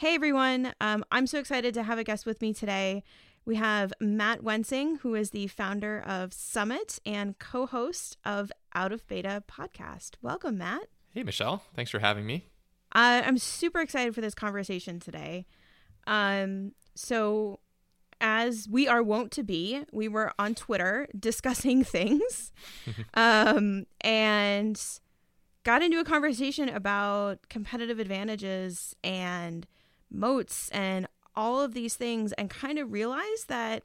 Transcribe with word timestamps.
Hey 0.00 0.14
everyone, 0.14 0.72
um, 0.80 1.04
I'm 1.12 1.26
so 1.26 1.38
excited 1.38 1.74
to 1.74 1.82
have 1.82 1.98
a 1.98 2.04
guest 2.04 2.24
with 2.24 2.40
me 2.40 2.54
today. 2.54 3.04
We 3.44 3.56
have 3.56 3.92
Matt 4.00 4.42
Wensing, 4.42 4.96
who 5.00 5.14
is 5.14 5.28
the 5.28 5.46
founder 5.46 6.00
of 6.00 6.32
Summit 6.32 6.98
and 7.04 7.38
co 7.38 7.66
host 7.66 8.16
of 8.24 8.50
Out 8.74 8.92
of 8.92 9.06
Beta 9.08 9.44
podcast. 9.46 10.12
Welcome, 10.22 10.56
Matt. 10.56 10.84
Hey, 11.10 11.22
Michelle. 11.22 11.64
Thanks 11.76 11.90
for 11.90 11.98
having 11.98 12.24
me. 12.24 12.46
Uh, 12.92 13.20
I'm 13.26 13.36
super 13.36 13.80
excited 13.80 14.14
for 14.14 14.22
this 14.22 14.34
conversation 14.34 15.00
today. 15.00 15.44
Um, 16.06 16.72
so, 16.94 17.60
as 18.22 18.66
we 18.70 18.88
are 18.88 19.02
wont 19.02 19.32
to 19.32 19.42
be, 19.42 19.84
we 19.92 20.08
were 20.08 20.32
on 20.38 20.54
Twitter 20.54 21.08
discussing 21.20 21.84
things 21.84 22.52
um, 23.12 23.84
and 24.00 24.82
got 25.62 25.82
into 25.82 26.00
a 26.00 26.04
conversation 26.04 26.70
about 26.70 27.50
competitive 27.50 27.98
advantages 27.98 28.96
and 29.04 29.66
moats 30.10 30.68
and 30.70 31.06
all 31.36 31.60
of 31.60 31.74
these 31.74 31.94
things 31.94 32.32
and 32.32 32.50
kind 32.50 32.78
of 32.78 32.92
realize 32.92 33.44
that 33.48 33.84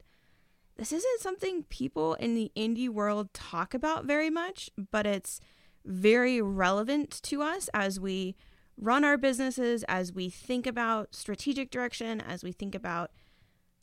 this 0.76 0.92
isn't 0.92 1.20
something 1.20 1.62
people 1.64 2.14
in 2.14 2.34
the 2.34 2.52
indie 2.56 2.88
world 2.88 3.32
talk 3.32 3.72
about 3.72 4.04
very 4.04 4.28
much, 4.28 4.70
but 4.90 5.06
it's 5.06 5.40
very 5.84 6.42
relevant 6.42 7.22
to 7.22 7.42
us 7.42 7.70
as 7.72 7.98
we 7.98 8.36
run 8.76 9.04
our 9.04 9.16
businesses, 9.16 9.84
as 9.84 10.12
we 10.12 10.28
think 10.28 10.66
about 10.66 11.14
strategic 11.14 11.70
direction, 11.70 12.20
as 12.20 12.42
we 12.44 12.52
think 12.52 12.74
about 12.74 13.10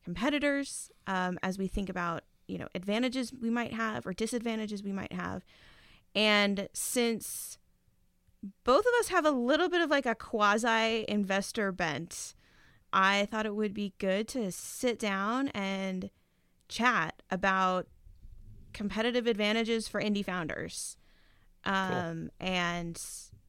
competitors, 0.04 0.92
um, 1.08 1.40
as 1.42 1.58
we 1.58 1.68
think 1.68 1.90
about 1.90 2.24
you 2.48 2.58
know 2.58 2.68
advantages 2.76 3.34
we 3.34 3.50
might 3.50 3.74
have 3.74 4.06
or 4.06 4.14
disadvantages 4.14 4.84
we 4.84 4.92
might 4.92 5.14
have. 5.14 5.44
And 6.14 6.68
since 6.74 7.58
both 8.64 8.86
of 8.86 8.92
us 9.00 9.08
have 9.10 9.26
a 9.26 9.32
little 9.32 9.70
bit 9.70 9.82
of 9.82 9.90
like 9.90 10.06
a 10.06 10.16
quasi 10.16 11.06
investor 11.08 11.72
bent. 11.72 12.36
I 12.92 13.28
thought 13.32 13.46
it 13.46 13.56
would 13.56 13.74
be 13.74 13.94
good 13.98 14.28
to 14.30 14.52
sit 14.52 15.00
down 15.00 15.48
and 15.50 16.10
chat 16.68 17.22
about 17.32 17.88
competitive 18.74 19.28
advantages 19.28 19.88
for 19.88 20.02
indie 20.02 20.26
founders 20.26 20.98
um, 21.66 22.30
cool. 22.40 22.48
and 22.48 23.02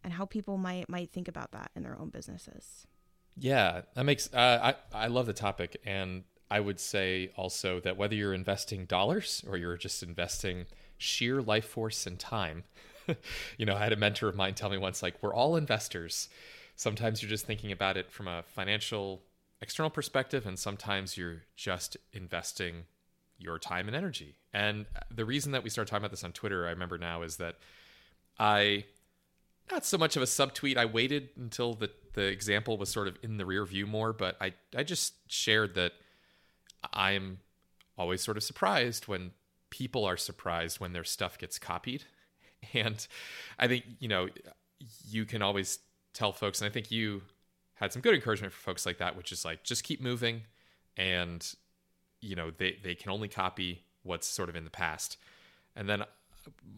and 0.02 0.12
how 0.12 0.24
people 0.24 0.58
might 0.58 0.88
might 0.88 1.10
think 1.10 1.28
about 1.28 1.52
that 1.52 1.70
in 1.74 1.82
their 1.82 1.98
own 1.98 2.10
businesses. 2.10 2.86
Yeah, 3.36 3.82
that 3.94 4.04
makes 4.04 4.32
uh, 4.32 4.74
I 4.94 5.04
I 5.04 5.06
love 5.08 5.26
the 5.26 5.32
topic, 5.32 5.80
and 5.84 6.24
I 6.50 6.60
would 6.60 6.78
say 6.78 7.30
also 7.36 7.80
that 7.80 7.96
whether 7.96 8.14
you're 8.14 8.34
investing 8.34 8.86
dollars 8.86 9.44
or 9.48 9.56
you're 9.56 9.76
just 9.76 10.02
investing 10.02 10.66
sheer 10.98 11.42
life 11.42 11.66
force 11.66 12.06
and 12.06 12.18
time, 12.18 12.64
you 13.58 13.66
know, 13.66 13.76
I 13.76 13.80
had 13.80 13.92
a 13.92 13.96
mentor 13.96 14.28
of 14.28 14.34
mine 14.34 14.54
tell 14.54 14.70
me 14.70 14.78
once, 14.78 15.02
like, 15.02 15.14
we're 15.22 15.34
all 15.34 15.56
investors. 15.56 16.28
Sometimes 16.76 17.22
you're 17.22 17.28
just 17.28 17.46
thinking 17.46 17.72
about 17.72 17.96
it 17.96 18.10
from 18.10 18.28
a 18.28 18.42
financial 18.42 19.22
external 19.60 19.90
perspective, 19.90 20.46
and 20.46 20.58
sometimes 20.58 21.16
you're 21.16 21.42
just 21.56 21.96
investing 22.12 22.84
your 23.38 23.58
time 23.58 23.86
and 23.88 23.96
energy. 23.96 24.36
And 24.52 24.86
the 25.10 25.24
reason 25.24 25.52
that 25.52 25.62
we 25.62 25.70
started 25.70 25.90
talking 25.90 26.02
about 26.02 26.10
this 26.10 26.24
on 26.24 26.32
Twitter, 26.32 26.66
I 26.66 26.70
remember 26.70 26.98
now, 26.98 27.22
is 27.22 27.36
that 27.36 27.56
I, 28.38 28.84
not 29.70 29.84
so 29.84 29.98
much 29.98 30.16
of 30.16 30.22
a 30.22 30.26
subtweet, 30.26 30.76
I 30.76 30.84
waited 30.84 31.30
until 31.36 31.74
the, 31.74 31.90
the 32.14 32.26
example 32.26 32.76
was 32.76 32.88
sort 32.88 33.08
of 33.08 33.16
in 33.22 33.36
the 33.36 33.46
rear 33.46 33.64
view 33.64 33.86
more, 33.86 34.12
but 34.12 34.36
I, 34.40 34.54
I 34.76 34.82
just 34.82 35.14
shared 35.26 35.74
that 35.74 35.92
I'm 36.92 37.38
always 37.96 38.22
sort 38.22 38.36
of 38.36 38.42
surprised 38.42 39.08
when 39.08 39.32
people 39.70 40.04
are 40.04 40.16
surprised 40.16 40.80
when 40.80 40.92
their 40.92 41.04
stuff 41.04 41.38
gets 41.38 41.58
copied 41.58 42.04
And 42.74 43.06
I 43.58 43.68
think, 43.68 43.84
you 43.98 44.08
know, 44.08 44.28
you 45.08 45.24
can 45.24 45.42
always 45.42 45.78
tell 46.12 46.32
folks, 46.32 46.60
and 46.60 46.68
I 46.68 46.72
think 46.72 46.90
you 46.90 47.22
had 47.74 47.92
some 47.92 48.02
good 48.02 48.14
encouragement 48.14 48.52
for 48.52 48.60
folks 48.60 48.86
like 48.86 48.98
that, 48.98 49.16
which 49.16 49.32
is 49.32 49.44
like, 49.44 49.64
just 49.64 49.84
keep 49.84 50.00
moving. 50.00 50.42
And, 50.96 51.46
you 52.20 52.36
know, 52.36 52.50
they, 52.50 52.78
they 52.82 52.94
can 52.94 53.10
only 53.10 53.28
copy 53.28 53.84
what's 54.02 54.26
sort 54.26 54.48
of 54.48 54.56
in 54.56 54.64
the 54.64 54.70
past. 54.70 55.16
And 55.74 55.88
then 55.88 56.04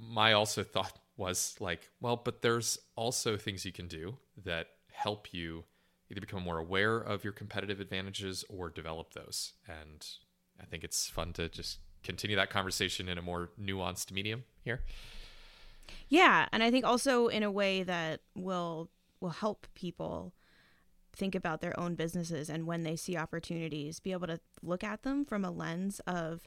my 0.08 0.32
also 0.32 0.62
thought 0.62 0.98
was 1.16 1.56
like, 1.60 1.90
well, 2.00 2.16
but 2.16 2.42
there's 2.42 2.78
also 2.94 3.36
things 3.36 3.64
you 3.64 3.72
can 3.72 3.88
do 3.88 4.16
that 4.44 4.68
help 4.90 5.32
you 5.32 5.64
either 6.10 6.20
become 6.20 6.42
more 6.42 6.58
aware 6.58 6.98
of 6.98 7.24
your 7.24 7.32
competitive 7.32 7.80
advantages 7.80 8.44
or 8.48 8.70
develop 8.70 9.12
those. 9.12 9.52
And 9.66 10.06
I 10.60 10.64
think 10.64 10.84
it's 10.84 11.08
fun 11.08 11.32
to 11.34 11.48
just 11.48 11.78
continue 12.02 12.36
that 12.36 12.50
conversation 12.50 13.08
in 13.08 13.18
a 13.18 13.22
more 13.22 13.50
nuanced 13.60 14.12
medium 14.12 14.44
here. 14.62 14.82
Yeah, 16.08 16.46
and 16.52 16.62
I 16.62 16.70
think 16.70 16.84
also 16.84 17.28
in 17.28 17.42
a 17.42 17.50
way 17.50 17.82
that 17.82 18.20
will 18.34 18.90
will 19.20 19.30
help 19.30 19.66
people 19.74 20.34
think 21.14 21.34
about 21.34 21.62
their 21.62 21.78
own 21.80 21.94
businesses 21.94 22.50
and 22.50 22.66
when 22.66 22.82
they 22.82 22.94
see 22.94 23.16
opportunities, 23.16 23.98
be 24.00 24.12
able 24.12 24.26
to 24.26 24.38
look 24.62 24.84
at 24.84 25.02
them 25.02 25.24
from 25.24 25.44
a 25.44 25.50
lens 25.50 26.00
of 26.06 26.42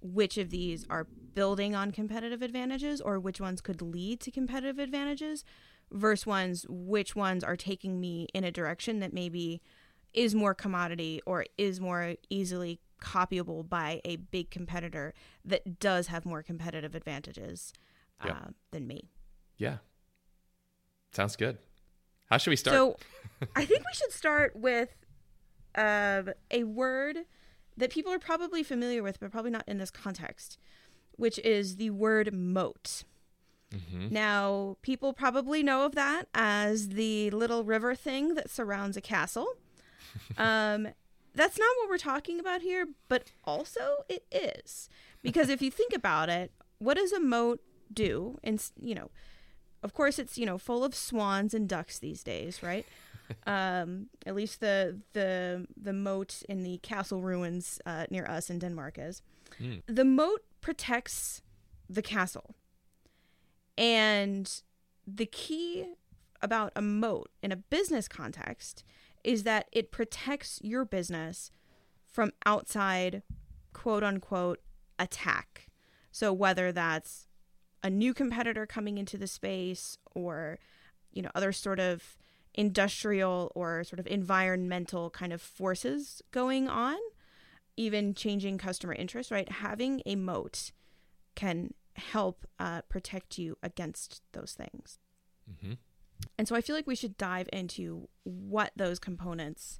which 0.00 0.38
of 0.38 0.50
these 0.50 0.86
are 0.90 1.06
building 1.34 1.74
on 1.74 1.90
competitive 1.90 2.42
advantages 2.42 3.00
or 3.00 3.18
which 3.18 3.40
ones 3.40 3.60
could 3.60 3.80
lead 3.80 4.20
to 4.20 4.30
competitive 4.30 4.78
advantages 4.78 5.44
versus 5.90 6.26
ones 6.26 6.66
which 6.68 7.16
ones 7.16 7.42
are 7.44 7.56
taking 7.56 8.00
me 8.00 8.26
in 8.34 8.44
a 8.44 8.52
direction 8.52 9.00
that 9.00 9.12
maybe 9.12 9.62
is 10.12 10.34
more 10.34 10.54
commodity 10.54 11.20
or 11.26 11.44
is 11.56 11.80
more 11.80 12.14
easily 12.28 12.80
copyable 13.00 13.66
by 13.66 14.00
a 14.04 14.16
big 14.16 14.50
competitor 14.50 15.12
that 15.44 15.78
does 15.78 16.08
have 16.08 16.24
more 16.24 16.42
competitive 16.42 16.94
advantages 16.94 17.72
uh, 18.20 18.50
than 18.70 18.86
me. 18.86 19.10
Yeah. 19.56 19.78
Sounds 21.12 21.36
good. 21.36 21.58
How 22.26 22.38
should 22.38 22.50
we 22.50 22.56
start? 22.56 22.74
So, 22.74 22.96
I 23.56 23.64
think 23.64 23.80
we 23.80 23.94
should 23.94 24.12
start 24.12 24.56
with 24.56 24.90
uh, 25.74 26.22
a 26.50 26.64
word 26.64 27.18
that 27.76 27.90
people 27.90 28.12
are 28.12 28.18
probably 28.18 28.62
familiar 28.62 29.02
with, 29.02 29.20
but 29.20 29.30
probably 29.30 29.50
not 29.50 29.64
in 29.66 29.78
this 29.78 29.90
context, 29.90 30.58
which 31.12 31.38
is 31.40 31.76
the 31.76 31.90
word 31.90 32.32
moat. 32.32 33.04
Mm-hmm. 33.72 34.12
Now, 34.12 34.76
people 34.82 35.12
probably 35.12 35.62
know 35.62 35.84
of 35.84 35.94
that 35.94 36.28
as 36.34 36.90
the 36.90 37.30
little 37.30 37.64
river 37.64 37.94
thing 37.94 38.34
that 38.34 38.50
surrounds 38.50 38.96
a 38.96 39.00
castle. 39.00 39.48
um, 40.38 40.88
that's 41.34 41.58
not 41.58 41.68
what 41.80 41.88
we're 41.88 41.98
talking 41.98 42.38
about 42.38 42.62
here, 42.62 42.86
but 43.08 43.32
also 43.44 44.04
it 44.08 44.24
is. 44.30 44.88
Because 45.22 45.48
if 45.48 45.60
you 45.60 45.70
think 45.70 45.92
about 45.92 46.28
it, 46.28 46.52
what 46.78 46.96
is 46.96 47.12
a 47.12 47.20
moat 47.20 47.60
do 47.92 48.38
and 48.42 48.62
you 48.80 48.94
know 48.94 49.10
of 49.82 49.92
course 49.92 50.18
it's 50.18 50.38
you 50.38 50.46
know 50.46 50.58
full 50.58 50.84
of 50.84 50.94
swans 50.94 51.54
and 51.54 51.68
ducks 51.68 51.98
these 51.98 52.22
days 52.22 52.62
right? 52.62 52.86
Um 53.46 54.08
at 54.26 54.34
least 54.34 54.60
the 54.60 55.00
the 55.14 55.66
the 55.80 55.94
moat 55.94 56.42
in 56.46 56.62
the 56.62 56.76
castle 56.78 57.22
ruins 57.22 57.80
uh, 57.86 58.04
near 58.10 58.26
us 58.26 58.50
in 58.50 58.58
denmark 58.58 58.98
is. 58.98 59.22
Mm. 59.58 59.82
the 59.86 60.04
moat 60.04 60.42
protects 60.60 61.40
the 61.88 62.02
castle. 62.02 62.54
And 63.76 64.50
the 65.06 65.26
key 65.26 65.86
about 66.42 66.72
a 66.76 66.82
moat 66.82 67.30
in 67.42 67.52
a 67.52 67.56
business 67.56 68.08
context 68.08 68.84
is 69.22 69.42
that 69.44 69.68
it 69.72 69.90
protects 69.90 70.60
your 70.62 70.84
business 70.84 71.50
from 72.06 72.30
outside 72.46 73.22
quote 73.72 74.02
unquote 74.04 74.60
attack. 74.98 75.68
So 76.12 76.32
whether 76.32 76.70
that's 76.72 77.26
a 77.84 77.90
new 77.90 78.14
competitor 78.14 78.66
coming 78.66 78.98
into 78.98 79.16
the 79.16 79.26
space 79.28 79.98
or 80.14 80.58
you 81.12 81.22
know 81.22 81.30
other 81.34 81.52
sort 81.52 81.78
of 81.78 82.16
industrial 82.54 83.52
or 83.54 83.84
sort 83.84 84.00
of 84.00 84.06
environmental 84.06 85.10
kind 85.10 85.32
of 85.32 85.42
forces 85.42 86.22
going 86.32 86.68
on 86.68 86.96
even 87.76 88.14
changing 88.14 88.56
customer 88.56 88.94
interest 88.94 89.30
right? 89.30 89.48
Having 89.48 90.02
a 90.06 90.16
moat 90.16 90.72
can 91.34 91.74
help 91.96 92.46
uh, 92.58 92.80
protect 92.88 93.38
you 93.38 93.56
against 93.62 94.22
those 94.32 94.56
things. 94.56 94.98
Mm-hmm. 95.50 95.74
and 96.38 96.48
so 96.48 96.56
i 96.56 96.62
feel 96.62 96.74
like 96.74 96.86
we 96.86 96.94
should 96.96 97.18
dive 97.18 97.50
into 97.52 98.08
what 98.22 98.72
those 98.74 98.98
components 98.98 99.78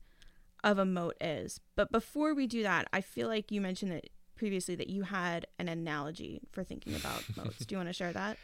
of 0.63 0.79
a 0.79 0.85
moat 0.85 1.15
is. 1.21 1.59
But 1.75 1.91
before 1.91 2.35
we 2.35 2.47
do 2.47 2.63
that 2.63 2.87
i 2.93 3.01
feel 3.01 3.29
like 3.29 3.51
you 3.51 3.63
mentioned 3.63 3.93
that 3.93 4.11
previously 4.45 4.75
that 4.75 4.91
you 4.91 5.05
had 5.05 5.47
an 5.59 5.71
analogy 5.71 6.43
for 6.53 6.63
thinking 6.63 6.95
about 6.95 7.25
moats. 7.37 7.65
Do 7.65 7.73
you 7.73 7.79
want 7.79 7.89
to 7.89 7.95
share 7.95 8.13
that? 8.13 8.37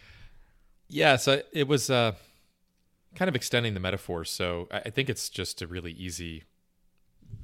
Yeah, 0.88 1.16
so 1.16 1.42
it 1.52 1.68
was 1.68 1.90
uh, 1.90 2.12
kind 3.14 3.28
of 3.28 3.36
extending 3.36 3.74
the 3.74 3.80
metaphor. 3.80 4.24
So 4.24 4.66
I 4.70 4.88
think 4.88 5.10
it's 5.10 5.28
just 5.28 5.60
a 5.60 5.66
really 5.66 5.92
easy, 5.92 6.44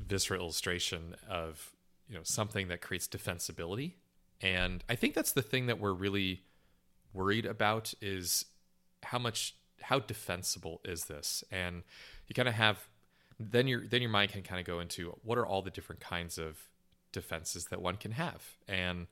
visceral 0.07 0.41
illustration 0.41 1.17
of 1.29 1.75
you 2.09 2.15
know 2.15 2.23
something 2.23 2.69
that 2.69 2.81
creates 2.81 3.07
defensibility, 3.07 3.97
and 4.41 4.83
I 4.89 4.95
think 4.95 5.13
that's 5.13 5.33
the 5.33 5.43
thing 5.43 5.67
that 5.67 5.79
we're 5.79 5.93
really 5.93 6.41
worried 7.13 7.45
about 7.45 7.93
is 8.01 8.47
how 9.03 9.19
much 9.19 9.55
how 9.83 9.99
defensible 9.99 10.81
is 10.83 11.05
this, 11.05 11.45
and 11.51 11.83
you 12.27 12.35
kind 12.35 12.49
of 12.49 12.55
have 12.55 12.89
then 13.39 13.69
your 13.69 13.87
then 13.87 14.01
your 14.01 14.11
mind 14.11 14.33
can 14.33 14.43
kind 14.43 14.61
of 14.61 14.67
go 14.67 14.81
into 14.81 15.15
what 15.25 15.37
are 15.37 15.45
all 15.45 15.61
the 15.61 15.71
different 15.71 16.01
kinds 16.01 16.39
of 16.39 16.57
defenses 17.21 17.63
that 17.71 17.81
one 17.83 17.97
can 17.97 18.13
have. 18.13 18.43
And 18.69 19.07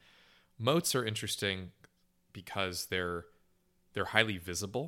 moats 0.58 0.94
are 0.94 1.04
interesting 1.04 1.58
because 2.32 2.86
they're 2.86 3.24
they're 3.94 4.12
highly 4.16 4.38
visible. 4.38 4.86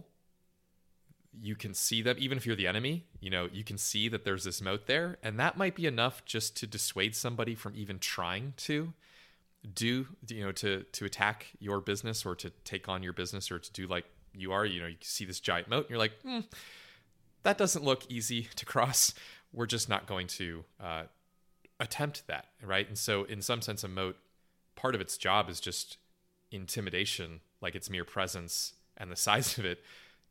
you 1.39 1.55
can 1.55 1.75
see 1.75 2.01
them 2.03 2.17
even 2.19 2.39
if 2.39 2.47
you're 2.47 2.57
the 2.63 2.67
enemy 2.75 2.95
you 3.21 3.31
know 3.35 3.45
you 3.53 3.63
can 3.71 3.79
see 3.79 4.09
that 4.13 4.23
there's 4.25 4.45
this 4.45 4.61
moat 4.69 4.87
there 4.87 5.09
and 5.23 5.39
that 5.39 5.57
might 5.63 5.75
be 5.81 5.85
enough 5.87 6.17
just 6.25 6.57
to 6.57 6.67
dissuade 6.67 7.15
somebody 7.15 7.55
from 7.55 7.73
even 7.77 7.99
trying 7.99 8.47
to 8.57 8.93
do 9.85 10.07
you 10.29 10.45
know 10.45 10.53
to 10.53 10.71
to 10.93 11.05
attack 11.05 11.39
your 11.67 11.81
business 11.81 12.25
or 12.29 12.35
to 12.35 12.49
take 12.65 12.89
on 12.89 13.03
your 13.03 13.13
business 13.13 13.51
or 13.53 13.59
to 13.59 13.71
do 13.73 13.87
like 13.97 14.07
you 14.33 14.51
are 14.57 14.65
you 14.65 14.81
know 14.81 14.87
you 14.95 14.97
see 15.03 15.25
this 15.27 15.41
giant 15.41 15.69
moat 15.69 15.85
and 15.85 15.91
you're 15.91 16.05
like 16.07 16.17
hmm, 16.23 16.41
that 17.43 17.59
doesn't 17.59 17.85
look 17.85 18.03
easy 18.11 18.49
to 18.57 18.65
cross 18.65 19.13
we're 19.53 19.67
just 19.77 19.89
not 19.89 20.07
going 20.07 20.27
to 20.27 20.65
uh, 20.81 21.03
attempt 21.79 22.27
that 22.27 22.47
right? 22.63 22.89
And 22.89 22.99
so 22.99 23.25
in 23.25 23.43
some 23.43 23.63
sense 23.63 23.85
a 23.85 23.89
moat 23.89 24.17
part 24.75 24.95
of 24.95 25.01
its 25.01 25.17
job 25.17 25.49
is 25.49 25.61
just 25.61 25.99
intimidation 26.51 27.41
like 27.61 27.75
its 27.75 27.91
mere 27.91 28.05
presence 28.05 28.75
and 28.97 29.11
the 29.11 29.17
size 29.29 29.59
of 29.59 29.65
it 29.65 29.83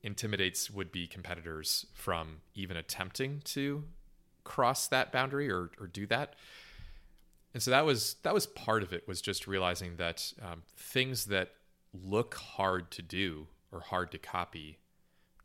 intimidates 0.01 0.69
would 0.69 0.91
be 0.91 1.07
competitors 1.07 1.87
from 1.93 2.41
even 2.53 2.77
attempting 2.77 3.41
to 3.43 3.83
cross 4.43 4.87
that 4.87 5.11
boundary 5.11 5.49
or, 5.49 5.71
or 5.79 5.87
do 5.87 6.05
that. 6.05 6.35
And 7.53 7.63
so 7.63 7.71
that 7.71 7.85
was 7.85 8.17
that 8.23 8.33
was 8.33 8.45
part 8.45 8.83
of 8.83 8.93
it 8.93 9.07
was 9.07 9.21
just 9.21 9.47
realizing 9.47 9.95
that 9.95 10.33
um, 10.41 10.61
things 10.75 11.25
that 11.25 11.53
look 11.93 12.35
hard 12.35 12.91
to 12.91 13.01
do 13.01 13.47
or 13.71 13.79
hard 13.79 14.11
to 14.11 14.17
copy 14.17 14.77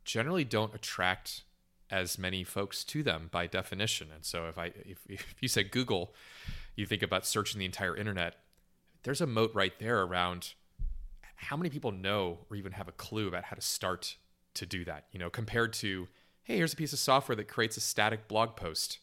generally 0.03 0.43
don't 0.43 0.75
attract 0.75 1.43
as 1.91 2.17
many 2.17 2.43
folks 2.43 2.83
to 2.83 3.03
them 3.03 3.27
by 3.31 3.45
definition 3.45 4.07
and 4.13 4.25
so 4.25 4.47
if 4.47 4.57
i 4.57 4.65
if, 4.85 4.99
if 5.09 5.35
you 5.39 5.47
said 5.47 5.71
google 5.71 6.13
you 6.75 6.85
think 6.85 7.03
about 7.03 7.25
searching 7.25 7.59
the 7.59 7.65
entire 7.65 7.95
internet 7.95 8.35
there's 9.03 9.21
a 9.21 9.27
moat 9.27 9.51
right 9.53 9.79
there 9.79 10.01
around 10.01 10.53
how 11.35 11.57
many 11.57 11.69
people 11.69 11.91
know 11.91 12.39
or 12.49 12.55
even 12.55 12.71
have 12.71 12.87
a 12.87 12.93
clue 12.93 13.27
about 13.27 13.43
how 13.45 13.55
to 13.55 13.61
start 13.61 14.17
to 14.53 14.65
do 14.65 14.85
that 14.85 15.05
you 15.11 15.19
know 15.19 15.29
compared 15.29 15.73
to 15.73 16.07
hey 16.43 16.57
here's 16.57 16.73
a 16.73 16.77
piece 16.77 16.93
of 16.93 16.99
software 16.99 17.35
that 17.35 17.47
creates 17.47 17.77
a 17.77 17.81
static 17.81 18.27
blog 18.27 18.55
post 18.55 18.99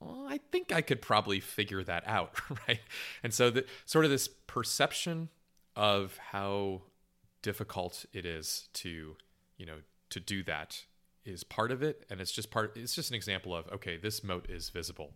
well, 0.00 0.26
I 0.28 0.38
think 0.52 0.72
I 0.72 0.80
could 0.80 1.02
probably 1.02 1.40
figure 1.40 1.82
that 1.82 2.04
out, 2.06 2.40
right? 2.68 2.80
And 3.22 3.34
so 3.34 3.50
the 3.50 3.64
sort 3.84 4.04
of 4.04 4.10
this 4.10 4.28
perception 4.28 5.28
of 5.74 6.16
how 6.18 6.82
difficult 7.42 8.04
it 8.12 8.24
is 8.24 8.68
to, 8.74 9.16
you 9.56 9.66
know, 9.66 9.78
to 10.10 10.20
do 10.20 10.42
that 10.44 10.84
is 11.24 11.44
part 11.44 11.70
of 11.70 11.82
it 11.82 12.04
and 12.08 12.20
it's 12.20 12.32
just 12.32 12.50
part 12.50 12.76
it's 12.76 12.94
just 12.94 13.10
an 13.10 13.16
example 13.16 13.54
of 13.54 13.68
okay, 13.72 13.96
this 13.96 14.22
moat 14.24 14.48
is 14.48 14.70
visible. 14.70 15.12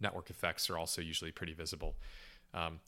Network 0.00 0.30
effects 0.30 0.70
are 0.70 0.78
also 0.78 1.02
usually 1.02 1.32
pretty 1.32 1.52
visible. 1.52 1.96
Um, 2.54 2.80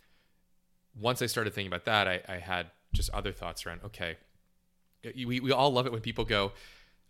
once 0.99 1.23
I 1.23 1.27
started 1.27 1.55
thinking 1.55 1.73
about 1.73 1.85
that, 1.85 2.09
I, 2.09 2.23
I 2.29 2.39
had 2.39 2.69
just 2.93 3.11
other 3.11 3.33
thoughts 3.33 3.67
around 3.67 3.81
okay, 3.85 4.17
we, 5.05 5.41
we 5.41 5.53
all 5.53 5.73
love 5.73 5.87
it 5.87 5.93
when 5.93 6.01
people 6.01 6.25
go, 6.25 6.53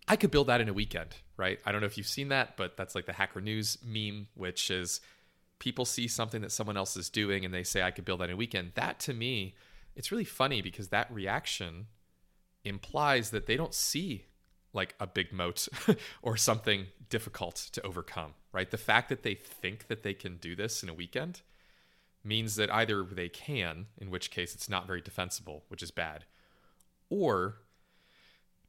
I 0.08 0.16
could 0.16 0.30
build 0.30 0.48
that 0.48 0.60
in 0.60 0.68
a 0.68 0.72
weekend, 0.72 1.14
right? 1.36 1.60
I 1.64 1.72
don't 1.72 1.80
know 1.80 1.86
if 1.86 1.96
you've 1.96 2.06
seen 2.06 2.28
that, 2.28 2.56
but 2.56 2.76
that's 2.76 2.94
like 2.94 3.06
the 3.06 3.12
Hacker 3.12 3.40
News 3.40 3.78
meme, 3.84 4.28
which 4.34 4.70
is 4.70 5.00
people 5.58 5.84
see 5.84 6.08
something 6.08 6.40
that 6.42 6.50
someone 6.50 6.76
else 6.76 6.96
is 6.96 7.08
doing 7.08 7.44
and 7.44 7.54
they 7.54 7.62
say, 7.62 7.82
I 7.82 7.92
could 7.92 8.04
build 8.04 8.20
that 8.20 8.24
in 8.24 8.34
a 8.34 8.36
weekend. 8.36 8.72
That 8.74 8.98
to 9.00 9.14
me, 9.14 9.54
it's 9.94 10.10
really 10.10 10.24
funny 10.24 10.60
because 10.60 10.88
that 10.88 11.12
reaction 11.12 11.86
implies 12.64 13.30
that 13.30 13.46
they 13.46 13.56
don't 13.56 13.74
see 13.74 14.26
like 14.72 14.94
a 15.00 15.06
big 15.06 15.32
moat 15.32 15.68
or 16.22 16.36
something 16.36 16.86
difficult 17.08 17.56
to 17.72 17.82
overcome, 17.86 18.34
right? 18.52 18.70
The 18.70 18.78
fact 18.78 19.08
that 19.10 19.22
they 19.22 19.34
think 19.34 19.88
that 19.88 20.02
they 20.02 20.14
can 20.14 20.36
do 20.36 20.56
this 20.56 20.82
in 20.82 20.88
a 20.88 20.94
weekend 20.94 21.42
means 22.24 22.56
that 22.56 22.72
either 22.72 23.04
they 23.04 23.28
can, 23.28 23.86
in 23.98 24.10
which 24.10 24.30
case 24.30 24.54
it's 24.54 24.68
not 24.68 24.86
very 24.86 25.00
defensible, 25.00 25.64
which 25.68 25.82
is 25.82 25.90
bad, 25.90 26.24
or 27.10 27.56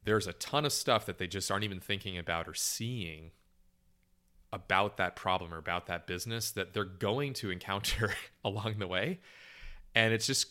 there's 0.03 0.27
a 0.27 0.33
ton 0.33 0.65
of 0.65 0.73
stuff 0.73 1.05
that 1.05 1.17
they 1.17 1.27
just 1.27 1.49
aren't 1.49 1.63
even 1.63 1.79
thinking 1.79 2.17
about 2.17 2.47
or 2.47 2.53
seeing 2.53 3.31
about 4.51 4.97
that 4.97 5.15
problem 5.15 5.53
or 5.53 5.57
about 5.57 5.87
that 5.87 6.05
business 6.05 6.51
that 6.51 6.73
they're 6.73 6.83
going 6.83 7.33
to 7.33 7.49
encounter 7.49 8.13
along 8.45 8.75
the 8.77 8.87
way 8.87 9.19
and 9.95 10.13
it's 10.13 10.27
just 10.27 10.47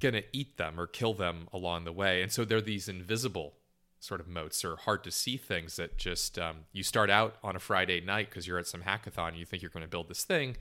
going 0.00 0.14
to 0.14 0.22
eat 0.32 0.56
them 0.58 0.78
or 0.78 0.86
kill 0.86 1.12
them 1.12 1.48
along 1.52 1.84
the 1.84 1.92
way 1.92 2.22
and 2.22 2.30
so 2.30 2.44
they're 2.44 2.60
these 2.60 2.88
invisible 2.88 3.54
sort 4.00 4.20
of 4.20 4.28
moats 4.28 4.64
or 4.64 4.76
hard 4.76 5.02
to 5.04 5.10
see 5.10 5.36
things 5.36 5.76
that 5.76 5.96
just 5.96 6.38
um, 6.38 6.58
you 6.72 6.82
start 6.82 7.10
out 7.10 7.36
on 7.42 7.56
a 7.56 7.58
friday 7.58 8.00
night 8.00 8.30
because 8.30 8.46
you're 8.46 8.58
at 8.58 8.66
some 8.66 8.82
hackathon 8.82 9.28
and 9.28 9.36
you 9.36 9.44
think 9.44 9.62
you're 9.62 9.70
going 9.70 9.84
to 9.84 9.88
build 9.88 10.08
this 10.08 10.24
thing 10.24 10.56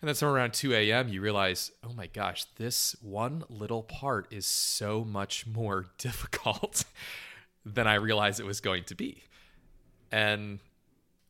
and 0.00 0.06
then 0.06 0.14
somewhere 0.14 0.36
around 0.36 0.54
2 0.54 0.74
a.m., 0.74 1.08
you 1.08 1.20
realize, 1.20 1.72
oh 1.82 1.92
my 1.92 2.06
gosh, 2.06 2.44
this 2.56 2.94
one 3.02 3.42
little 3.48 3.82
part 3.82 4.28
is 4.30 4.46
so 4.46 5.04
much 5.04 5.46
more 5.46 5.86
difficult 5.98 6.84
than 7.64 7.86
I 7.86 7.94
realized 7.94 8.38
it 8.38 8.46
was 8.46 8.60
going 8.60 8.84
to 8.84 8.94
be. 8.94 9.24
And 10.12 10.60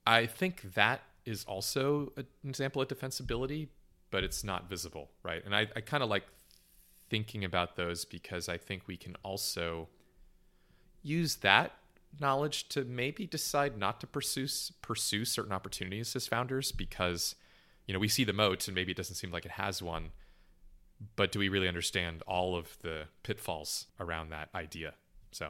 I 0.07 0.27
think 0.27 0.75
that 0.75 1.03
is 1.25 1.45
also 1.45 2.13
an 2.17 2.27
example 2.45 2.83
of 2.83 2.89
defensibility, 2.89 3.69
but 4.11 4.23
it's 4.23 4.45
not 4.45 4.69
visible, 4.69 5.11
right? 5.23 5.43
And 5.45 5.55
I, 5.57 5.67
I 5.75 5.81
kind 5.81 6.03
of 6.03 6.11
like 6.11 6.25
thinking 7.09 7.45
about 7.45 7.77
those 7.77 8.05
because 8.05 8.51
I 8.51 8.59
think 8.59 8.83
we 8.87 8.99
can 8.99 9.17
also 9.23 9.89
use 11.09 11.37
that 11.37 11.73
knowledge 12.21 12.69
to 12.69 12.85
maybe 12.85 13.27
decide 13.27 13.79
not 13.79 14.01
to 14.01 14.07
pursue 14.07 14.49
pursue 14.83 15.25
certain 15.25 15.53
opportunities 15.53 16.15
as 16.15 16.27
founders 16.27 16.73
because– 16.73 17.35
you 17.89 17.95
know, 17.95 17.99
we 17.99 18.07
see 18.07 18.23
the 18.23 18.35
moat 18.35 18.69
and 18.69 18.75
maybe 18.75 18.93
it 18.93 18.97
doesn't 18.97 19.17
seem 19.17 19.33
like 19.33 19.47
it 19.47 19.53
has 19.53 19.83
one, 19.83 20.11
but 21.17 21.33
do 21.33 21.39
we 21.39 21.49
really 21.49 21.67
understand 21.67 22.23
all 22.27 22.55
of 22.55 22.77
the 22.83 23.05
pitfalls 23.23 23.87
around 23.99 24.29
that 24.29 24.51
idea? 24.55 24.93
So, 25.33 25.49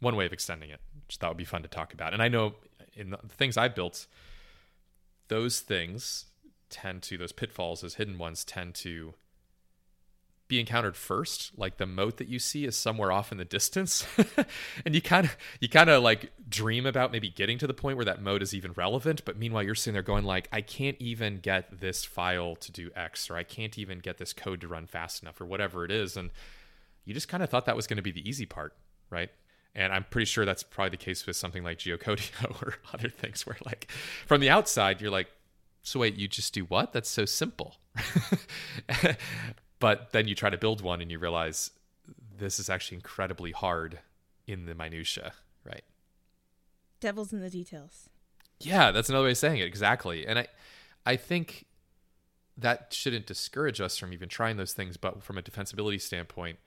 one 0.00 0.14
way 0.14 0.26
of 0.26 0.32
extending 0.32 0.70
it, 0.70 0.80
which 1.06 1.18
that 1.18 1.28
would 1.28 1.38
be 1.38 1.46
fun 1.46 1.62
to 1.62 1.68
talk 1.68 1.94
about. 1.94 2.12
And 2.12 2.22
I 2.22 2.28
know 2.28 2.54
in 2.94 3.10
the 3.10 3.18
things 3.28 3.56
i've 3.56 3.74
built, 3.74 4.06
those 5.28 5.60
things 5.60 6.26
tend 6.68 7.02
to 7.04 7.16
those 7.16 7.32
pitfalls, 7.32 7.80
those 7.80 7.94
hidden 7.94 8.18
ones 8.18 8.44
tend 8.44 8.74
to 8.74 9.14
be 10.48 10.58
encountered 10.58 10.96
first 10.96 11.52
like 11.58 11.76
the 11.76 11.86
moat 11.86 12.16
that 12.16 12.26
you 12.26 12.38
see 12.38 12.64
is 12.64 12.74
somewhere 12.74 13.12
off 13.12 13.30
in 13.30 13.38
the 13.38 13.44
distance. 13.44 14.06
And 14.84 14.94
you 14.94 15.02
kind 15.02 15.26
of 15.26 15.36
you 15.60 15.68
kind 15.68 15.90
of 15.90 16.02
like 16.02 16.32
dream 16.48 16.86
about 16.86 17.12
maybe 17.12 17.28
getting 17.28 17.58
to 17.58 17.66
the 17.66 17.74
point 17.74 17.96
where 17.96 18.04
that 18.06 18.22
moat 18.22 18.42
is 18.42 18.54
even 18.54 18.72
relevant 18.72 19.24
but 19.24 19.36
meanwhile 19.38 19.62
you're 19.62 19.74
sitting 19.74 19.92
there 19.92 20.02
going 20.02 20.24
like 20.24 20.48
i 20.52 20.60
can't 20.60 20.96
even 20.98 21.38
get 21.40 21.80
this 21.80 22.04
file 22.04 22.56
to 22.56 22.72
do 22.72 22.90
x 22.96 23.28
or 23.28 23.36
i 23.36 23.42
can't 23.42 23.76
even 23.76 23.98
get 23.98 24.16
this 24.18 24.32
code 24.32 24.60
to 24.60 24.68
run 24.68 24.86
fast 24.86 25.22
enough 25.22 25.40
or 25.40 25.44
whatever 25.44 25.84
it 25.84 25.90
is. 25.90 26.16
And 26.16 26.30
you 27.04 27.12
just 27.12 27.28
kind 27.28 27.42
of 27.42 27.50
thought 27.50 27.66
that 27.66 27.76
was 27.76 27.86
going 27.86 27.96
to 27.98 28.02
be 28.02 28.12
the 28.12 28.26
easy 28.26 28.46
part 28.46 28.74
right? 29.10 29.30
And 29.74 29.92
i'm 29.92 30.04
pretty 30.04 30.26
sure 30.26 30.44
that's 30.44 30.62
probably 30.62 30.90
the 30.90 30.96
case 30.96 31.26
with 31.26 31.36
something 31.36 31.62
like 31.64 31.78
geocodio 31.78 32.62
or 32.62 32.74
other 32.94 33.08
things 33.08 33.46
where 33.46 33.56
like 33.66 33.90
from 34.26 34.40
the 34.40 34.50
outside 34.50 35.00
you're 35.00 35.10
like 35.10 35.28
so 35.82 36.00
wait 36.00 36.16
you 36.16 36.28
just 36.28 36.52
do 36.52 36.64
what? 36.64 36.92
That's 36.92 37.08
so 37.08 37.24
simple 37.24 37.76
but 39.78 40.12
then 40.12 40.28
you 40.28 40.34
try 40.34 40.50
to 40.50 40.58
build 40.58 40.80
one 40.80 41.00
and 41.00 41.10
you 41.10 41.18
realize 41.18 41.70
this 42.38 42.58
is 42.58 42.70
actually 42.70 42.96
incredibly 42.96 43.52
hard 43.52 44.00
in 44.46 44.66
the 44.66 44.74
minutia, 44.74 45.32
right? 45.64 45.84
Devil's 47.00 47.32
in 47.32 47.40
the 47.40 47.50
details. 47.50 48.08
Yeah, 48.60 48.90
that's 48.90 49.08
another 49.08 49.24
way 49.24 49.32
of 49.32 49.38
saying 49.38 49.58
it. 49.58 49.66
Exactly. 49.66 50.26
And 50.26 50.40
I 50.40 50.46
I 51.06 51.16
think 51.16 51.66
that 52.56 52.92
shouldn't 52.92 53.26
discourage 53.26 53.80
us 53.80 53.96
from 53.96 54.12
even 54.12 54.28
trying 54.28 54.56
those 54.56 54.72
things, 54.72 54.96
but 54.96 55.22
from 55.22 55.38
a 55.38 55.42
defensibility 55.42 56.00
standpoint, 56.00 56.58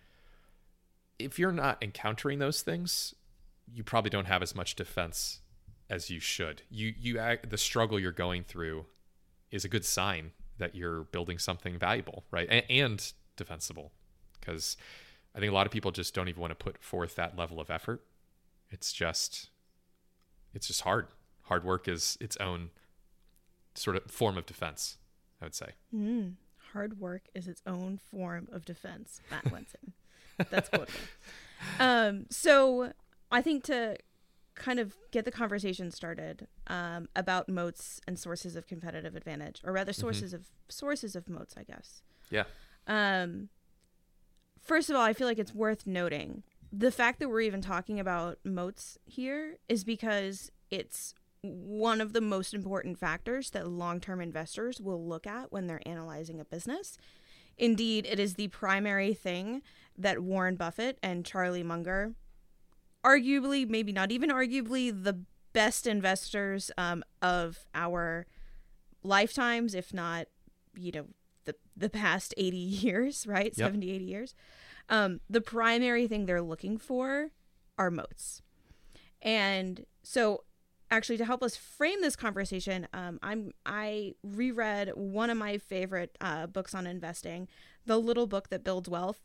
if 1.19 1.37
you're 1.37 1.51
not 1.51 1.83
encountering 1.83 2.39
those 2.39 2.61
things, 2.61 3.13
you 3.73 3.83
probably 3.83 4.09
don't 4.09 4.25
have 4.25 4.41
as 4.41 4.55
much 4.55 4.75
defense 4.75 5.41
as 5.89 6.09
you 6.09 6.19
should. 6.19 6.61
You 6.69 6.93
you 6.97 7.37
the 7.47 7.57
struggle 7.57 7.99
you're 7.99 8.13
going 8.13 8.43
through 8.43 8.85
is 9.51 9.65
a 9.65 9.69
good 9.69 9.83
sign 9.83 10.31
that 10.61 10.75
you're 10.75 11.03
building 11.05 11.37
something 11.37 11.77
valuable, 11.77 12.23
right? 12.31 12.47
And, 12.49 12.63
and 12.69 13.13
defensible. 13.35 13.91
Because 14.39 14.77
I 15.35 15.39
think 15.39 15.51
a 15.51 15.53
lot 15.55 15.65
of 15.65 15.71
people 15.71 15.91
just 15.91 16.13
don't 16.13 16.29
even 16.29 16.39
want 16.39 16.51
to 16.51 16.63
put 16.63 16.81
forth 16.81 17.15
that 17.15 17.37
level 17.37 17.59
of 17.59 17.69
effort. 17.69 18.01
It's 18.69 18.93
just 18.93 19.49
it's 20.53 20.67
just 20.67 20.81
hard. 20.81 21.07
Hard 21.43 21.63
work 21.63 21.87
is 21.87 22.17
its 22.21 22.37
own 22.37 22.69
sort 23.75 23.97
of 23.97 24.09
form 24.09 24.37
of 24.37 24.45
defense, 24.45 24.97
I 25.41 25.45
would 25.45 25.55
say. 25.55 25.71
Mm, 25.93 26.35
hard 26.73 26.99
work 26.99 27.23
is 27.33 27.47
its 27.47 27.61
own 27.65 27.99
form 28.11 28.47
of 28.51 28.65
defense. 28.65 29.21
Matt 29.29 29.51
Wensing. 29.51 29.93
That's 30.49 30.69
quotable. 30.69 30.93
Um, 31.79 32.25
so 32.31 32.91
I 33.31 33.43
think 33.43 33.65
to 33.65 33.95
kind 34.55 34.79
of 34.79 34.95
get 35.11 35.25
the 35.25 35.31
conversation 35.31 35.91
started 35.91 36.47
um, 36.67 37.07
about 37.15 37.49
moats 37.49 38.01
and 38.07 38.17
sources 38.19 38.55
of 38.55 38.67
competitive 38.67 39.15
advantage, 39.15 39.61
or 39.63 39.73
rather, 39.73 39.91
mm-hmm. 39.91 40.01
sources 40.01 40.33
mm-hmm. 40.33 40.41
of 40.41 40.47
sources 40.69 41.15
of 41.15 41.29
moats, 41.29 41.55
I 41.57 41.63
guess. 41.63 42.01
Yeah. 42.29 42.43
Um, 42.87 43.49
first 44.61 44.89
of 44.89 44.95
all, 44.95 45.03
I 45.03 45.13
feel 45.13 45.27
like 45.27 45.39
it's 45.39 45.53
worth 45.53 45.85
noting 45.85 46.43
the 46.71 46.91
fact 46.91 47.19
that 47.19 47.29
we're 47.29 47.41
even 47.41 47.61
talking 47.61 47.99
about 47.99 48.39
moats 48.45 48.97
here 49.05 49.57
is 49.67 49.83
because 49.83 50.51
it's 50.69 51.13
one 51.41 51.99
of 51.99 52.13
the 52.13 52.21
most 52.21 52.53
important 52.53 52.97
factors 52.97 53.49
that 53.49 53.67
long-term 53.67 54.21
investors 54.21 54.79
will 54.79 55.05
look 55.05 55.27
at 55.27 55.51
when 55.51 55.67
they're 55.67 55.85
analyzing 55.85 56.39
a 56.39 56.45
business. 56.45 56.97
Indeed, 57.57 58.07
it 58.09 58.19
is 58.19 58.35
the 58.35 58.47
primary 58.49 59.13
thing 59.13 59.61
that 59.97 60.19
Warren 60.21 60.55
Buffett 60.55 60.97
and 61.03 61.25
Charlie 61.25 61.63
Munger 61.63 62.13
arguably, 63.03 63.67
maybe 63.67 63.91
not 63.91 64.11
even 64.11 64.29
arguably, 64.29 64.91
the 64.91 65.23
best 65.53 65.87
investors 65.87 66.71
um, 66.77 67.03
of 67.21 67.65
our 67.73 68.25
lifetimes, 69.03 69.75
if 69.75 69.93
not, 69.93 70.27
you 70.75 70.91
know, 70.91 71.05
the 71.45 71.55
the 71.75 71.89
past 71.89 72.33
80 72.37 72.57
years, 72.57 73.27
right? 73.27 73.53
Yep. 73.55 73.67
70, 73.67 73.91
80 73.91 74.05
years. 74.05 74.35
Um, 74.89 75.21
the 75.29 75.41
primary 75.41 76.07
thing 76.07 76.25
they're 76.25 76.41
looking 76.41 76.77
for 76.77 77.31
are 77.77 77.91
moats. 77.91 78.41
And 79.21 79.85
so 80.03 80.43
actually 80.89 81.17
to 81.17 81.25
help 81.25 81.41
us 81.41 81.55
frame 81.55 82.01
this 82.01 82.15
conversation, 82.15 82.87
um, 82.93 83.19
I'm 83.23 83.51
I 83.65 84.15
reread 84.23 84.89
one 84.95 85.29
of 85.29 85.37
my 85.37 85.57
favorite 85.57 86.17
uh, 86.19 86.47
books 86.47 86.75
on 86.75 86.85
investing, 86.85 87.47
The 87.85 87.97
Little 87.97 88.27
Book 88.27 88.49
That 88.49 88.63
Builds 88.63 88.89
Wealth. 88.89 89.23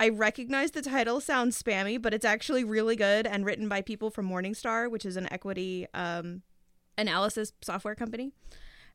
I 0.00 0.08
recognize 0.08 0.72
the 0.72 0.82
title 0.82 1.20
sounds 1.20 1.60
spammy, 1.60 2.00
but 2.00 2.12
it's 2.12 2.24
actually 2.24 2.64
really 2.64 2.96
good 2.96 3.26
and 3.26 3.44
written 3.44 3.68
by 3.68 3.80
people 3.80 4.10
from 4.10 4.28
Morningstar, 4.28 4.90
which 4.90 5.06
is 5.06 5.16
an 5.16 5.32
equity 5.32 5.86
um, 5.94 6.42
analysis 6.98 7.52
software 7.62 7.94
company. 7.94 8.32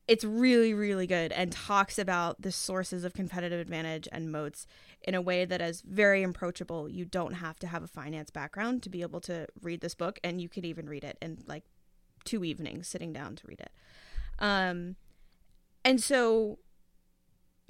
It's 0.06 0.24
really, 0.24 0.74
really 0.74 1.06
good 1.06 1.32
and 1.32 1.52
talks 1.52 1.98
about 1.98 2.42
the 2.42 2.50
sources 2.50 3.04
of 3.04 3.14
competitive 3.14 3.60
advantage 3.60 4.08
and 4.10 4.32
moats 4.32 4.66
in 5.02 5.14
a 5.14 5.22
way 5.22 5.44
that 5.44 5.60
is 5.60 5.82
very 5.82 6.22
approachable. 6.22 6.88
You 6.88 7.04
don't 7.04 7.34
have 7.34 7.58
to 7.60 7.66
have 7.66 7.82
a 7.82 7.86
finance 7.86 8.30
background 8.30 8.82
to 8.82 8.90
be 8.90 9.02
able 9.02 9.20
to 9.22 9.46
read 9.62 9.80
this 9.80 9.94
book, 9.94 10.18
and 10.24 10.40
you 10.40 10.48
could 10.48 10.64
even 10.64 10.88
read 10.88 11.04
it 11.04 11.16
in 11.22 11.38
like 11.46 11.64
two 12.24 12.44
evenings 12.44 12.88
sitting 12.88 13.12
down 13.12 13.36
to 13.36 13.46
read 13.46 13.60
it. 13.60 13.70
Um, 14.38 14.96
and 15.84 16.02
so 16.02 16.58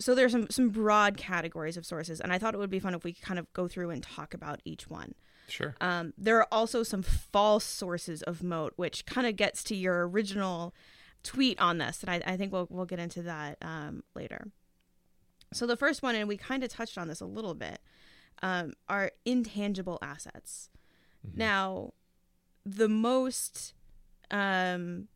so 0.01 0.15
there's 0.15 0.33
some 0.33 0.49
some 0.51 0.71
broad 0.71 1.17
categories 1.17 1.77
of 1.77 1.85
sources 1.87 2.21
and 2.21 2.33
i 2.33 2.39
thought 2.39 2.55
it 2.55 2.59
would 2.59 2.71
be 2.71 2.81
fun 2.81 2.95
if 2.95 3.05
we 3.05 3.13
could 3.13 3.23
kind 3.25 3.39
of 3.39 3.53
go 3.53 3.69
through 3.69 3.91
and 3.91 4.03
talk 4.03 4.35
about 4.35 4.61
each 4.65 4.89
one 4.91 5.15
Sure. 5.49 5.75
um, 5.81 6.13
there 6.17 6.37
are 6.39 6.47
also 6.53 6.83
some 6.83 7.03
false 7.03 7.65
sources 7.65 8.23
of 8.23 8.43
moat 8.43 8.73
which 8.77 9.05
kind 9.07 9.27
of 9.27 9.35
gets 9.37 9.63
to 9.65 9.75
your 9.77 10.09
original 10.09 10.75
tweet 11.23 11.61
on 11.61 11.79
this 11.79 12.03
and 12.03 12.11
i, 12.11 12.33
I 12.33 12.37
think 12.37 12.53
we'll, 12.53 12.67
we'll 12.71 12.87
get 12.87 12.99
into 12.99 13.23
that 13.23 13.59
um, 13.63 14.03
later 14.15 14.49
so 15.53 15.67
the 15.67 15.77
first 15.77 16.03
one 16.03 16.15
and 16.15 16.29
we 16.29 16.37
kind 16.37 16.63
of 16.65 16.71
touched 16.71 16.97
on 16.97 17.09
this 17.09 17.21
a 17.21 17.27
little 17.27 17.55
bit 17.55 17.81
um, 18.43 18.73
are 18.89 19.13
intangible 19.25 19.99
assets 20.03 20.69
Mhm. 21.27 21.37
now 21.37 21.93
the 22.65 22.89
most 22.89 23.75
um, 24.31 25.09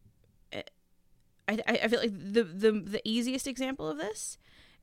I, 0.53 0.63
I 1.49 1.79
I 1.85 1.89
feel 1.89 2.01
like 2.01 2.13
the, 2.13 2.43
the 2.45 2.73
the 2.73 3.01
easiest 3.05 3.47
example 3.47 3.89
of 3.89 3.97
this 3.99 4.37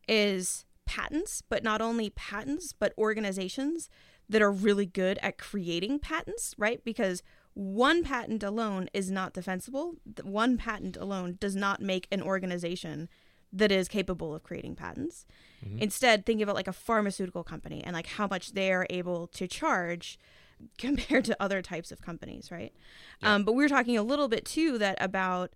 is 0.07 0.65
patents, 0.85 1.41
but 1.47 1.63
not 1.63 1.81
only 1.81 2.09
patents, 2.09 2.73
but 2.73 2.93
organizations 2.97 3.89
that 4.29 4.41
are 4.41 4.51
really 4.51 4.85
good 4.85 5.19
at 5.21 5.37
creating 5.37 5.99
patents, 5.99 6.55
right? 6.57 6.83
Because 6.83 7.21
one 7.53 8.03
patent 8.03 8.43
alone 8.43 8.89
is 8.93 9.11
not 9.11 9.33
defensible. 9.33 9.95
One 10.23 10.57
patent 10.57 10.95
alone 10.97 11.37
does 11.39 11.55
not 11.55 11.81
make 11.81 12.07
an 12.11 12.21
organization 12.21 13.09
that 13.53 13.71
is 13.71 13.89
capable 13.89 14.33
of 14.33 14.43
creating 14.43 14.75
patents. 14.75 15.25
Mhm. 15.65 15.79
Instead, 15.81 16.25
think 16.25 16.41
of 16.41 16.47
it 16.47 16.53
like 16.53 16.69
a 16.69 16.73
pharmaceutical 16.73 17.43
company 17.43 17.83
and 17.83 17.93
like 17.93 18.07
how 18.07 18.27
much 18.27 18.53
they 18.53 18.71
are 18.71 18.87
able 18.89 19.27
to 19.27 19.47
charge 19.47 20.17
compared 20.77 21.25
to 21.25 21.35
other 21.41 21.61
types 21.61 21.91
of 21.91 22.01
companies, 22.01 22.49
right? 22.51 22.73
Yeah. 23.21 23.35
Um, 23.35 23.43
but 23.43 23.53
we 23.53 23.63
were 23.63 23.69
talking 23.69 23.97
a 23.97 24.03
little 24.03 24.29
bit 24.29 24.45
too 24.45 24.77
that 24.77 24.97
about 25.01 25.51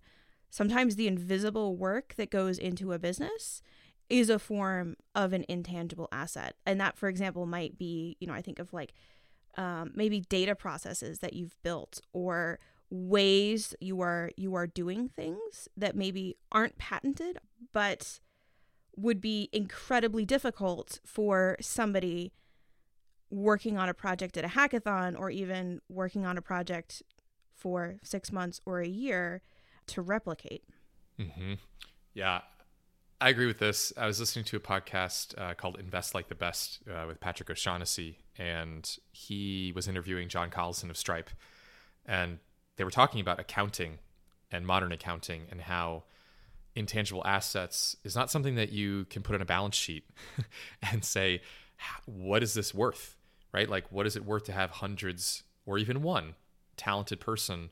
sometimes 0.50 0.96
the 0.96 1.06
invisible 1.06 1.76
work 1.76 2.14
that 2.16 2.30
goes 2.30 2.58
into 2.58 2.92
a 2.92 2.98
business 2.98 3.62
is 4.08 4.30
a 4.30 4.38
form 4.38 4.96
of 5.14 5.32
an 5.32 5.44
intangible 5.48 6.08
asset. 6.12 6.54
And 6.64 6.80
that, 6.80 6.96
for 6.96 7.08
example, 7.08 7.46
might 7.46 7.78
be, 7.78 8.16
you 8.20 8.26
know, 8.26 8.34
I 8.34 8.42
think 8.42 8.58
of 8.58 8.72
like 8.72 8.92
um, 9.56 9.92
maybe 9.94 10.20
data 10.20 10.54
processes 10.54 11.18
that 11.20 11.32
you've 11.32 11.56
built 11.62 12.00
or 12.12 12.58
ways 12.88 13.74
you 13.80 14.00
are 14.00 14.30
you 14.36 14.54
are 14.54 14.66
doing 14.66 15.08
things 15.08 15.68
that 15.76 15.96
maybe 15.96 16.36
aren't 16.52 16.78
patented 16.78 17.36
but 17.72 18.20
would 18.96 19.20
be 19.20 19.48
incredibly 19.52 20.24
difficult 20.24 21.00
for 21.04 21.56
somebody 21.60 22.32
working 23.28 23.76
on 23.76 23.88
a 23.88 23.94
project 23.94 24.36
at 24.36 24.44
a 24.44 24.48
hackathon 24.48 25.18
or 25.18 25.30
even 25.30 25.80
working 25.88 26.24
on 26.24 26.38
a 26.38 26.42
project 26.42 27.02
for 27.52 27.96
6 28.04 28.30
months 28.30 28.60
or 28.64 28.80
a 28.80 28.86
year 28.86 29.42
to 29.86 30.00
replicate. 30.00 30.62
hmm 31.18 31.54
Yeah, 32.14 32.42
I 33.18 33.30
agree 33.30 33.46
with 33.46 33.58
this. 33.58 33.94
I 33.96 34.06
was 34.06 34.20
listening 34.20 34.44
to 34.46 34.56
a 34.56 34.60
podcast 34.60 35.38
uh, 35.38 35.54
called 35.54 35.78
Invest 35.78 36.14
Like 36.14 36.28
the 36.28 36.34
Best 36.34 36.80
uh, 36.90 37.06
with 37.06 37.18
Patrick 37.18 37.48
O'Shaughnessy, 37.48 38.18
and 38.36 38.98
he 39.10 39.72
was 39.74 39.88
interviewing 39.88 40.28
John 40.28 40.50
Collison 40.50 40.90
of 40.90 40.98
Stripe. 40.98 41.30
And 42.04 42.38
they 42.76 42.84
were 42.84 42.90
talking 42.90 43.22
about 43.22 43.40
accounting 43.40 43.98
and 44.52 44.66
modern 44.66 44.92
accounting 44.92 45.46
and 45.50 45.62
how 45.62 46.04
intangible 46.74 47.26
assets 47.26 47.96
is 48.04 48.14
not 48.14 48.30
something 48.30 48.54
that 48.56 48.70
you 48.70 49.06
can 49.06 49.22
put 49.22 49.34
on 49.34 49.40
a 49.40 49.46
balance 49.46 49.76
sheet 49.76 50.04
and 50.92 51.02
say, 51.02 51.40
what 52.04 52.42
is 52.42 52.52
this 52.52 52.74
worth? 52.74 53.16
Right? 53.50 53.68
Like, 53.68 53.90
what 53.90 54.06
is 54.06 54.16
it 54.16 54.26
worth 54.26 54.44
to 54.44 54.52
have 54.52 54.70
hundreds 54.70 55.42
or 55.64 55.78
even 55.78 56.02
one 56.02 56.34
talented 56.76 57.20
person 57.20 57.70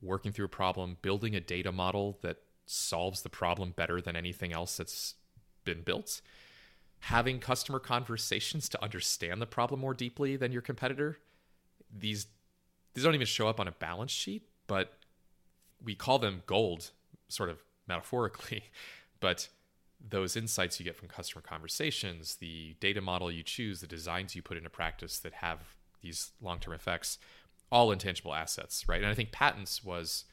working 0.00 0.32
through 0.32 0.46
a 0.46 0.48
problem, 0.48 0.96
building 1.02 1.36
a 1.36 1.40
data 1.40 1.70
model 1.70 2.18
that 2.22 2.38
solves 2.66 3.22
the 3.22 3.28
problem 3.28 3.72
better 3.76 4.00
than 4.00 4.16
anything 4.16 4.52
else 4.52 4.76
that's 4.76 5.14
been 5.64 5.82
built, 5.82 6.20
having 7.00 7.38
customer 7.38 7.78
conversations 7.78 8.68
to 8.68 8.82
understand 8.82 9.40
the 9.40 9.46
problem 9.46 9.80
more 9.80 9.94
deeply 9.94 10.36
than 10.36 10.52
your 10.52 10.62
competitor. 10.62 11.18
These 11.96 12.26
these 12.94 13.04
don't 13.04 13.14
even 13.14 13.26
show 13.26 13.48
up 13.48 13.58
on 13.58 13.68
a 13.68 13.72
balance 13.72 14.10
sheet, 14.10 14.42
but 14.66 14.92
we 15.82 15.94
call 15.94 16.18
them 16.18 16.42
gold, 16.46 16.90
sort 17.28 17.48
of 17.48 17.58
metaphorically. 17.86 18.64
But 19.20 19.46
those 20.00 20.36
insights 20.36 20.80
you 20.80 20.84
get 20.84 20.96
from 20.96 21.06
customer 21.06 21.42
conversations, 21.42 22.38
the 22.40 22.74
data 22.80 23.00
model 23.00 23.30
you 23.30 23.44
choose, 23.44 23.80
the 23.80 23.86
designs 23.86 24.34
you 24.34 24.42
put 24.42 24.56
into 24.56 24.68
practice 24.68 25.18
that 25.20 25.34
have 25.34 25.60
these 26.00 26.32
long 26.40 26.58
term 26.58 26.74
effects, 26.74 27.18
all 27.70 27.92
intangible 27.92 28.34
assets, 28.34 28.88
right? 28.88 29.00
And 29.00 29.08
I 29.08 29.14
think 29.14 29.30
patents 29.30 29.84
was 29.84 30.24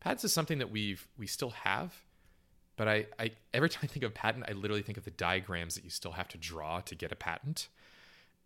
patents 0.00 0.24
is 0.24 0.32
something 0.32 0.58
that 0.58 0.70
we've 0.70 1.06
we 1.18 1.26
still 1.26 1.50
have, 1.50 1.94
but 2.76 2.88
I, 2.88 3.06
I 3.18 3.30
every 3.52 3.68
time 3.68 3.80
I 3.84 3.86
think 3.86 4.04
of 4.04 4.14
patent, 4.14 4.44
I 4.48 4.52
literally 4.52 4.82
think 4.82 4.98
of 4.98 5.04
the 5.04 5.10
diagrams 5.10 5.74
that 5.74 5.84
you 5.84 5.90
still 5.90 6.12
have 6.12 6.28
to 6.28 6.38
draw 6.38 6.80
to 6.80 6.94
get 6.94 7.12
a 7.12 7.16
patent. 7.16 7.68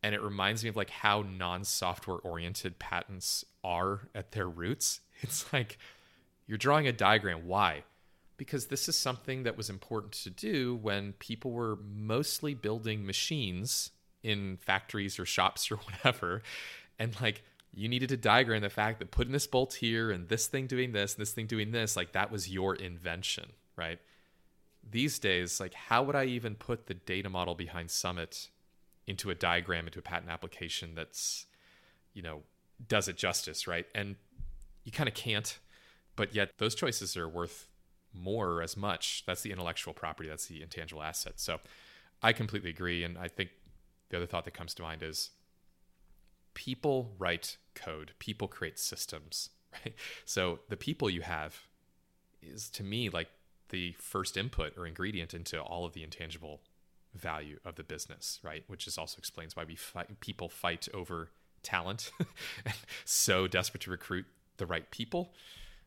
And 0.02 0.14
it 0.14 0.22
reminds 0.22 0.62
me 0.62 0.70
of 0.70 0.76
like 0.76 0.88
how 0.88 1.22
non-software 1.22 2.18
oriented 2.18 2.78
patents 2.78 3.44
are 3.62 4.08
at 4.14 4.32
their 4.32 4.48
roots. 4.48 5.00
It's 5.22 5.52
like 5.52 5.76
you're 6.46 6.56
drawing 6.56 6.88
a 6.88 6.92
diagram. 6.92 7.46
Why? 7.46 7.84
Because 8.38 8.68
this 8.68 8.88
is 8.88 8.96
something 8.96 9.42
that 9.42 9.54
was 9.54 9.68
important 9.68 10.12
to 10.14 10.30
do 10.30 10.76
when 10.76 11.12
people 11.12 11.50
were 11.50 11.76
mostly 11.76 12.54
building 12.54 13.04
machines 13.04 13.90
in 14.22 14.56
factories 14.56 15.18
or 15.18 15.26
shops 15.26 15.70
or 15.70 15.76
whatever. 16.02 16.42
And 16.98 17.20
like 17.20 17.42
you 17.72 17.88
needed 17.88 18.10
a 18.10 18.16
diagram 18.16 18.62
the 18.62 18.70
fact 18.70 18.98
that 18.98 19.10
putting 19.10 19.32
this 19.32 19.46
bolt 19.46 19.74
here 19.74 20.10
and 20.10 20.28
this 20.28 20.46
thing 20.46 20.66
doing 20.66 20.92
this 20.92 21.14
and 21.14 21.22
this 21.22 21.32
thing 21.32 21.46
doing 21.46 21.70
this, 21.70 21.96
like 21.96 22.12
that 22.12 22.32
was 22.32 22.50
your 22.50 22.74
invention, 22.74 23.52
right? 23.76 23.98
These 24.88 25.18
days, 25.18 25.60
like 25.60 25.74
how 25.74 26.02
would 26.02 26.16
I 26.16 26.24
even 26.24 26.54
put 26.56 26.86
the 26.86 26.94
data 26.94 27.28
model 27.28 27.54
behind 27.54 27.90
Summit 27.90 28.48
into 29.06 29.30
a 29.30 29.34
diagram, 29.34 29.86
into 29.86 29.98
a 29.98 30.02
patent 30.02 30.30
application 30.30 30.94
that's, 30.94 31.46
you 32.12 32.22
know, 32.22 32.40
does 32.88 33.08
it 33.08 33.16
justice, 33.16 33.66
right? 33.66 33.86
And 33.94 34.16
you 34.84 34.92
kind 34.92 35.08
of 35.08 35.14
can't, 35.14 35.58
but 36.16 36.34
yet 36.34 36.50
those 36.58 36.74
choices 36.74 37.16
are 37.16 37.28
worth 37.28 37.68
more 38.12 38.48
or 38.48 38.62
as 38.62 38.76
much. 38.76 39.24
That's 39.26 39.42
the 39.42 39.52
intellectual 39.52 39.94
property, 39.94 40.28
that's 40.28 40.46
the 40.46 40.62
intangible 40.62 41.02
asset. 41.02 41.34
So 41.36 41.60
I 42.22 42.32
completely 42.32 42.70
agree. 42.70 43.04
And 43.04 43.16
I 43.16 43.28
think 43.28 43.50
the 44.08 44.16
other 44.16 44.26
thought 44.26 44.44
that 44.44 44.54
comes 44.54 44.74
to 44.74 44.82
mind 44.82 45.02
is 45.02 45.30
people 46.60 47.10
write 47.18 47.56
code, 47.74 48.12
people 48.18 48.46
create 48.46 48.78
systems, 48.78 49.48
right? 49.72 49.94
So 50.26 50.58
the 50.68 50.76
people 50.76 51.08
you 51.08 51.22
have 51.22 51.58
is 52.42 52.68
to 52.70 52.84
me 52.84 53.08
like 53.08 53.28
the 53.70 53.92
first 53.98 54.36
input 54.36 54.76
or 54.76 54.86
ingredient 54.86 55.32
into 55.32 55.58
all 55.58 55.86
of 55.86 55.94
the 55.94 56.02
intangible 56.02 56.60
value 57.14 57.58
of 57.64 57.76
the 57.76 57.82
business, 57.82 58.40
right? 58.42 58.62
Which 58.66 58.86
is 58.86 58.98
also 58.98 59.16
explains 59.16 59.56
why 59.56 59.64
we 59.64 59.74
fight, 59.74 60.20
people 60.20 60.50
fight 60.50 60.86
over 60.92 61.30
talent, 61.62 62.12
and 62.66 62.74
so 63.06 63.46
desperate 63.46 63.82
to 63.84 63.90
recruit 63.90 64.26
the 64.58 64.66
right 64.66 64.90
people 64.90 65.32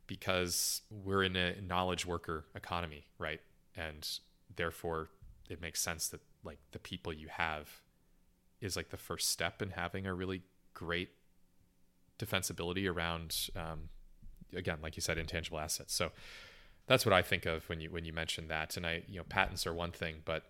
because 0.08 0.82
we're 0.90 1.22
in 1.22 1.36
a 1.36 1.62
knowledge 1.62 2.04
worker 2.04 2.46
economy, 2.56 3.06
right? 3.20 3.42
And 3.78 4.10
therefore, 4.56 5.10
it 5.52 5.62
makes 5.62 5.84
sense 5.84 6.08
that 6.08 6.22
like 6.44 6.58
the 6.72 6.80
people 6.80 7.14
you 7.14 7.28
have 7.28 7.70
is 8.60 8.76
like 8.76 8.90
the 8.90 8.98
first 8.98 9.30
step 9.30 9.62
in 9.62 9.70
having 9.70 10.08
a 10.08 10.14
really 10.14 10.42
great 10.74 11.10
defensibility 12.20 12.92
around, 12.92 13.50
um, 13.56 13.90
again, 14.56 14.78
like 14.82 14.96
you 14.96 15.02
said, 15.02 15.18
intangible 15.18 15.60
assets. 15.60 15.94
So 15.94 16.12
that's 16.88 17.06
what 17.06 17.14
I 17.14 17.22
think 17.22 17.46
of 17.46 17.68
when 17.70 17.80
you 17.80 17.90
when 17.90 18.06
you 18.06 18.14
mention 18.14 18.48
that. 18.50 18.78
And 18.78 18.86
I, 18.86 19.04
you 19.08 19.18
know, 19.18 19.24
patents 19.24 19.66
are 19.66 19.74
one 19.74 19.92
thing, 19.92 20.18
but 20.26 20.46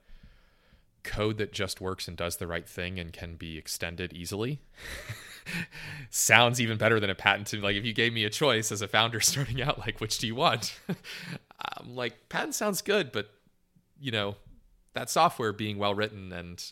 code 1.03 1.38
that 1.38 1.51
just 1.51 1.82
works 1.82 2.08
and 2.08 2.15
does 2.18 2.38
the 2.38 2.48
right 2.48 2.68
thing 2.68 3.00
and 3.00 3.12
can 3.13 3.36
be 3.36 3.58
extended 3.58 4.13
easily 4.13 4.62
sounds 6.10 6.62
even 6.62 6.77
better 6.77 7.00
than 7.00 7.10
a 7.10 7.15
patent 7.15 7.48
to 7.48 7.60
like 7.60 7.75
if 7.75 7.84
you 7.84 7.94
gave 7.94 8.13
me 8.13 8.24
a 8.24 8.30
choice 8.30 8.72
as 8.72 8.82
a 8.82 8.88
founder 8.88 9.20
starting 9.20 9.62
out 9.62 9.80
like 9.80 10.00
which 10.00 10.18
do 10.18 10.27
you 10.27 10.36
want 10.36 10.80
i'm 11.77 11.96
like 11.96 12.30
patent 12.30 12.56
sounds 12.56 12.82
good 12.82 13.12
but 13.12 13.30
you 14.00 14.12
know 14.12 14.36
that 14.94 15.10
software 15.10 15.51
being 15.51 15.77
well 15.77 15.94
written 15.94 16.32
and 16.32 16.72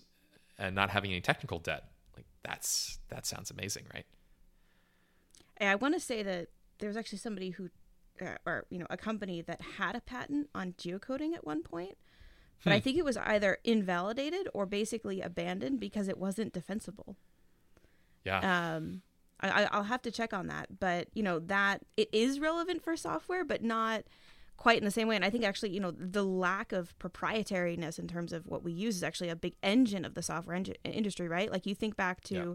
and 0.58 0.76
not 0.76 0.90
having 0.90 1.12
any 1.12 1.22
technical 1.22 1.60
debt 1.60 1.91
that's 2.44 3.00
that 3.10 3.26
sounds 3.26 3.52
amazing 3.52 3.86
right 3.94 4.06
i 5.60 5.76
want 5.76 5.94
to 5.94 6.00
say 6.00 6.24
that 6.24 6.48
there 6.80 6.88
was 6.88 6.98
actually 6.98 7.18
somebody 7.18 7.52
who 7.52 7.70
uh, 8.22 8.36
or 8.46 8.66
you 8.70 8.78
know 8.78 8.88
a 8.90 8.98
company 8.98 9.42
that 9.42 9.62
had 9.78 9.96
a 9.96 10.02
patent 10.02 10.50
on 10.54 10.74
geocoding 10.74 11.34
at 11.34 11.46
one 11.46 11.62
point 11.62 11.98
but 12.64 12.72
hmm. 12.72 12.76
i 12.76 12.80
think 12.80 12.98
it 12.98 13.06
was 13.06 13.18
either 13.18 13.58
invalidated 13.64 14.48
or 14.54 14.66
basically 14.66 15.22
abandoned 15.22 15.80
because 15.80 16.08
it 16.08 16.18
wasn't 16.18 16.52
defensible 16.54 17.16
yeah. 18.24 18.76
Um, 18.76 19.02
I, 19.40 19.68
I'll 19.72 19.84
have 19.84 20.04
to 20.04 20.12
check 20.12 20.34
on 20.34 20.48
that, 20.48 20.80
but 20.80 21.08
you 21.14 21.24
know 21.24 21.40
that 21.40 21.82
it 21.98 22.10
is 22.12 22.40
relevant 22.40 22.84
for 22.84 22.96
software, 22.96 23.44
but 23.44 23.64
not 23.64 24.04
quite 24.62 24.78
in 24.78 24.86
the 24.86 24.92
same 24.92 25.08
way. 25.08 25.16
And 25.16 25.26
I 25.26 25.32
think 25.32 25.44
actually, 25.44 25.72
you 25.72 25.80
know, 25.80 25.90
the 25.90 26.24
lack 26.24 26.72
of 26.72 26.96
proprietariness 27.00 27.98
in 27.98 28.08
terms 28.08 28.32
of 28.32 28.46
what 28.46 28.62
we 28.62 28.72
use 28.72 28.96
is 28.96 29.02
actually 29.02 29.30
a 29.30 29.36
big 29.36 29.56
engine 29.64 30.06
of 30.06 30.14
the 30.14 30.22
software 30.22 30.56
en- 30.56 30.66
industry, 30.84 31.28
right? 31.28 31.52
Like 31.52 31.66
you 31.66 31.74
think 31.74 31.96
back 31.96 32.22
to, 32.26 32.36
yeah. 32.36 32.54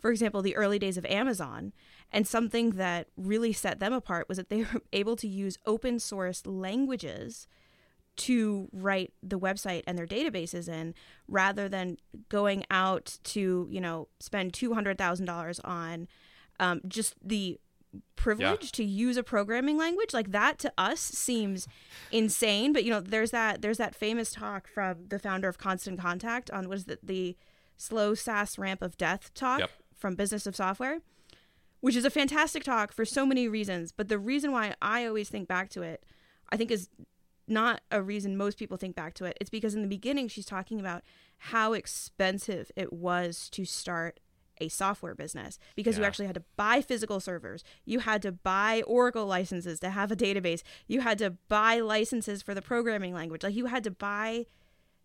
for 0.00 0.10
example, 0.10 0.42
the 0.42 0.56
early 0.56 0.80
days 0.80 0.96
of 0.96 1.06
Amazon, 1.06 1.72
and 2.10 2.26
something 2.26 2.70
that 2.70 3.06
really 3.16 3.52
set 3.52 3.78
them 3.78 3.92
apart 3.92 4.28
was 4.28 4.36
that 4.36 4.48
they 4.48 4.64
were 4.64 4.82
able 4.92 5.14
to 5.14 5.28
use 5.28 5.56
open 5.64 6.00
source 6.00 6.44
languages 6.44 7.46
to 8.16 8.68
write 8.72 9.12
the 9.22 9.38
website 9.38 9.84
and 9.86 9.96
their 9.96 10.08
databases 10.08 10.68
in 10.68 10.92
rather 11.28 11.68
than 11.68 11.98
going 12.28 12.64
out 12.68 13.16
to 13.22 13.68
you 13.70 13.80
know 13.80 14.08
spend 14.18 14.52
$200000 14.52 15.60
on 15.62 16.08
um, 16.58 16.80
just 16.88 17.14
the 17.22 17.60
privilege 18.16 18.64
yeah. 18.64 18.70
to 18.72 18.84
use 18.84 19.16
a 19.16 19.22
programming 19.22 19.78
language 19.78 20.12
like 20.12 20.32
that 20.32 20.58
to 20.58 20.72
us 20.76 21.00
seems 21.00 21.66
insane 22.10 22.72
but 22.72 22.84
you 22.84 22.90
know 22.90 23.00
there's 23.00 23.30
that 23.30 23.62
there's 23.62 23.78
that 23.78 23.94
famous 23.94 24.30
talk 24.30 24.68
from 24.68 25.06
the 25.08 25.18
founder 25.18 25.48
of 25.48 25.56
constant 25.56 25.98
contact 25.98 26.50
on 26.50 26.68
was 26.68 26.84
the, 26.84 26.98
the 27.02 27.36
slow 27.76 28.14
SaaS 28.14 28.58
ramp 28.58 28.82
of 28.82 28.96
death 28.96 29.32
talk 29.34 29.60
yep. 29.60 29.70
from 29.96 30.14
business 30.14 30.46
of 30.46 30.54
software 30.54 30.98
which 31.80 31.96
is 31.96 32.04
a 32.04 32.10
fantastic 32.10 32.64
talk 32.64 32.92
for 32.92 33.04
so 33.04 33.24
many 33.24 33.48
reasons 33.48 33.92
but 33.92 34.08
the 34.08 34.18
reason 34.18 34.52
why 34.52 34.74
i 34.82 35.06
always 35.06 35.28
think 35.28 35.48
back 35.48 35.70
to 35.70 35.82
it 35.82 36.04
i 36.50 36.56
think 36.56 36.70
is 36.70 36.88
not 37.48 37.80
a 37.90 38.02
reason 38.02 38.36
most 38.36 38.58
people 38.58 38.76
think 38.76 38.94
back 38.94 39.14
to 39.14 39.24
it. 39.24 39.36
It's 39.40 39.50
because 39.50 39.74
in 39.74 39.82
the 39.82 39.88
beginning, 39.88 40.28
she's 40.28 40.46
talking 40.46 40.78
about 40.78 41.02
how 41.38 41.72
expensive 41.72 42.70
it 42.76 42.92
was 42.92 43.48
to 43.50 43.64
start 43.64 44.20
a 44.60 44.68
software 44.68 45.14
business 45.14 45.58
because 45.74 45.96
yeah. 45.96 46.02
you 46.02 46.06
actually 46.06 46.26
had 46.26 46.34
to 46.34 46.44
buy 46.56 46.80
physical 46.80 47.20
servers. 47.20 47.64
You 47.84 48.00
had 48.00 48.22
to 48.22 48.32
buy 48.32 48.82
Oracle 48.86 49.26
licenses 49.26 49.80
to 49.80 49.90
have 49.90 50.10
a 50.10 50.16
database. 50.16 50.62
You 50.86 51.00
had 51.00 51.18
to 51.18 51.30
buy 51.48 51.80
licenses 51.80 52.42
for 52.42 52.54
the 52.54 52.62
programming 52.62 53.14
language. 53.14 53.42
Like 53.42 53.54
you 53.54 53.66
had 53.66 53.84
to 53.84 53.90
buy 53.90 54.46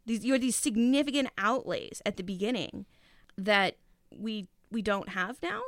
these 0.05 0.25
you 0.25 0.33
had 0.33 0.41
these 0.41 0.55
significant 0.55 1.29
outlays 1.37 2.01
at 2.05 2.17
the 2.17 2.23
beginning 2.23 2.85
that 3.37 3.77
we 4.15 4.47
we 4.71 4.81
don't 4.81 5.09
have 5.09 5.41
now. 5.41 5.61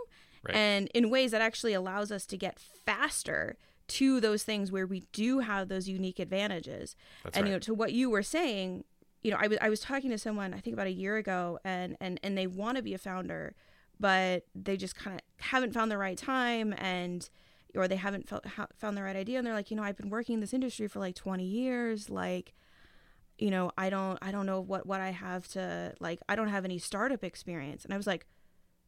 Right. 0.44 0.56
And 0.56 0.90
in 0.94 1.10
ways 1.10 1.32
that 1.32 1.42
actually 1.42 1.74
allows 1.74 2.12
us 2.12 2.26
to 2.28 2.38
get 2.38 2.60
faster 2.60 3.58
to 3.88 4.20
those 4.20 4.44
things 4.44 4.72
where 4.72 4.88
we 4.88 5.04
do 5.12 5.40
have 5.40 5.68
those 5.68 5.88
unique 5.88 6.20
advantages. 6.20 6.96
That's 7.24 7.38
and 7.38 7.44
right. 7.44 7.50
you 7.50 7.56
know, 7.56 7.60
to 7.60 7.74
what 7.74 7.94
you 7.94 8.10
were 8.10 8.24
saying, 8.24 8.84
you 9.22 9.32
know, 9.32 9.38
I 9.40 9.48
was 9.48 9.58
I 9.62 9.70
was 9.70 9.80
talking 9.80 10.10
to 10.12 10.18
someone 10.18 10.54
I 10.54 10.60
think 10.60 10.74
about 10.74 10.88
a 10.88 10.92
year 10.92 11.18
ago, 11.18 11.60
and 11.64 11.96
and 12.00 12.20
and 12.24 12.38
they 12.38 12.48
want 12.48 12.78
to 12.78 12.84
be 12.84 12.94
a 12.94 12.98
founder, 12.98 13.56
but 14.00 14.46
they 14.54 14.78
just 14.78 14.96
kind 14.96 15.16
of 15.16 15.22
haven't 15.46 15.74
found 15.74 15.92
the 15.92 15.98
right 15.98 16.18
time 16.18 16.74
and 16.78 17.30
or 17.76 17.88
they 17.88 17.96
haven't 17.98 18.28
felt, 18.28 18.46
ha- 18.46 18.68
found 18.78 18.96
the 18.98 19.04
right 19.04 19.16
idea 19.16 19.38
and 19.38 19.46
they're 19.46 19.54
like 19.54 19.70
you 19.70 19.78
know 19.78 19.84
i've 19.84 19.98
been 19.98 20.10
working 20.10 20.36
in 20.36 20.40
this 20.40 20.54
industry 20.54 20.88
for 20.88 21.00
like 21.00 21.16
20 21.16 21.44
years 21.44 22.10
like 22.10 22.54
you 23.38 23.52
know 23.52 23.72
i 23.78 23.90
don't 23.90 24.18
i 24.22 24.32
don't 24.32 24.46
know 24.46 24.62
what 24.62 24.86
what 24.86 25.02
i 25.02 25.12
have 25.12 25.48
to 25.48 25.94
like 26.00 26.20
i 26.30 26.36
don't 26.36 26.48
have 26.50 26.66
any 26.66 26.78
startup 26.78 27.24
experience. 27.24 27.84
And 27.84 27.94
i 27.94 27.98
was 27.98 28.08
like 28.08 28.26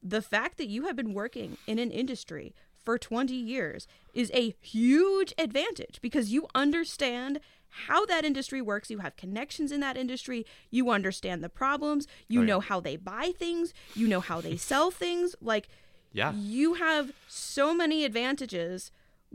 the 0.02 0.22
fact 0.22 0.58
that 0.58 0.68
you 0.68 0.86
have 0.86 0.96
been 0.96 1.14
working 1.14 1.58
in 1.66 1.80
an 1.80 1.92
industry 1.92 2.54
for 2.88 2.98
20 2.98 3.34
years 3.34 3.88
is 4.14 4.32
a 4.34 4.56
huge 4.62 5.34
advantage 5.38 6.00
because 6.02 6.32
you 6.32 6.48
understand 6.56 7.40
how 7.70 8.06
that 8.06 8.26
industry 8.26 8.62
works. 8.62 8.90
You 8.90 9.00
have 9.00 9.16
connections 9.16 9.72
in 9.72 9.80
that 9.82 9.98
industry. 9.98 10.46
You 10.70 10.90
understand 10.90 11.44
the 11.44 11.50
problems. 11.50 12.08
You 12.28 12.40
oh, 12.40 12.44
yeah. 12.44 12.48
know 12.48 12.60
how 12.60 12.80
they 12.80 12.96
buy 12.96 13.32
things. 13.38 13.74
You 13.94 14.08
know 14.08 14.20
how 14.20 14.42
they 14.42 14.58
sell 14.58 14.92
things. 14.92 15.36
Like, 15.42 15.70
yeah, 16.14 16.34
you 16.34 16.76
have 16.76 17.12
so 17.28 17.74
many 17.74 18.06
advantages 18.06 18.92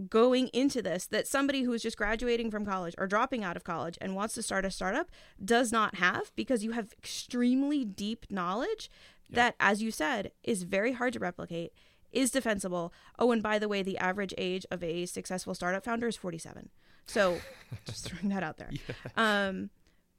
going 0.08 0.48
into 0.48 0.80
this 0.80 1.06
that 1.06 1.26
somebody 1.26 1.62
who's 1.62 1.82
just 1.82 1.98
graduating 1.98 2.50
from 2.50 2.64
college 2.64 2.94
or 2.96 3.06
dropping 3.06 3.44
out 3.44 3.56
of 3.56 3.64
college 3.64 3.98
and 4.00 4.14
wants 4.14 4.34
to 4.34 4.42
start 4.42 4.64
a 4.64 4.70
startup 4.70 5.10
does 5.44 5.70
not 5.70 5.96
have 5.96 6.32
because 6.34 6.64
you 6.64 6.72
have 6.72 6.92
extremely 6.92 7.84
deep 7.84 8.24
knowledge 8.30 8.90
yeah. 9.28 9.36
that, 9.36 9.54
as 9.60 9.82
you 9.82 9.90
said, 9.90 10.32
is 10.42 10.62
very 10.62 10.92
hard 10.92 11.12
to 11.12 11.18
replicate 11.18 11.72
is 12.12 12.30
defensible. 12.30 12.92
Oh, 13.18 13.32
and 13.32 13.42
by 13.42 13.58
the 13.58 13.68
way, 13.68 13.82
the 13.82 13.98
average 13.98 14.34
age 14.38 14.66
of 14.70 14.82
a 14.82 15.06
successful 15.06 15.54
startup 15.54 15.84
founder 15.84 16.06
is 16.06 16.16
47. 16.16 16.68
So 17.06 17.38
just 17.86 18.08
throwing 18.08 18.28
that 18.34 18.42
out 18.42 18.58
there. 18.58 18.70
Um, 19.16 19.70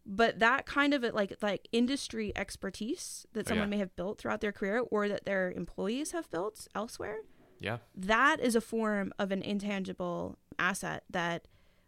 but 0.06 0.40
that 0.40 0.66
kind 0.66 0.94
of 0.94 1.02
like 1.14 1.38
like 1.42 1.68
industry 1.72 2.34
expertise 2.36 3.26
that 3.34 3.48
someone 3.48 3.70
yeah. 3.70 3.78
may 3.78 3.78
have 3.78 3.96
built 3.96 4.20
throughout 4.20 4.42
their 4.42 4.52
career 4.52 4.80
or 4.92 5.08
that 5.08 5.24
their 5.26 5.52
employees 5.52 6.12
have 6.12 6.30
built 6.30 6.68
elsewhere. 6.76 7.20
Yeah. 7.60 7.78
That 7.96 8.42
is 8.42 8.56
a 8.56 8.62
form 8.62 9.14
of 9.18 9.32
an 9.32 9.42
intangible 9.42 10.38
asset 10.60 11.04
that 11.10 11.48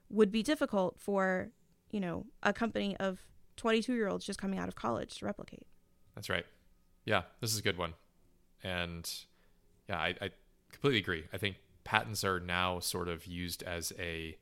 would 0.10 0.31
be 0.31 0.43
difficult 0.43 0.97
for, 0.97 1.49
you 1.91 1.99
know, 1.99 2.25
a 2.41 2.53
company 2.53 2.95
of 2.97 3.19
22 3.58 3.93
year 3.93 4.08
olds 4.08 4.25
just 4.25 4.39
coming 4.39 4.60
out 4.60 4.69
of 4.69 4.75
college 4.75 5.17
to 5.19 5.25
replicate. 5.25 5.67
That's 6.15 6.29
right. 6.29 6.45
Yeah, 7.03 7.23
this 7.41 7.51
is 7.51 7.60
a 7.60 7.62
good 7.62 7.77
one. 7.77 7.93
And 8.63 9.12
yeah, 9.89 9.97
I, 9.97 10.15
I 10.21 10.29
completely 10.71 10.99
agree. 10.99 11.25
I 11.34 11.38
think 11.38 11.58
patents 11.84 12.23
are 12.23 12.39
now 12.39 12.79
sort 12.79 13.08
of 13.10 13.25
used 13.25 13.62
as 13.63 13.91
a 13.99 14.38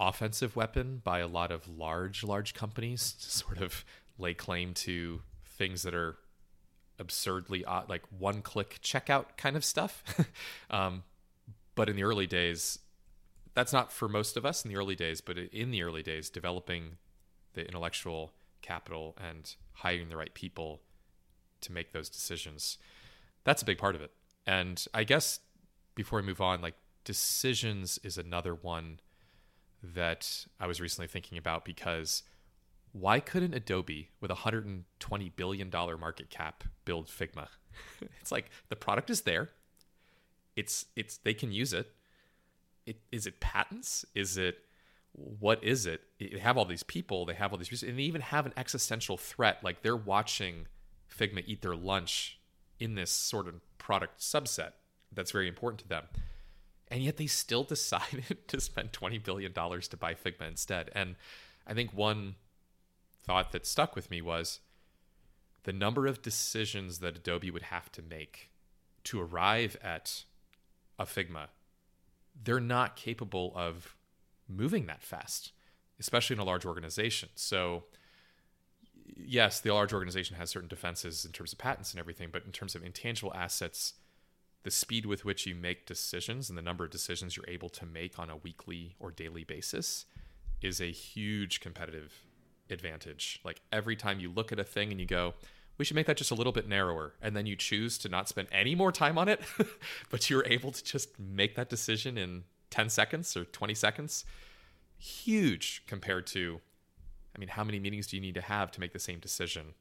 offensive 0.00 0.56
weapon 0.56 1.00
by 1.04 1.18
a 1.18 1.28
lot 1.28 1.52
of 1.52 1.68
large 1.68 2.24
large 2.24 2.54
companies 2.54 3.12
to 3.12 3.30
sort 3.30 3.58
of 3.58 3.84
lay 4.18 4.34
claim 4.34 4.74
to 4.74 5.22
things 5.44 5.82
that 5.82 5.94
are 5.94 6.16
absurdly 6.98 7.64
odd, 7.64 7.88
like 7.88 8.02
one 8.18 8.42
click 8.42 8.78
checkout 8.82 9.36
kind 9.36 9.56
of 9.56 9.64
stuff. 9.64 10.02
um, 10.70 11.02
but 11.74 11.88
in 11.88 11.96
the 11.96 12.02
early 12.02 12.26
days, 12.26 12.78
that's 13.54 13.72
not 13.72 13.92
for 13.92 14.08
most 14.08 14.36
of 14.36 14.44
us 14.44 14.64
in 14.64 14.70
the 14.70 14.76
early 14.76 14.94
days, 14.94 15.20
but 15.20 15.36
in 15.36 15.70
the 15.70 15.82
early 15.82 16.02
days, 16.02 16.30
developing 16.30 16.96
the 17.54 17.64
intellectual 17.64 18.32
capital 18.62 19.16
and 19.18 19.56
hiring 19.72 20.08
the 20.08 20.16
right 20.16 20.34
people 20.34 20.80
to 21.62 21.72
make 21.72 21.92
those 21.92 22.08
decisions, 22.08 22.78
that's 23.44 23.62
a 23.62 23.64
big 23.64 23.78
part 23.78 23.94
of 23.94 24.02
it. 24.02 24.12
And 24.46 24.84
I 24.94 25.04
guess 25.04 25.40
before 25.94 26.20
we 26.20 26.26
move 26.26 26.40
on, 26.40 26.60
like 26.60 26.74
decisions 27.04 27.98
is 28.02 28.18
another 28.18 28.54
one 28.54 29.00
that 29.82 30.46
I 30.58 30.66
was 30.66 30.80
recently 30.80 31.08
thinking 31.08 31.38
about 31.38 31.64
because 31.64 32.22
why 32.92 33.20
couldn't 33.20 33.54
Adobe 33.54 34.10
with 34.20 34.30
a 34.30 34.34
$120 34.34 34.82
billion 35.36 35.70
market 35.70 36.30
cap 36.30 36.64
build 36.84 37.06
Figma? 37.06 37.48
it's 38.20 38.32
like 38.32 38.50
the 38.68 38.76
product 38.76 39.10
is 39.10 39.22
there. 39.22 39.50
It's 40.56 40.86
it's 40.96 41.18
they 41.18 41.34
can 41.34 41.52
use 41.52 41.72
it. 41.72 41.92
It 42.86 42.98
is 43.12 43.26
it 43.26 43.40
patents? 43.40 44.04
Is 44.14 44.36
it 44.36 44.58
what 45.12 45.62
is 45.62 45.86
it? 45.86 46.02
They 46.18 46.38
have 46.38 46.58
all 46.58 46.64
these 46.64 46.82
people, 46.82 47.24
they 47.24 47.34
have 47.34 47.52
all 47.52 47.58
these 47.58 47.82
and 47.82 47.98
they 47.98 48.02
even 48.02 48.20
have 48.20 48.46
an 48.46 48.52
existential 48.56 49.16
threat. 49.16 49.62
Like 49.62 49.82
they're 49.82 49.96
watching 49.96 50.66
Figma 51.16 51.44
eat 51.46 51.62
their 51.62 51.76
lunch 51.76 52.40
in 52.78 52.94
this 52.94 53.10
sort 53.10 53.48
of 53.48 53.54
product 53.78 54.20
subset 54.20 54.72
that's 55.12 55.30
very 55.30 55.48
important 55.48 55.80
to 55.80 55.88
them. 55.88 56.04
And 56.90 57.02
yet 57.02 57.16
they 57.16 57.26
still 57.26 57.64
decided 57.76 58.48
to 58.48 58.60
spend 58.60 58.92
$20 58.92 59.22
billion 59.22 59.52
to 59.52 59.96
buy 59.96 60.14
Figma 60.14 60.48
instead. 60.48 60.90
And 60.94 61.16
I 61.66 61.74
think 61.74 61.92
one 61.92 62.34
thought 63.22 63.52
that 63.52 63.66
stuck 63.66 63.94
with 63.94 64.10
me 64.10 64.20
was 64.20 64.60
the 65.64 65.72
number 65.72 66.06
of 66.06 66.22
decisions 66.22 66.98
that 66.98 67.16
Adobe 67.16 67.50
would 67.50 67.62
have 67.62 67.92
to 67.92 68.02
make 68.02 68.50
to 69.04 69.20
arrive 69.20 69.76
at 69.82 70.24
a 70.98 71.04
Figma. 71.04 71.48
They're 72.42 72.60
not 72.60 72.96
capable 72.96 73.52
of 73.54 73.94
moving 74.48 74.86
that 74.86 75.02
fast, 75.02 75.52
especially 75.98 76.34
in 76.34 76.40
a 76.40 76.44
large 76.44 76.64
organization. 76.64 77.28
So, 77.34 77.84
yes, 79.16 79.60
the 79.60 79.72
large 79.72 79.92
organization 79.92 80.36
has 80.36 80.50
certain 80.50 80.68
defenses 80.68 81.24
in 81.24 81.32
terms 81.32 81.52
of 81.52 81.58
patents 81.58 81.92
and 81.92 82.00
everything, 82.00 82.28
but 82.32 82.44
in 82.44 82.52
terms 82.52 82.74
of 82.74 82.84
intangible 82.84 83.32
assets, 83.34 83.94
the 84.62 84.70
speed 84.70 85.06
with 85.06 85.24
which 85.24 85.46
you 85.46 85.54
make 85.54 85.86
decisions 85.86 86.48
and 86.48 86.58
the 86.58 86.62
number 86.62 86.84
of 86.84 86.90
decisions 86.90 87.36
you're 87.36 87.48
able 87.48 87.70
to 87.70 87.86
make 87.86 88.18
on 88.18 88.28
a 88.28 88.36
weekly 88.36 88.94
or 88.98 89.10
daily 89.10 89.44
basis 89.44 90.04
is 90.60 90.80
a 90.80 90.90
huge 90.90 91.60
competitive 91.60 92.12
advantage. 92.70 93.40
Like 93.44 93.62
every 93.72 93.96
time 93.96 94.20
you 94.20 94.30
look 94.30 94.52
at 94.52 94.58
a 94.58 94.64
thing 94.64 94.90
and 94.90 95.00
you 95.00 95.06
go, 95.06 95.34
we 95.78 95.84
should 95.84 95.96
make 95.96 96.06
that 96.06 96.18
just 96.18 96.30
a 96.30 96.34
little 96.34 96.52
bit 96.52 96.68
narrower. 96.68 97.14
And 97.22 97.34
then 97.34 97.46
you 97.46 97.56
choose 97.56 97.96
to 97.98 98.08
not 98.10 98.28
spend 98.28 98.48
any 98.52 98.74
more 98.74 98.92
time 98.92 99.16
on 99.16 99.28
it, 99.28 99.40
but 100.10 100.28
you're 100.28 100.46
able 100.46 100.72
to 100.72 100.84
just 100.84 101.18
make 101.18 101.54
that 101.54 101.70
decision 101.70 102.18
in 102.18 102.44
10 102.68 102.90
seconds 102.90 103.34
or 103.36 103.44
20 103.46 103.74
seconds. 103.74 104.24
Huge 104.98 105.82
compared 105.86 106.26
to, 106.28 106.60
I 107.34 107.38
mean, 107.38 107.48
how 107.48 107.64
many 107.64 107.78
meetings 107.78 108.06
do 108.06 108.16
you 108.16 108.20
need 108.20 108.34
to 108.34 108.42
have 108.42 108.70
to 108.72 108.80
make 108.80 108.92
the 108.92 108.98
same 108.98 109.20
decision 109.20 109.72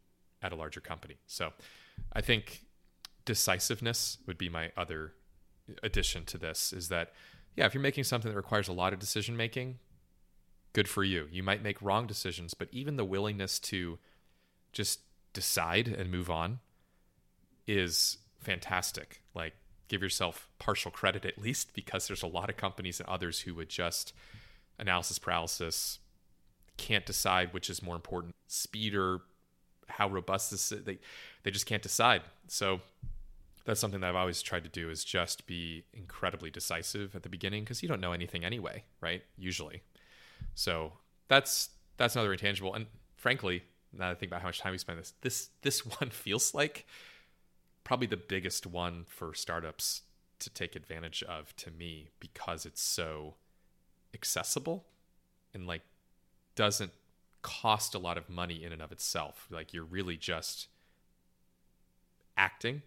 at 0.41 0.53
a 0.53 0.55
larger 0.55 0.79
company? 0.79 1.17
So 1.27 1.51
I 2.13 2.21
think 2.21 2.63
decisiveness 3.25 4.17
would 4.25 4.38
be 4.38 4.49
my 4.49 4.71
other 4.75 5.13
addition 5.84 6.25
to 6.25 6.38
this 6.38 6.73
is 6.73 6.89
that, 6.89 7.13
yeah, 7.55 7.65
if 7.65 7.73
you're 7.73 7.84
making 7.84 8.03
something 8.03 8.32
that 8.32 8.38
requires 8.38 8.67
a 8.67 8.73
lot 8.73 8.93
of 8.93 8.99
decision 8.99 9.38
making, 9.38 9.79
good 10.73 10.88
for 10.88 11.03
you. 11.03 11.27
You 11.32 11.43
might 11.43 11.63
make 11.63 11.82
wrong 11.82 12.08
decisions, 12.08 12.53
but 12.53 12.69
even 12.71 12.95
the 12.95 13.05
willingness 13.05 13.60
to 13.60 13.99
just 14.71 15.01
decide 15.34 15.88
and 15.88 16.12
move 16.12 16.29
on 16.29 16.60
is 17.67 18.17
fantastic. 18.39 19.21
Like, 19.34 19.53
give 19.88 20.01
yourself 20.01 20.49
partial 20.60 20.91
credit 20.91 21.25
at 21.25 21.38
least 21.38 21.73
because 21.73 22.08
there's 22.08 22.23
a 22.23 22.27
lot 22.27 22.49
of 22.49 22.58
companies 22.58 22.99
and 22.99 23.10
others 23.10 23.41
who 23.41 23.55
would 23.55 23.69
just 23.69 24.13
analysis 24.77 25.19
paralysis 25.19 25.99
can't 26.77 27.05
decide 27.05 27.53
which 27.53 27.69
is 27.69 27.82
more 27.84 27.95
important 27.95 28.34
speed 28.47 28.95
or 28.95 29.19
how 29.89 30.10
robust 30.10 30.52
this 30.52 30.71
is. 30.71 30.84
they 30.84 30.99
they 31.43 31.52
just 31.52 31.65
can't 31.65 31.84
decide. 31.84 32.21
So 32.47 32.82
that's 33.65 33.80
something 33.80 33.99
that 33.99 34.08
i've 34.08 34.15
always 34.15 34.41
tried 34.41 34.63
to 34.63 34.69
do 34.69 34.89
is 34.89 35.04
just 35.04 35.45
be 35.45 35.84
incredibly 35.93 36.49
decisive 36.49 37.15
at 37.15 37.21
the 37.21 37.30
beginning 37.30 37.63
because 37.63 37.84
you 37.84 37.89
don't 37.89 38.02
know 38.02 38.13
anything 38.13 38.43
anyway 38.43 38.84
right? 39.02 39.21
Usually. 39.38 39.82
So 40.56 40.93
that's 41.28 41.69
that's 41.97 42.15
another 42.15 42.34
intangible. 42.34 42.73
And 42.73 42.88
frankly 43.15 43.63
now 43.93 44.06
that 44.06 44.12
I 44.12 44.15
think 44.15 44.32
about 44.32 44.41
how 44.41 44.47
much 44.47 44.60
time 44.60 44.71
we 44.71 44.78
spend 44.78 44.99
this, 44.99 45.13
this 45.21 45.49
this 45.62 45.86
one 45.99 46.10
feels 46.10 46.54
like 46.54 46.86
probably 47.84 48.08
the 48.08 48.17
biggest 48.17 48.67
one 48.67 49.06
for 49.08 49.34
startups 49.34 50.02
to 50.39 50.49
take 50.49 50.75
advantage 50.75 51.23
of 51.23 51.56
to 51.58 51.71
me 51.71 52.10
because 52.19 52.65
it's 52.65 52.82
so 52.82 53.36
accessible 54.13 54.86
and 55.54 55.67
like 55.67 55.82
doesn't 56.56 56.91
cost 57.41 57.95
a 57.95 57.99
lot 57.99 58.17
of 58.17 58.30
money 58.30 58.63
in 58.63 58.71
and 58.71 58.82
of 58.82 58.91
itself. 58.91 59.47
Like 59.49 59.73
you're 59.73 59.84
really 59.84 60.17
just 60.17 60.67
acting 62.38 62.82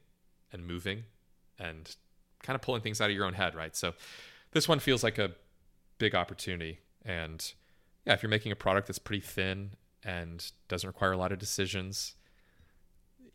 and 0.52 0.66
moving 0.66 1.04
and 1.58 1.94
kind 2.42 2.54
of 2.54 2.62
pulling 2.62 2.82
things 2.82 3.00
out 3.00 3.10
of 3.10 3.16
your 3.16 3.24
own 3.24 3.34
head, 3.34 3.54
right? 3.54 3.74
So 3.76 3.94
this 4.52 4.68
one 4.68 4.78
feels 4.78 5.02
like 5.02 5.18
a 5.18 5.32
big 5.98 6.14
opportunity 6.14 6.80
and 7.04 7.52
yeah, 8.06 8.14
if 8.14 8.22
you're 8.22 8.30
making 8.30 8.52
a 8.52 8.56
product 8.56 8.88
that's 8.88 8.98
pretty 8.98 9.20
thin 9.20 9.70
and 10.04 10.50
doesn't 10.68 10.86
require 10.86 11.12
a 11.12 11.16
lot 11.16 11.32
of 11.32 11.38
decisions, 11.38 12.14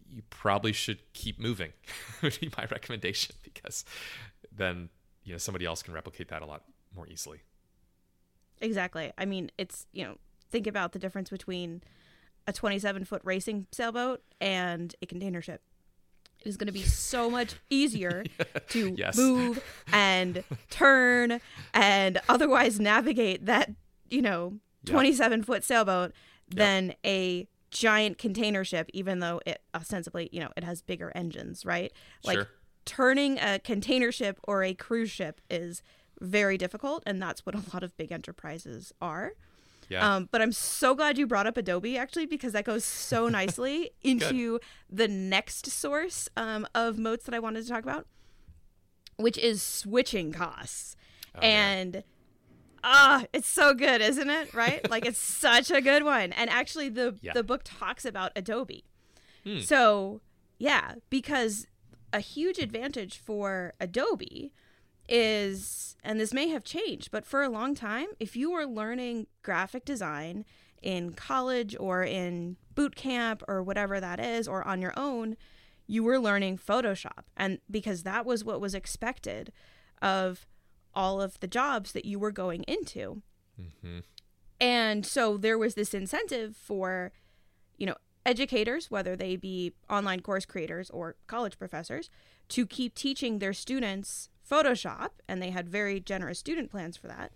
you 0.09 0.21
probably 0.29 0.73
should 0.73 0.99
keep 1.13 1.39
moving. 1.39 1.71
would 2.21 2.37
be 2.39 2.51
my 2.57 2.65
recommendation 2.65 3.35
because 3.43 3.85
then 4.55 4.89
you 5.23 5.31
know 5.31 5.37
somebody 5.37 5.65
else 5.65 5.83
can 5.83 5.93
replicate 5.93 6.29
that 6.29 6.41
a 6.41 6.45
lot 6.45 6.63
more 6.95 7.07
easily. 7.07 7.39
Exactly. 8.59 9.11
I 9.17 9.25
mean, 9.25 9.51
it's 9.57 9.85
you 9.93 10.03
know 10.03 10.17
think 10.49 10.67
about 10.67 10.91
the 10.91 10.99
difference 10.99 11.29
between 11.29 11.81
a 12.45 12.53
27 12.53 13.05
foot 13.05 13.21
racing 13.23 13.67
sailboat 13.71 14.21
and 14.39 14.95
a 15.01 15.05
container 15.05 15.41
ship. 15.41 15.61
It 16.41 16.47
is 16.47 16.57
going 16.57 16.67
to 16.67 16.73
be 16.73 16.83
so 16.83 17.29
much 17.37 17.55
easier 17.69 18.23
to 18.69 18.95
yes. 18.97 19.17
move 19.17 19.63
and 19.91 20.43
turn 20.69 21.41
and 21.73 22.19
otherwise 22.29 22.79
navigate 22.79 23.45
that 23.45 23.71
you 24.09 24.21
know 24.21 24.53
27 24.85 25.43
foot 25.43 25.63
sailboat 25.63 26.13
than 26.49 26.93
a 27.05 27.47
giant 27.69 28.17
container 28.17 28.63
ship, 28.63 28.89
even 28.93 29.19
though 29.19 29.41
it 29.45 29.61
ostensibly, 29.75 30.29
you 30.31 30.39
know, 30.39 30.49
it 30.55 30.63
has 30.63 30.81
bigger 30.81 31.11
engines, 31.15 31.65
right? 31.65 31.91
Like 32.23 32.37
sure. 32.37 32.49
turning 32.85 33.39
a 33.39 33.59
container 33.59 34.11
ship 34.11 34.39
or 34.47 34.63
a 34.63 34.73
cruise 34.73 35.11
ship 35.11 35.41
is 35.49 35.81
very 36.19 36.57
difficult, 36.57 37.03
and 37.05 37.21
that's 37.21 37.45
what 37.45 37.55
a 37.55 37.61
lot 37.73 37.83
of 37.83 37.95
big 37.97 38.11
enterprises 38.11 38.93
are. 39.01 39.33
Yeah. 39.89 40.15
Um, 40.15 40.29
but 40.31 40.41
I'm 40.41 40.51
so 40.51 40.95
glad 40.95 41.17
you 41.17 41.25
brought 41.25 41.47
up 41.47 41.57
Adobe 41.57 41.97
actually 41.97 42.25
because 42.25 42.53
that 42.53 42.65
goes 42.65 42.83
so 42.83 43.27
nicely 43.29 43.91
into 44.03 44.59
the 44.89 45.07
next 45.07 45.67
source 45.69 46.27
um, 46.35 46.67
of 46.75 46.97
moats 46.97 47.25
that 47.25 47.33
I 47.33 47.39
wanted 47.39 47.63
to 47.63 47.69
talk 47.69 47.83
about, 47.83 48.05
which 49.15 49.37
is 49.37 49.61
switching 49.61 50.31
costs. 50.31 50.95
Oh, 51.35 51.39
and 51.39 51.95
yeah 51.95 52.01
ah, 52.83 53.25
it's 53.33 53.47
so 53.47 53.73
good, 53.73 54.01
isn't 54.01 54.29
it? 54.29 54.53
Right? 54.53 54.89
like 54.89 55.05
it's 55.05 55.19
such 55.41 55.69
a 55.71 55.81
good 55.81 56.03
one. 56.03 56.33
And 56.33 56.49
actually, 56.49 56.89
the 56.89 57.15
yeah. 57.21 57.33
the 57.33 57.43
book 57.43 57.61
talks 57.63 58.05
about 58.05 58.31
Adobe. 58.35 58.85
Hmm. 59.43 59.59
So 59.59 60.21
yeah, 60.57 60.95
because 61.09 61.67
a 62.13 62.19
huge 62.19 62.57
advantage 62.57 63.17
for 63.17 63.73
Adobe 63.79 64.53
is, 65.09 65.95
and 66.03 66.19
this 66.19 66.33
may 66.33 66.49
have 66.49 66.63
changed, 66.63 67.11
but 67.11 67.25
for 67.25 67.43
a 67.43 67.49
long 67.49 67.75
time, 67.75 68.07
if 68.19 68.35
you 68.35 68.51
were 68.51 68.65
learning 68.65 69.27
graphic 69.41 69.85
design 69.85 70.45
in 70.81 71.13
college 71.13 71.75
or 71.79 72.03
in 72.03 72.57
boot 72.75 72.95
camp 72.95 73.43
or 73.47 73.63
whatever 73.63 73.99
that 73.99 74.19
is, 74.19 74.47
or 74.47 74.65
on 74.67 74.81
your 74.81 74.93
own, 74.97 75.35
you 75.87 76.03
were 76.03 76.19
learning 76.19 76.57
Photoshop. 76.57 77.23
And 77.35 77.59
because 77.71 78.03
that 78.03 78.25
was 78.25 78.43
what 78.43 78.61
was 78.61 78.75
expected 78.75 79.51
of 80.01 80.45
all 80.93 81.21
of 81.21 81.39
the 81.39 81.47
jobs 81.47 81.93
that 81.93 82.05
you 82.05 82.19
were 82.19 82.31
going 82.31 82.63
into. 82.63 83.21
Mm-hmm. 83.59 83.99
And 84.59 85.05
so 85.05 85.37
there 85.37 85.57
was 85.57 85.75
this 85.75 85.93
incentive 85.93 86.55
for, 86.55 87.11
you 87.77 87.85
know, 87.85 87.95
educators, 88.25 88.91
whether 88.91 89.15
they 89.15 89.35
be 89.35 89.73
online 89.89 90.19
course 90.19 90.45
creators 90.45 90.89
or 90.89 91.15
college 91.27 91.57
professors, 91.57 92.09
to 92.49 92.65
keep 92.65 92.93
teaching 92.93 93.39
their 93.39 93.53
students 93.53 94.29
Photoshop. 94.49 95.09
And 95.27 95.41
they 95.41 95.51
had 95.51 95.69
very 95.69 95.99
generous 95.99 96.39
student 96.39 96.69
plans 96.71 96.97
for 96.97 97.07
that. 97.07 97.31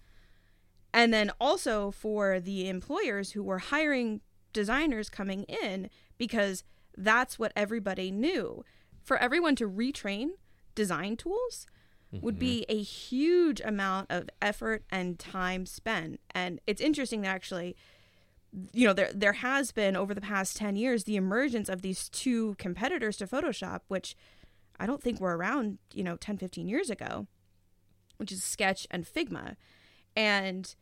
And 0.93 1.13
then 1.13 1.32
also 1.39 1.91
for 1.91 2.39
the 2.39 2.67
employers 2.67 3.32
who 3.32 3.43
were 3.43 3.60
hiring 3.60 4.21
designers 4.54 5.10
coming 5.10 5.43
in 5.43 5.89
because 6.17 6.63
that's 6.97 7.39
what 7.39 7.54
everybody 7.56 8.12
knew. 8.12 8.63
For 9.02 9.17
everyone 9.17 9.56
to 9.58 9.69
retrain 9.69 10.32
design 10.76 11.17
tools, 11.17 11.65
mm-hmm. 12.13 12.24
would 12.24 12.38
be 12.38 12.65
a 12.69 12.82
huge 12.82 13.62
amount 13.62 14.12
of 14.12 14.30
effort 14.41 14.84
and 14.91 15.17
time 15.17 15.65
spent. 15.65 16.19
And 16.32 16.60
it's 16.67 16.82
interesting 16.82 17.21
that 17.21 17.30
actually, 17.30 17.76
you 18.74 18.86
know, 18.86 18.93
there 18.93 19.12
there 19.13 19.34
has 19.34 19.71
been 19.71 19.95
over 19.95 20.13
the 20.13 20.21
past 20.21 20.58
10 20.58 20.76
years 20.76 21.06
the 21.06 21.15
emergence 21.15 21.69
of 21.69 21.82
these 21.82 22.10
two 22.10 22.56
competitors 22.58 23.17
to 23.17 23.28
Photoshop, 23.28 23.82
which 23.88 24.15
I 24.82 24.88
don't 24.88 25.02
think 25.02 25.20
we 25.20 25.26
were 25.26 25.38
around, 25.38 25.78
you 25.94 26.04
know, 26.04 26.15
10, 26.15 26.38
15 26.38 26.67
years 26.67 26.89
ago, 26.89 27.28
which 28.17 28.32
is 28.32 28.44
Sketch 28.44 28.88
and 28.89 29.06
Figma. 29.06 29.56
And 30.15 30.74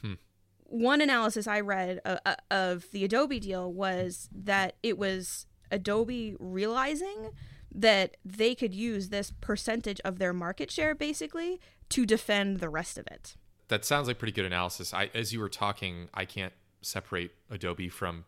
hmm. 0.00 0.14
one 0.62 1.00
analysis 1.00 1.48
I 1.48 1.58
read 1.60 2.00
uh, 2.04 2.18
uh 2.24 2.36
of 2.48 2.88
the 2.92 3.04
Adobe 3.04 3.40
deal 3.40 3.72
was 3.72 4.28
that 4.32 4.76
it 4.84 4.96
was 4.96 5.46
Adobe 5.72 6.36
realizing 6.38 7.30
that 7.74 8.16
they 8.24 8.54
could 8.54 8.72
use 8.72 9.08
this 9.08 9.32
percentage 9.40 10.00
of 10.04 10.20
their 10.20 10.32
market 10.32 10.70
share 10.70 10.94
basically 10.94 11.60
to 11.88 12.06
defend 12.06 12.60
the 12.60 12.68
rest 12.68 12.98
of 12.98 13.06
it. 13.08 13.36
That 13.66 13.84
sounds 13.84 14.06
like 14.06 14.18
pretty 14.18 14.32
good 14.32 14.44
analysis. 14.44 14.94
I 14.94 15.10
as 15.12 15.32
you 15.32 15.40
were 15.40 15.48
talking, 15.48 16.08
I 16.14 16.24
can't 16.24 16.52
separate 16.82 17.32
Adobe 17.50 17.88
from 17.88 18.26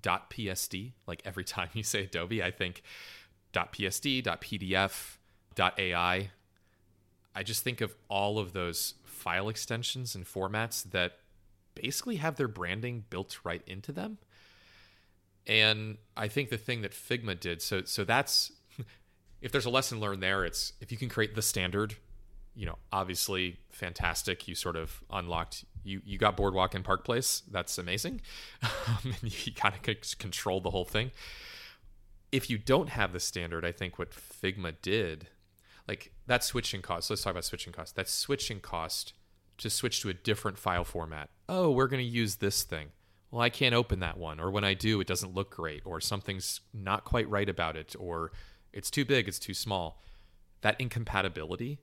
.psd. 0.00 0.92
Like 1.08 1.22
every 1.24 1.44
time 1.56 1.70
you 1.72 1.82
say 1.82 2.04
Adobe, 2.04 2.40
I 2.40 2.52
think 2.52 2.82
.psd, 3.54 4.22
.pdf, 4.22 5.16
.ai. 5.78 6.30
I 7.36 7.42
just 7.42 7.64
think 7.64 7.80
of 7.80 7.94
all 8.08 8.38
of 8.38 8.52
those 8.52 8.94
file 9.04 9.48
extensions 9.48 10.14
and 10.14 10.24
formats 10.24 10.88
that 10.90 11.18
basically 11.74 12.16
have 12.16 12.36
their 12.36 12.48
branding 12.48 13.04
built 13.10 13.38
right 13.44 13.62
into 13.66 13.92
them. 13.92 14.18
And 15.46 15.98
I 16.16 16.28
think 16.28 16.50
the 16.50 16.56
thing 16.56 16.82
that 16.82 16.92
Figma 16.92 17.38
did, 17.38 17.60
so 17.60 17.82
so 17.84 18.04
that's 18.04 18.52
if 19.42 19.52
there's 19.52 19.66
a 19.66 19.70
lesson 19.70 20.00
learned 20.00 20.22
there, 20.22 20.44
it's 20.44 20.72
if 20.80 20.90
you 20.90 20.98
can 20.98 21.08
create 21.08 21.34
the 21.34 21.42
standard, 21.42 21.96
you 22.54 22.64
know, 22.66 22.78
obviously 22.92 23.58
fantastic. 23.70 24.48
You 24.48 24.54
sort 24.54 24.76
of 24.76 25.02
unlocked 25.10 25.64
you 25.82 26.00
you 26.04 26.16
got 26.16 26.36
Boardwalk 26.36 26.74
and 26.74 26.84
Park 26.84 27.04
Place. 27.04 27.42
That's 27.50 27.78
amazing. 27.78 28.20
Um, 28.86 29.14
and 29.22 29.46
you 29.46 29.52
kind 29.52 29.74
of 29.74 30.18
control 30.18 30.60
the 30.60 30.70
whole 30.70 30.84
thing. 30.84 31.10
If 32.34 32.50
you 32.50 32.58
don't 32.58 32.88
have 32.88 33.12
the 33.12 33.20
standard, 33.20 33.64
I 33.64 33.70
think 33.70 33.98
what 33.98 34.10
Figma 34.10 34.74
did, 34.82 35.28
like 35.86 36.12
that 36.26 36.42
switching 36.42 36.82
cost. 36.82 37.08
Let's 37.08 37.22
talk 37.22 37.30
about 37.30 37.44
switching 37.44 37.72
cost. 37.72 37.94
That 37.94 38.08
switching 38.08 38.58
cost 38.58 39.12
to 39.58 39.70
switch 39.70 40.00
to 40.00 40.08
a 40.08 40.14
different 40.14 40.58
file 40.58 40.82
format. 40.82 41.30
Oh, 41.48 41.70
we're 41.70 41.86
going 41.86 42.04
to 42.04 42.10
use 42.10 42.36
this 42.36 42.64
thing. 42.64 42.88
Well, 43.30 43.40
I 43.40 43.50
can't 43.50 43.74
open 43.74 44.00
that 44.00 44.18
one, 44.18 44.40
or 44.40 44.50
when 44.50 44.64
I 44.64 44.74
do, 44.74 45.00
it 45.00 45.06
doesn't 45.06 45.34
look 45.34 45.50
great, 45.50 45.82
or 45.84 46.00
something's 46.00 46.60
not 46.72 47.04
quite 47.04 47.28
right 47.28 47.48
about 47.48 47.76
it, 47.76 47.94
or 47.98 48.32
it's 48.72 48.90
too 48.90 49.04
big, 49.04 49.28
it's 49.28 49.38
too 49.38 49.54
small. 49.54 50.02
That 50.62 50.80
incompatibility 50.80 51.78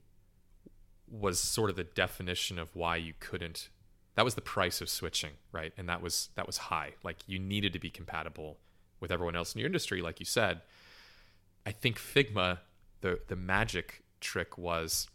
was 1.08 1.38
sort 1.38 1.70
of 1.70 1.76
the 1.76 1.84
definition 1.84 2.58
of 2.58 2.74
why 2.74 2.96
you 2.96 3.14
couldn't 3.20 3.68
that 4.14 4.24
was 4.24 4.34
the 4.34 4.42
price 4.42 4.80
of 4.80 4.88
switching, 4.88 5.32
right? 5.52 5.72
And 5.76 5.88
that 5.88 6.02
was 6.02 6.28
that 6.34 6.46
was 6.46 6.58
high. 6.58 6.92
Like 7.02 7.18
you 7.26 7.38
needed 7.38 7.72
to 7.72 7.78
be 7.78 7.90
compatible 7.90 8.58
with 9.02 9.12
everyone 9.12 9.36
else 9.36 9.54
in 9.54 9.58
your 9.58 9.66
industry, 9.66 10.00
like 10.00 10.18
you 10.20 10.24
said. 10.24 10.62
I 11.66 11.72
think 11.72 11.98
Figma, 11.98 12.60
the 13.02 13.20
the 13.28 13.36
magic 13.36 14.02
trick 14.20 14.56
was, 14.56 15.08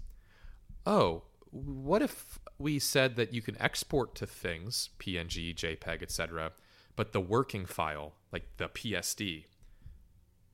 oh, 0.86 1.24
what 1.50 2.04
if 2.04 2.38
we 2.60 2.78
said 2.78 3.16
that 3.16 3.34
you 3.34 3.42
can 3.42 3.60
export 3.60 4.14
to 4.16 4.28
things, 4.28 4.90
PNG, 5.00 5.56
JPEG, 5.56 6.04
etc., 6.04 6.52
but 6.96 7.14
the 7.14 7.22
working 7.22 7.66
file, 7.66 8.14
like 8.32 8.48
the 8.58 8.70
PSD, 8.70 9.46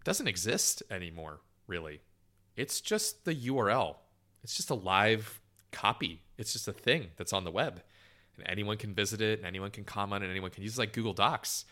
doesn't 0.05 0.27
exist 0.27 0.83
anymore, 0.89 1.41
really. 1.67 2.01
It's 2.55 2.81
just 2.81 3.25
the 3.25 3.33
URL. 3.33 3.95
It's 4.43 4.55
just 4.55 4.69
a 4.69 4.75
live 4.75 5.41
copy. 5.71 6.21
It's 6.37 6.53
just 6.53 6.67
a 6.67 6.73
thing 6.73 7.07
that's 7.17 7.33
on 7.33 7.45
the 7.45 7.51
web 7.51 7.81
and 8.37 8.47
anyone 8.47 8.77
can 8.77 8.93
visit 8.93 9.21
it 9.21 9.39
and 9.39 9.47
anyone 9.47 9.71
can 9.71 9.83
comment 9.83 10.23
and 10.23 10.31
anyone 10.31 10.51
can 10.51 10.63
use 10.63 10.77
it 10.77 10.79
like 10.79 10.93
Google 10.93 11.13
Docs. 11.13 11.65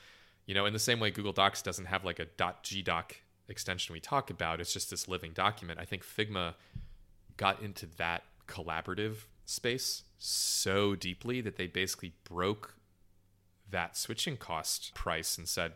You 0.51 0.55
know, 0.55 0.65
in 0.65 0.73
the 0.73 0.79
same 0.79 0.99
way 0.99 1.11
Google 1.11 1.31
Docs 1.31 1.61
doesn't 1.61 1.85
have 1.85 2.03
like 2.03 2.19
a 2.19 2.25
.gdoc 2.25 3.11
extension 3.47 3.93
we 3.93 4.01
talk 4.01 4.29
about, 4.29 4.59
it's 4.59 4.73
just 4.73 4.89
this 4.89 5.07
living 5.07 5.31
document. 5.31 5.79
I 5.79 5.85
think 5.85 6.03
Figma 6.03 6.55
got 7.37 7.61
into 7.61 7.85
that 7.95 8.23
collaborative 8.49 9.27
space 9.45 10.03
so 10.17 10.93
deeply 10.93 11.39
that 11.39 11.55
they 11.55 11.67
basically 11.67 12.15
broke 12.25 12.75
that 13.69 13.95
switching 13.95 14.35
cost 14.35 14.93
price 14.93 15.37
and 15.37 15.47
said, 15.47 15.71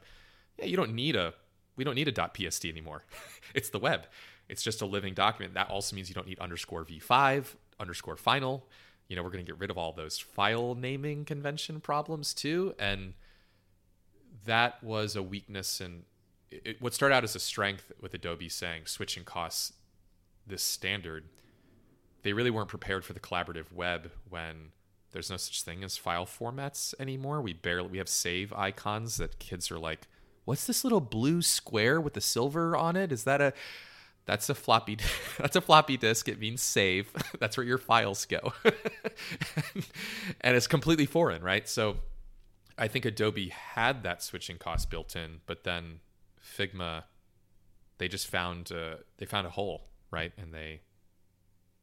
"Yeah, 0.59 0.65
you 0.65 0.75
don't 0.75 0.93
need 0.93 1.15
a 1.15 1.35
we 1.77 1.85
don't 1.85 1.95
need 1.95 2.09
a 2.09 2.11
.psd 2.11 2.69
anymore. 2.69 3.05
it's 3.55 3.69
the 3.69 3.79
web. 3.79 4.07
It's 4.49 4.61
just 4.61 4.81
a 4.81 4.85
living 4.85 5.13
document. 5.13 5.53
That 5.53 5.69
also 5.69 5.95
means 5.95 6.09
you 6.09 6.15
don't 6.15 6.27
need 6.27 6.39
underscore 6.39 6.83
v5 6.83 7.45
underscore 7.79 8.17
final 8.17 8.67
you 9.07 9.15
know, 9.15 9.23
we're 9.23 9.29
going 9.29 9.45
to 9.45 9.51
get 9.51 9.59
rid 9.59 9.69
of 9.69 9.77
all 9.77 9.91
those 9.91 10.17
file 10.17 10.75
naming 10.75 11.25
convention 11.25 11.79
problems 11.79 12.33
too. 12.33 12.73
And 12.79 13.13
that 14.45 14.83
was 14.83 15.15
a 15.15 15.23
weakness. 15.23 15.81
And 15.81 16.03
it, 16.51 16.81
what 16.81 16.93
started 16.93 17.15
out 17.15 17.23
as 17.23 17.35
a 17.35 17.39
strength 17.39 17.91
with 18.01 18.13
Adobe 18.13 18.49
saying 18.49 18.83
switching 18.85 19.23
costs 19.23 19.73
this 20.47 20.63
standard, 20.63 21.25
they 22.23 22.33
really 22.33 22.51
weren't 22.51 22.69
prepared 22.69 23.03
for 23.03 23.13
the 23.13 23.19
collaborative 23.19 23.71
web 23.73 24.11
when 24.29 24.71
there's 25.11 25.29
no 25.29 25.37
such 25.37 25.63
thing 25.63 25.83
as 25.83 25.97
file 25.97 26.25
formats 26.25 26.93
anymore. 26.99 27.41
We 27.41 27.53
barely 27.53 27.89
we 27.89 27.97
have 27.99 28.09
save 28.09 28.51
icons 28.53 29.17
that 29.17 29.39
kids 29.39 29.71
are 29.71 29.79
like, 29.79 30.07
"What's 30.43 30.67
this 30.67 30.83
little 30.83 31.01
blue 31.01 31.41
square 31.41 32.01
with 32.01 32.13
the 32.13 32.21
silver 32.21 32.75
on 32.75 32.95
it? 32.95 33.11
Is 33.11 33.23
that 33.23 33.41
a 33.41 33.53
that's 34.25 34.49
a 34.49 34.55
floppy 34.55 34.97
that's 35.37 35.55
a 35.55 35.61
floppy 35.61 35.97
disk 35.97 36.27
it 36.27 36.39
means 36.39 36.61
save 36.61 37.11
that's 37.39 37.57
where 37.57 37.65
your 37.65 37.77
files 37.77 38.25
go 38.25 38.53
and 40.41 40.55
it's 40.55 40.67
completely 40.67 41.05
foreign 41.05 41.41
right 41.41 41.69
so 41.69 41.97
i 42.77 42.87
think 42.87 43.05
adobe 43.05 43.49
had 43.49 44.03
that 44.03 44.21
switching 44.21 44.57
cost 44.57 44.89
built 44.89 45.15
in 45.15 45.41
but 45.45 45.63
then 45.63 45.99
figma 46.41 47.03
they 47.97 48.07
just 48.07 48.27
found 48.27 48.71
uh, 48.71 48.95
they 49.17 49.25
found 49.25 49.47
a 49.47 49.51
hole 49.51 49.87
right 50.11 50.33
and 50.37 50.53
they 50.53 50.81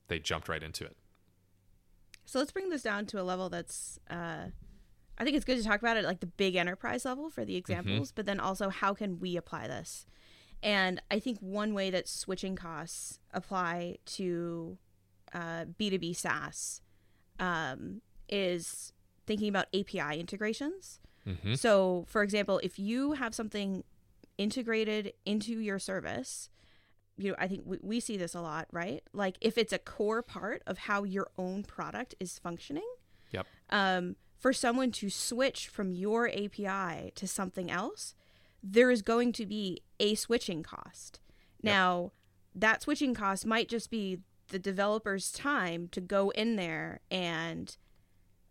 they 0.08 0.18
jumped 0.18 0.48
right 0.48 0.62
into 0.62 0.84
it 0.84 0.96
so 2.24 2.38
let's 2.38 2.52
bring 2.52 2.68
this 2.68 2.82
down 2.82 3.06
to 3.06 3.20
a 3.20 3.24
level 3.24 3.48
that's 3.48 3.98
uh, 4.10 4.46
i 5.18 5.24
think 5.24 5.36
it's 5.36 5.44
good 5.44 5.58
to 5.58 5.64
talk 5.64 5.80
about 5.80 5.96
it 5.96 6.04
like 6.04 6.20
the 6.20 6.26
big 6.26 6.56
enterprise 6.56 7.04
level 7.04 7.30
for 7.30 7.44
the 7.44 7.52
mm-hmm. 7.52 7.58
examples 7.58 8.08
mm-hmm. 8.08 8.16
but 8.16 8.26
then 8.26 8.40
also 8.40 8.68
how 8.68 8.94
can 8.94 9.18
we 9.18 9.36
apply 9.36 9.66
this 9.66 10.06
and 10.62 11.02
I 11.10 11.18
think 11.18 11.38
one 11.40 11.74
way 11.74 11.90
that 11.90 12.08
switching 12.08 12.54
costs 12.54 13.18
apply 13.32 13.96
to 14.06 14.78
uh, 15.34 15.64
B2B 15.78 16.14
SaaS 16.14 16.80
um, 17.40 18.00
is 18.28 18.92
thinking 19.32 19.48
about 19.48 19.66
API 19.72 20.20
integrations. 20.20 21.00
Mm-hmm. 21.26 21.54
So, 21.54 22.04
for 22.06 22.22
example, 22.22 22.60
if 22.62 22.78
you 22.78 23.12
have 23.12 23.34
something 23.34 23.82
integrated 24.36 25.14
into 25.24 25.58
your 25.58 25.78
service, 25.78 26.50
you 27.16 27.30
know, 27.30 27.36
I 27.38 27.48
think 27.48 27.62
we, 27.64 27.78
we 27.80 28.00
see 28.00 28.18
this 28.18 28.34
a 28.34 28.42
lot, 28.42 28.66
right? 28.72 29.02
Like 29.14 29.36
if 29.40 29.56
it's 29.56 29.72
a 29.72 29.78
core 29.78 30.22
part 30.22 30.62
of 30.66 30.76
how 30.76 31.04
your 31.04 31.30
own 31.38 31.62
product 31.62 32.14
is 32.20 32.38
functioning. 32.38 32.88
Yep. 33.30 33.46
Um, 33.70 34.16
for 34.38 34.52
someone 34.52 34.90
to 34.92 35.08
switch 35.08 35.68
from 35.68 35.92
your 35.92 36.28
API 36.28 37.12
to 37.14 37.26
something 37.26 37.70
else, 37.70 38.14
there 38.62 38.90
is 38.90 39.00
going 39.00 39.32
to 39.32 39.46
be 39.46 39.80
a 39.98 40.14
switching 40.14 40.62
cost. 40.62 41.20
Yep. 41.62 41.72
Now, 41.72 42.12
that 42.54 42.82
switching 42.82 43.14
cost 43.14 43.46
might 43.46 43.70
just 43.70 43.90
be 43.90 44.18
the 44.48 44.58
developer's 44.58 45.32
time 45.32 45.88
to 45.92 46.02
go 46.02 46.30
in 46.30 46.56
there 46.56 47.00
and 47.10 47.74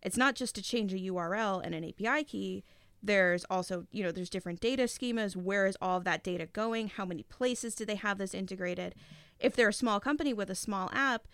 it's 0.02 0.16
not 0.16 0.34
just 0.34 0.54
to 0.56 0.62
change 0.62 0.92
a 0.92 0.98
URL 0.98 1.60
and 1.64 1.74
an 1.74 1.84
API 1.84 2.24
key. 2.24 2.64
There's 3.02 3.44
also, 3.50 3.86
you 3.90 4.02
know, 4.02 4.12
there's 4.12 4.30
different 4.30 4.60
data 4.60 4.84
schemas. 4.84 5.34
Where 5.34 5.66
is 5.66 5.76
all 5.80 5.98
of 5.98 6.04
that 6.04 6.22
data 6.22 6.46
going? 6.46 6.88
How 6.88 7.04
many 7.04 7.24
places 7.24 7.74
do 7.74 7.84
they 7.84 7.96
have 7.96 8.18
this 8.18 8.34
integrated? 8.34 8.94
If 9.40 9.56
they're 9.56 9.68
a 9.68 9.72
small 9.72 10.00
company 10.00 10.32
with 10.32 10.50
a 10.50 10.54
small 10.54 10.88
app, 10.92 11.26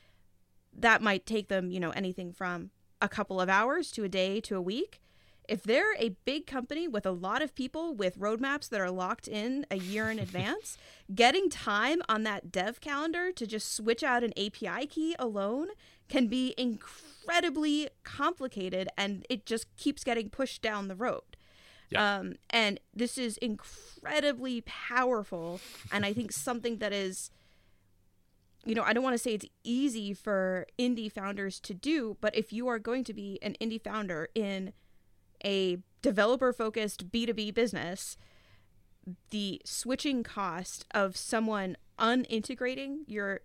that 0.73 1.03
might 1.03 1.27
take 1.27 1.49
them, 1.49 1.71
you 1.71 1.81
know, 1.81 1.91
anything 1.91 2.33
from 2.33 2.71
a 3.01 3.09
couple 3.09 3.41
of 3.41 3.49
hours 3.49 3.91
to 3.93 4.05
a 4.05 4.09
day 4.09 4.41
to 4.41 4.57
a 4.57 4.61
week 4.61 5.01
if 5.49 5.63
they're 5.63 5.95
a 5.99 6.11
big 6.27 6.47
company 6.47 6.87
with 6.87 7.07
a 7.07 7.11
lot 7.11 7.41
of 7.41 7.55
people 7.55 7.95
with 7.95 8.19
roadmaps 8.19 8.69
that 8.69 8.81
are 8.81 8.91
locked 8.91 9.27
in 9.27 9.65
a 9.71 9.79
year 9.79 10.11
in 10.11 10.19
advance, 10.19 10.77
getting 11.13 11.49
time 11.49 12.03
on 12.09 12.23
that 12.23 12.53
dev 12.53 12.81
calendar 12.81 13.33
to 13.33 13.47
just 13.47 13.75
switch 13.75 14.03
out 14.03 14.23
an 14.23 14.33
API 14.39 14.87
key 14.87 15.17
alone 15.19 15.69
can 16.09 16.27
be 16.27 16.55
incredibly 16.57 17.89
complicated 18.05 18.89
and 18.97 19.27
it 19.29 19.47
just 19.47 19.67
keeps 19.77 20.05
getting 20.05 20.31
pushed 20.31 20.63
down 20.63 20.89
the 20.89 20.95
road. 20.95 21.37
Yeah. 21.91 22.19
Um, 22.19 22.35
and 22.51 22.81
this 22.95 23.17
is 23.17 23.37
incredibly 23.39 24.63
powerful. 24.63 25.61
And 25.91 26.05
I 26.05 26.13
think 26.13 26.33
something 26.33 26.79
that 26.79 26.93
is, 26.93 27.31
you 28.65 28.75
know, 28.75 28.83
I 28.83 28.93
don't 28.93 29.03
want 29.03 29.15
to 29.15 29.23
say 29.23 29.35
it's 29.35 29.47
easy 29.65 30.13
for 30.13 30.67
indie 30.79 31.11
founders 31.11 31.61
to 31.61 31.75
do, 31.75 32.17
but 32.21 32.35
if 32.37 32.53
you 32.53 32.69
are 32.69 32.79
going 32.79 33.05
to 33.05 33.15
be 33.15 33.39
an 33.43 33.57
indie 33.61 33.83
founder 33.83 34.29
in 34.35 34.73
a 35.45 35.79
developer 36.03 36.53
focused 36.53 37.11
B2B 37.11 37.55
business, 37.55 38.17
the 39.31 39.61
switching 39.65 40.23
cost 40.23 40.85
of 40.93 41.17
someone 41.17 41.77
unintegrating 41.99 42.99
your 43.07 43.41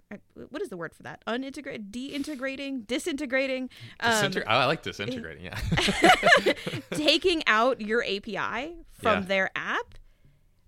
what 0.50 0.62
is 0.62 0.70
the 0.70 0.78
word 0.78 0.94
for 0.94 1.02
that 1.04 1.24
unintegrate 1.26 1.92
deintegrating 1.92 2.86
disintegrating 2.86 3.68
um, 4.00 4.32
i 4.46 4.66
like 4.66 4.84
disintegrating 4.84 5.44
yeah 5.44 6.54
taking 6.92 7.42
out 7.48 7.82
your 7.82 8.04
api 8.04 8.76
from 8.92 9.24
yeah. 9.24 9.28
their 9.28 9.52
app 9.56 9.96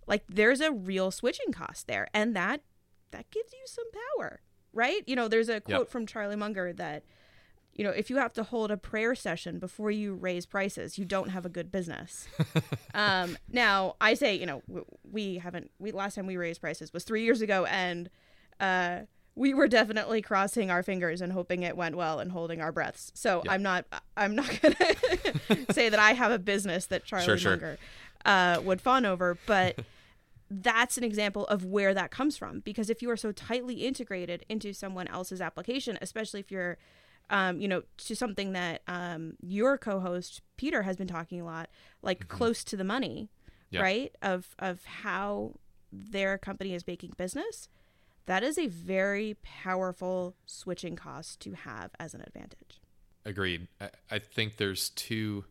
like 0.08 0.24
there's 0.28 0.62
a 0.62 0.72
real 0.72 1.12
switching 1.12 1.52
cost 1.52 1.86
there 1.86 2.08
and 2.14 2.36
that 2.36 2.62
that 3.12 3.30
gives 3.30 3.54
you 3.54 3.62
some 3.66 3.86
power 4.18 4.42
right 4.74 5.04
you 5.06 5.16
know 5.16 5.28
there's 5.28 5.50
a 5.50 5.62
quote 5.62 5.82
yep. 5.82 5.90
from 5.90 6.08
charlie 6.08 6.36
munger 6.36 6.74
that 6.74 7.04
you 7.76 7.84
know, 7.84 7.90
if 7.90 8.10
you 8.10 8.16
have 8.18 8.32
to 8.34 8.44
hold 8.44 8.72
a 8.72 8.78
prayer 8.78 9.14
session 9.16 9.60
before 9.60 9.92
you 9.92 10.14
raise 10.14 10.46
prices, 10.46 10.98
you 10.98 11.04
don't 11.04 11.30
have 11.30 11.46
a 11.46 11.50
good 11.50 11.72
business. 11.72 12.26
um, 12.94 13.38
now, 13.52 13.96
I 14.00 14.14
say, 14.14 14.36
you 14.36 14.46
know, 14.46 14.62
we 15.12 15.40
haven't. 15.40 15.72
We 15.78 15.92
last 15.92 16.16
time 16.16 16.26
we 16.26 16.38
raised 16.38 16.62
prices 16.62 16.94
was 16.94 17.04
three 17.04 17.24
years 17.24 17.42
ago, 17.42 17.66
and 17.66 18.10
uh, 18.62 19.02
we 19.36 19.54
were 19.54 19.68
definitely 19.68 20.22
crossing 20.22 20.72
our 20.72 20.84
fingers 20.84 21.20
and 21.20 21.34
hoping 21.34 21.64
it 21.64 21.76
went 21.76 21.98
well 21.98 22.20
and 22.20 22.32
holding 22.32 22.62
our 22.62 22.72
breaths. 22.72 23.12
So 23.14 23.44
I'm 23.50 23.62
not. 23.62 23.86
I'm 24.16 24.36
not 24.36 24.60
gonna 24.62 24.76
say 25.72 25.90
that 25.90 26.00
I 26.00 26.14
have 26.14 26.32
a 26.32 26.40
business 26.40 26.86
that 26.86 27.04
Charlie 27.04 27.26
sure, 27.26 27.38
sure. 27.38 27.52
Munger 27.52 27.78
uh, 28.24 28.62
would 28.64 28.82
fawn 28.82 29.06
over, 29.06 29.38
but. 29.46 29.80
that's 30.52 30.96
an 30.96 31.04
example 31.04 31.48
of 31.48 31.66
where 31.66 31.92
that 31.96 32.12
comes 32.12 32.38
from 32.38 32.60
because 32.60 32.92
if 32.92 33.02
you 33.02 33.10
are 33.10 33.18
so 33.18 33.32
tightly 33.32 33.78
integrated 33.78 34.46
into 34.48 34.74
someone 34.74 35.08
else's 35.08 35.42
application 35.42 35.98
especially 36.04 36.40
if 36.40 36.52
you're 36.52 36.78
um, 37.30 37.60
you 37.60 37.68
know, 37.68 37.84
to 37.98 38.16
something 38.16 38.54
that 38.54 38.82
um, 38.88 39.34
your 39.42 39.78
co-host 39.78 40.42
Peter 40.58 40.84
has 40.84 40.96
been 40.96 41.08
talking 41.08 41.42
a 41.42 41.46
lot, 41.46 41.70
like 42.02 42.20
mm-hmm. 42.20 42.38
close 42.38 42.64
to 42.66 42.78
the 42.78 42.84
money, 42.84 43.30
yep. 43.70 43.82
right? 43.82 44.16
Of 44.22 44.56
of 44.60 44.84
how 44.86 45.56
their 45.92 46.38
company 46.38 46.74
is 46.74 46.86
making 46.86 47.14
business. 47.18 47.70
That 48.26 48.44
is 48.44 48.58
a 48.58 48.68
very 48.68 49.38
powerful 49.44 50.36
switching 50.46 50.96
cost 50.96 51.40
to 51.42 51.54
have 51.54 51.92
as 52.00 52.14
an 52.16 52.22
advantage. 52.22 52.82
Agreed. 53.24 53.68
I, 53.80 53.90
I 54.12 54.20
think 54.20 54.58
there's 54.58 54.90
two. 54.90 55.46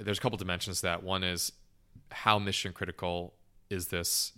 There's 0.00 0.18
a 0.18 0.20
couple 0.20 0.38
dimensions 0.38 0.80
that. 0.82 1.02
One 1.02 1.24
is 1.24 1.52
how 2.12 2.38
mission 2.38 2.72
critical 2.72 3.34
is 3.70 3.88
this, 3.88 4.32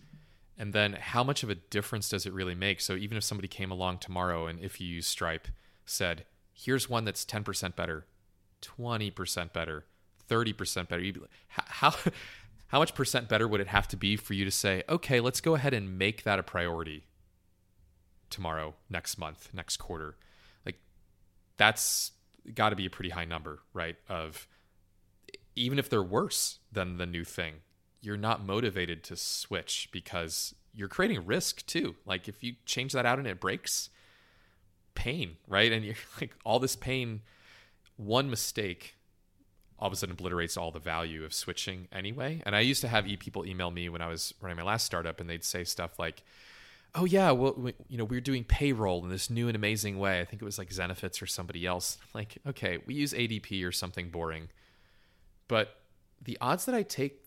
and 0.58 0.72
then 0.72 0.94
how 0.94 1.24
much 1.24 1.42
of 1.42 1.50
a 1.50 1.54
difference 1.54 2.08
does 2.08 2.26
it 2.26 2.32
really 2.32 2.54
make? 2.54 2.80
So 2.80 2.94
even 2.94 3.16
if 3.16 3.24
somebody 3.24 3.48
came 3.48 3.70
along 3.70 3.98
tomorrow 3.98 4.46
and 4.46 4.60
if 4.60 4.80
you 4.80 4.86
use 4.86 5.06
Stripe 5.06 5.48
said, 5.84 6.24
here's 6.52 6.88
one 6.88 7.04
that's 7.04 7.24
10% 7.24 7.76
better, 7.76 8.06
20% 8.62 9.52
better, 9.52 9.84
30% 10.28 10.88
better. 10.88 11.04
How, 11.48 11.94
how 12.68 12.78
much 12.78 12.94
percent 12.94 13.28
better 13.28 13.46
would 13.46 13.60
it 13.60 13.68
have 13.68 13.88
to 13.88 13.96
be 13.96 14.16
for 14.16 14.34
you 14.34 14.44
to 14.44 14.50
say, 14.50 14.82
okay, 14.88 15.20
let's 15.20 15.40
go 15.40 15.54
ahead 15.54 15.74
and 15.74 15.98
make 15.98 16.22
that 16.24 16.38
a 16.38 16.42
priority 16.42 17.06
tomorrow, 18.30 18.74
next 18.88 19.18
month, 19.18 19.50
next 19.52 19.76
quarter? 19.76 20.16
Like, 20.64 20.78
that's 21.56 22.12
got 22.54 22.70
to 22.70 22.76
be 22.76 22.86
a 22.86 22.90
pretty 22.90 23.10
high 23.10 23.24
number, 23.24 23.60
right? 23.72 23.96
Of 24.08 24.46
even 25.54 25.78
if 25.78 25.88
they're 25.88 26.02
worse 26.02 26.58
than 26.70 26.96
the 26.96 27.06
new 27.06 27.24
thing, 27.24 27.56
you're 28.00 28.16
not 28.16 28.44
motivated 28.44 29.04
to 29.04 29.16
switch 29.16 29.88
because 29.92 30.54
you're 30.74 30.88
creating 30.88 31.26
risk 31.26 31.64
too. 31.66 31.94
Like 32.04 32.28
if 32.28 32.42
you 32.42 32.54
change 32.66 32.92
that 32.92 33.06
out 33.06 33.18
and 33.18 33.28
it 33.28 33.40
breaks, 33.40 33.90
pain, 34.94 35.36
right? 35.46 35.72
And 35.72 35.84
you're 35.84 35.94
like 36.20 36.34
all 36.44 36.58
this 36.58 36.76
pain, 36.76 37.22
one 37.96 38.30
mistake 38.30 38.96
all 39.82 39.88
of 39.88 39.92
a 39.92 39.96
sudden 39.96 40.12
obliterates 40.12 40.56
all 40.56 40.70
the 40.70 40.78
value 40.78 41.24
of 41.24 41.34
switching 41.34 41.88
anyway. 41.90 42.40
And 42.46 42.54
I 42.54 42.60
used 42.60 42.82
to 42.82 42.88
have 42.88 43.04
e 43.08 43.16
people 43.16 43.44
email 43.44 43.72
me 43.72 43.88
when 43.88 44.00
I 44.00 44.06
was 44.06 44.32
running 44.40 44.56
my 44.56 44.62
last 44.62 44.86
startup, 44.86 45.20
and 45.20 45.28
they'd 45.28 45.42
say 45.42 45.64
stuff 45.64 45.98
like, 45.98 46.22
"Oh 46.94 47.04
yeah, 47.04 47.32
well, 47.32 47.54
we, 47.56 47.74
you 47.88 47.98
know, 47.98 48.04
we 48.04 48.16
are 48.16 48.20
doing 48.20 48.44
payroll 48.44 49.02
in 49.02 49.10
this 49.10 49.28
new 49.28 49.48
and 49.48 49.56
amazing 49.56 49.98
way." 49.98 50.20
I 50.20 50.24
think 50.24 50.40
it 50.40 50.44
was 50.44 50.56
like 50.56 50.70
Zenefits 50.70 51.20
or 51.20 51.26
somebody 51.26 51.66
else. 51.66 51.98
Like, 52.14 52.38
okay, 52.46 52.78
we 52.86 52.94
use 52.94 53.12
ADP 53.12 53.66
or 53.66 53.72
something 53.72 54.10
boring, 54.10 54.50
but 55.48 55.80
the 56.22 56.38
odds 56.40 56.64
that 56.66 56.76
I 56.76 56.84
take 56.84 57.24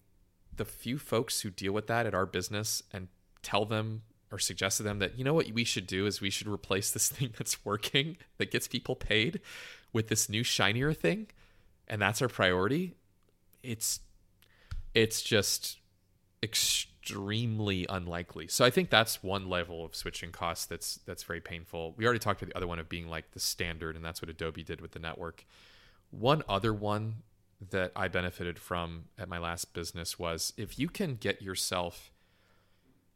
the 0.56 0.64
few 0.64 0.98
folks 0.98 1.42
who 1.42 1.50
deal 1.50 1.74
with 1.74 1.88
that 1.88 2.06
at 2.06 2.14
our 2.14 2.26
business 2.26 2.82
and 2.94 3.10
tell 3.42 3.66
them 3.66 4.04
or 4.32 4.40
suggest 4.40 4.78
to 4.78 4.84
them 4.84 5.00
that 5.00 5.18
you 5.18 5.24
know 5.24 5.34
what 5.34 5.50
we 5.52 5.64
should 5.64 5.88
do 5.88 6.06
is 6.06 6.22
we 6.22 6.30
should 6.30 6.48
replace 6.48 6.92
this 6.92 7.10
thing 7.10 7.34
that's 7.38 7.64
working 7.66 8.18
that 8.38 8.52
gets 8.52 8.68
people 8.68 8.96
paid 8.96 9.40
with 9.94 10.08
this 10.08 10.30
new 10.30 10.44
shinier 10.44 10.94
thing 10.94 11.28
and 11.88 12.02
that's 12.02 12.22
our 12.22 12.28
priority, 12.28 12.96
it's 13.64 14.00
it's 14.94 15.22
just 15.22 15.78
extremely 16.42 17.86
unlikely. 17.90 18.48
So 18.48 18.64
I 18.64 18.70
think 18.70 18.90
that's 18.90 19.22
one 19.22 19.50
level 19.50 19.84
of 19.84 19.96
switching 19.96 20.32
costs 20.32 20.66
that's 20.66 20.98
that's 21.06 21.24
very 21.24 21.42
painful. 21.42 21.94
We 21.98 22.06
already 22.06 22.20
talked 22.20 22.42
about 22.42 22.54
the 22.54 22.58
other 22.58 22.68
one 22.68 22.80
of 22.80 22.90
being 22.90 23.08
like 23.10 23.32
the 23.32 23.40
standard, 23.40 23.96
and 23.96 24.04
that's 24.04 24.22
what 24.22 24.30
Adobe 24.30 24.64
did 24.64 24.82
with 24.82 24.92
the 24.92 25.00
network. 25.00 25.46
One 26.12 26.44
other 26.48 26.74
one 26.74 27.24
that 27.70 27.92
I 27.96 28.08
benefited 28.08 28.60
from 28.60 29.06
at 29.18 29.30
my 29.30 29.38
last 29.38 29.74
business 29.74 30.20
was 30.20 30.54
if 30.58 30.78
you 30.78 30.88
can 30.90 31.16
get 31.16 31.42
yourself 31.42 32.12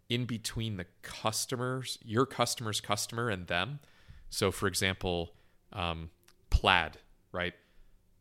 in 0.09 0.25
between 0.25 0.77
the 0.77 0.85
customers, 1.01 1.99
your 2.03 2.25
customer's 2.25 2.81
customer, 2.81 3.29
and 3.29 3.47
them. 3.47 3.79
So, 4.29 4.51
for 4.51 4.67
example, 4.67 5.33
um, 5.71 6.09
Plaid, 6.49 6.97
right? 7.31 7.53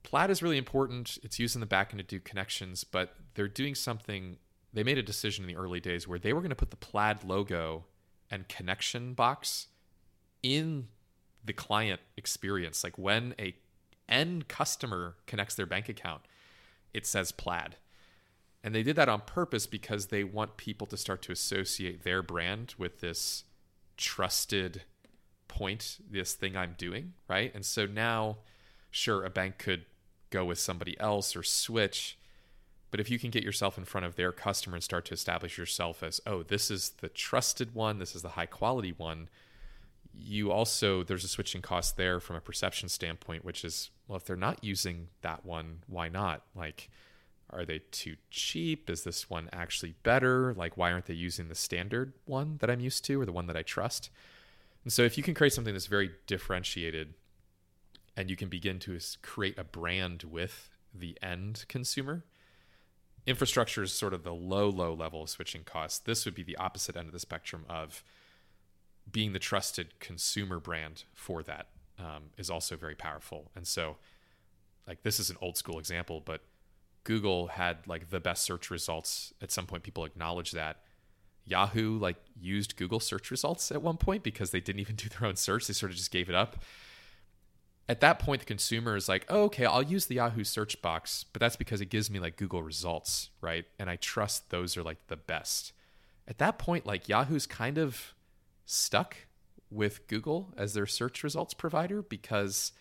Plaid 0.02 0.30
is 0.30 0.42
really 0.42 0.58
important. 0.58 1.18
It's 1.22 1.38
used 1.38 1.56
in 1.56 1.60
the 1.60 1.66
backend 1.66 1.96
to 1.96 2.02
do 2.02 2.20
connections, 2.20 2.84
but 2.84 3.14
they're 3.34 3.48
doing 3.48 3.74
something. 3.74 4.36
They 4.72 4.84
made 4.84 4.98
a 4.98 5.02
decision 5.02 5.44
in 5.44 5.48
the 5.48 5.56
early 5.56 5.80
days 5.80 6.06
where 6.06 6.18
they 6.18 6.32
were 6.32 6.40
going 6.40 6.50
to 6.50 6.56
put 6.56 6.70
the 6.70 6.76
Plaid 6.76 7.24
logo 7.24 7.84
and 8.30 8.48
connection 8.48 9.14
box 9.14 9.68
in 10.42 10.88
the 11.44 11.52
client 11.52 12.00
experience. 12.16 12.84
Like 12.84 12.98
when 12.98 13.34
a 13.38 13.54
end 14.08 14.48
customer 14.48 15.16
connects 15.26 15.54
their 15.54 15.66
bank 15.66 15.88
account, 15.88 16.22
it 16.92 17.06
says 17.06 17.32
Plaid. 17.32 17.76
And 18.62 18.74
they 18.74 18.82
did 18.82 18.96
that 18.96 19.08
on 19.08 19.20
purpose 19.20 19.66
because 19.66 20.06
they 20.06 20.24
want 20.24 20.56
people 20.56 20.86
to 20.88 20.96
start 20.96 21.22
to 21.22 21.32
associate 21.32 22.02
their 22.02 22.22
brand 22.22 22.74
with 22.76 23.00
this 23.00 23.44
trusted 23.96 24.82
point, 25.46 25.98
this 26.10 26.34
thing 26.34 26.56
I'm 26.56 26.74
doing, 26.76 27.14
right? 27.28 27.54
And 27.54 27.64
so 27.64 27.86
now, 27.86 28.38
sure, 28.90 29.24
a 29.24 29.30
bank 29.30 29.58
could 29.58 29.84
go 30.30 30.44
with 30.44 30.58
somebody 30.58 30.98
else 31.00 31.36
or 31.36 31.42
switch. 31.42 32.18
But 32.90 33.00
if 33.00 33.10
you 33.10 33.18
can 33.18 33.30
get 33.30 33.44
yourself 33.44 33.78
in 33.78 33.84
front 33.84 34.06
of 34.06 34.16
their 34.16 34.32
customer 34.32 34.76
and 34.76 34.82
start 34.82 35.04
to 35.06 35.14
establish 35.14 35.58
yourself 35.58 36.02
as, 36.02 36.20
oh, 36.26 36.42
this 36.42 36.70
is 36.70 36.90
the 37.00 37.08
trusted 37.08 37.74
one, 37.74 37.98
this 37.98 38.14
is 38.14 38.22
the 38.22 38.30
high 38.30 38.46
quality 38.46 38.92
one, 38.96 39.28
you 40.14 40.50
also, 40.50 41.02
there's 41.02 41.24
a 41.24 41.28
switching 41.28 41.62
cost 41.62 41.96
there 41.96 42.18
from 42.18 42.36
a 42.36 42.40
perception 42.40 42.88
standpoint, 42.88 43.44
which 43.44 43.64
is, 43.64 43.90
well, 44.06 44.16
if 44.16 44.24
they're 44.24 44.36
not 44.36 44.64
using 44.64 45.08
that 45.22 45.44
one, 45.44 45.78
why 45.86 46.08
not? 46.08 46.42
Like, 46.56 46.90
are 47.50 47.64
they 47.64 47.80
too 47.90 48.16
cheap? 48.30 48.90
Is 48.90 49.04
this 49.04 49.30
one 49.30 49.48
actually 49.52 49.94
better? 50.02 50.54
Like, 50.54 50.76
why 50.76 50.92
aren't 50.92 51.06
they 51.06 51.14
using 51.14 51.48
the 51.48 51.54
standard 51.54 52.12
one 52.26 52.58
that 52.60 52.70
I'm 52.70 52.80
used 52.80 53.04
to 53.06 53.20
or 53.20 53.24
the 53.24 53.32
one 53.32 53.46
that 53.46 53.56
I 53.56 53.62
trust? 53.62 54.10
And 54.84 54.92
so, 54.92 55.02
if 55.02 55.16
you 55.16 55.22
can 55.22 55.34
create 55.34 55.52
something 55.52 55.74
that's 55.74 55.86
very 55.86 56.12
differentiated 56.26 57.14
and 58.18 58.28
you 58.28 58.34
can 58.34 58.48
begin 58.48 58.80
to 58.80 58.98
create 59.22 59.56
a 59.56 59.62
brand 59.62 60.24
with 60.24 60.70
the 60.92 61.16
end 61.22 61.64
consumer. 61.68 62.24
Infrastructure 63.28 63.84
is 63.84 63.92
sort 63.92 64.12
of 64.12 64.24
the 64.24 64.34
low, 64.34 64.68
low 64.68 64.92
level 64.92 65.22
of 65.22 65.30
switching 65.30 65.62
costs. 65.62 66.00
This 66.00 66.24
would 66.24 66.34
be 66.34 66.42
the 66.42 66.56
opposite 66.56 66.96
end 66.96 67.06
of 67.06 67.12
the 67.12 67.20
spectrum 67.20 67.64
of 67.68 68.02
being 69.10 69.34
the 69.34 69.38
trusted 69.38 70.00
consumer 70.00 70.58
brand 70.58 71.04
for 71.14 71.44
that 71.44 71.68
um, 71.98 72.30
is 72.36 72.50
also 72.50 72.76
very 72.76 72.96
powerful. 72.96 73.52
And 73.54 73.68
so, 73.68 73.98
like, 74.86 75.02
this 75.04 75.20
is 75.20 75.30
an 75.30 75.36
old 75.40 75.56
school 75.56 75.78
example, 75.78 76.20
but 76.24 76.40
Google 77.04 77.48
had 77.48 77.86
like 77.86 78.10
the 78.10 78.20
best 78.20 78.44
search 78.44 78.70
results. 78.70 79.32
At 79.40 79.50
some 79.50 79.66
point, 79.66 79.82
people 79.82 80.04
acknowledge 80.04 80.52
that. 80.52 80.78
Yahoo 81.44 81.98
like 81.98 82.16
used 82.38 82.76
Google 82.76 83.00
search 83.00 83.30
results 83.30 83.72
at 83.72 83.80
one 83.80 83.96
point 83.96 84.22
because 84.22 84.50
they 84.50 84.60
didn't 84.60 84.80
even 84.80 84.96
do 84.96 85.08
their 85.08 85.26
own 85.26 85.36
search. 85.36 85.66
They 85.66 85.72
sort 85.72 85.90
of 85.90 85.96
just 85.96 86.10
gave 86.10 86.28
it 86.28 86.34
up 86.34 86.56
at 87.88 88.00
that 88.00 88.18
point 88.18 88.40
the 88.40 88.46
consumer 88.46 88.96
is 88.96 89.08
like 89.08 89.24
oh, 89.28 89.44
okay 89.44 89.64
i'll 89.64 89.82
use 89.82 90.06
the 90.06 90.16
yahoo 90.16 90.44
search 90.44 90.80
box 90.82 91.24
but 91.32 91.40
that's 91.40 91.56
because 91.56 91.80
it 91.80 91.86
gives 91.86 92.10
me 92.10 92.20
like 92.20 92.36
google 92.36 92.62
results 92.62 93.30
right 93.40 93.64
and 93.78 93.88
i 93.88 93.96
trust 93.96 94.50
those 94.50 94.76
are 94.76 94.82
like 94.82 94.98
the 95.08 95.16
best 95.16 95.72
at 96.26 96.38
that 96.38 96.58
point 96.58 96.86
like 96.86 97.08
yahoo's 97.08 97.46
kind 97.46 97.78
of 97.78 98.14
stuck 98.66 99.16
with 99.70 100.06
google 100.06 100.52
as 100.56 100.74
their 100.74 100.86
search 100.86 101.22
results 101.22 101.54
provider 101.54 102.02
because 102.02 102.72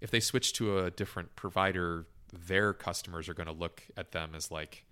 if 0.00 0.10
they 0.10 0.20
switch 0.20 0.52
to 0.52 0.78
a 0.78 0.90
different 0.90 1.34
provider 1.36 2.06
their 2.32 2.72
customers 2.72 3.28
are 3.28 3.34
going 3.34 3.46
to 3.46 3.52
look 3.52 3.82
at 3.96 4.12
them 4.12 4.32
as 4.34 4.50
like 4.50 4.84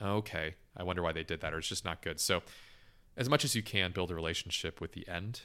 oh, 0.00 0.16
okay 0.16 0.54
i 0.76 0.82
wonder 0.82 1.02
why 1.02 1.12
they 1.12 1.24
did 1.24 1.40
that 1.40 1.54
or 1.54 1.58
it's 1.58 1.68
just 1.68 1.84
not 1.84 2.02
good 2.02 2.20
so 2.20 2.42
as 3.16 3.28
much 3.28 3.44
as 3.44 3.54
you 3.54 3.62
can 3.62 3.92
build 3.92 4.10
a 4.10 4.14
relationship 4.14 4.80
with 4.80 4.92
the 4.92 5.06
end 5.08 5.42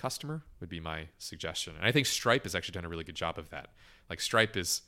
customer 0.00 0.42
would 0.60 0.70
be 0.70 0.80
my 0.80 1.08
suggestion. 1.18 1.74
And 1.76 1.84
I 1.84 1.92
think 1.92 2.06
Stripe 2.06 2.44
has 2.44 2.54
actually 2.54 2.72
done 2.72 2.86
a 2.86 2.88
really 2.88 3.04
good 3.04 3.14
job 3.14 3.38
of 3.38 3.50
that. 3.50 3.68
Like 4.08 4.20
Stripe 4.20 4.56
is 4.56 4.80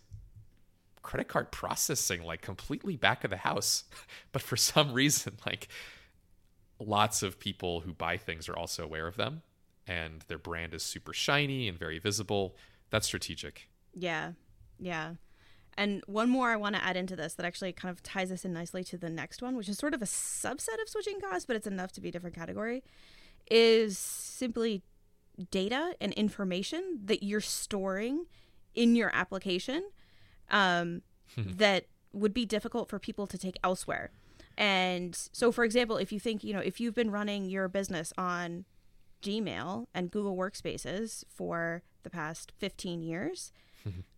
credit 1.03 1.29
card 1.29 1.53
processing 1.53 2.23
like 2.23 2.41
completely 2.41 2.97
back 2.97 3.23
of 3.23 3.31
the 3.31 3.37
house, 3.37 3.85
but 4.33 4.41
for 4.41 4.57
some 4.57 4.93
reason 4.93 5.35
like 5.47 5.69
lots 6.81 7.23
of 7.23 7.39
people 7.39 7.81
who 7.81 7.93
buy 7.93 8.17
things 8.17 8.49
are 8.49 8.57
also 8.57 8.85
aware 8.85 9.07
of 9.07 9.17
them 9.17 9.43
and 9.87 10.25
their 10.29 10.39
brand 10.39 10.73
is 10.73 10.83
super 10.83 11.13
shiny 11.13 11.69
and 11.69 11.79
very 11.79 11.99
visible. 11.99 12.57
That's 12.91 13.07
strategic. 13.07 13.69
Yeah. 13.95 14.33
Yeah. 14.79 15.15
And 15.77 16.03
one 16.07 16.29
more 16.29 16.51
I 16.51 16.57
want 16.57 16.77
to 16.77 16.85
add 16.85 16.97
into 16.97 17.17
this 17.17 17.35
that 17.35 17.47
actually 17.47 17.73
kind 17.73 17.91
of 17.91 18.03
ties 18.03 18.31
us 18.31 18.45
in 18.45 18.53
nicely 18.53 18.85
to 18.85 18.99
the 18.99 19.09
next 19.09 19.41
one, 19.41 19.57
which 19.57 19.69
is 19.69 19.79
sort 19.79 19.95
of 19.95 20.03
a 20.03 20.07
subset 20.07 20.81
of 20.83 20.89
switching 20.89 21.21
costs, 21.21 21.47
but 21.47 21.57
it's 21.57 21.67
enough 21.67 21.93
to 21.93 22.01
be 22.01 22.11
a 22.11 22.13
different 22.13 22.37
category, 22.37 22.83
is 23.51 23.97
simply 23.99 24.83
data 25.51 25.95
and 26.01 26.13
information 26.13 27.01
that 27.05 27.23
you're 27.23 27.41
storing 27.41 28.27
in 28.75 28.95
your 28.95 29.11
application 29.15 29.83
um, 30.51 31.03
that 31.37 31.87
would 32.13 32.35
be 32.35 32.45
difficult 32.45 32.89
for 32.89 32.99
people 32.99 33.27
to 33.27 33.39
take 33.39 33.57
elsewhere. 33.65 34.11
And 34.59 35.17
so, 35.33 35.51
for 35.51 35.65
example, 35.65 35.97
if 35.97 36.13
you 36.13 36.21
think, 36.21 36.45
you 36.45 36.53
know, 36.53 36.61
if 36.61 36.79
you've 36.79 36.95
been 36.95 37.11
running 37.11 37.47
your 37.47 37.69
business 37.69 38.13
on 38.19 38.67
Gmail 39.23 39.87
and 39.95 40.11
Google 40.11 40.37
Workspaces 40.37 41.25
for 41.29 41.83
the 42.03 42.11
past 42.11 42.53
15 42.59 43.03
years, 43.03 43.53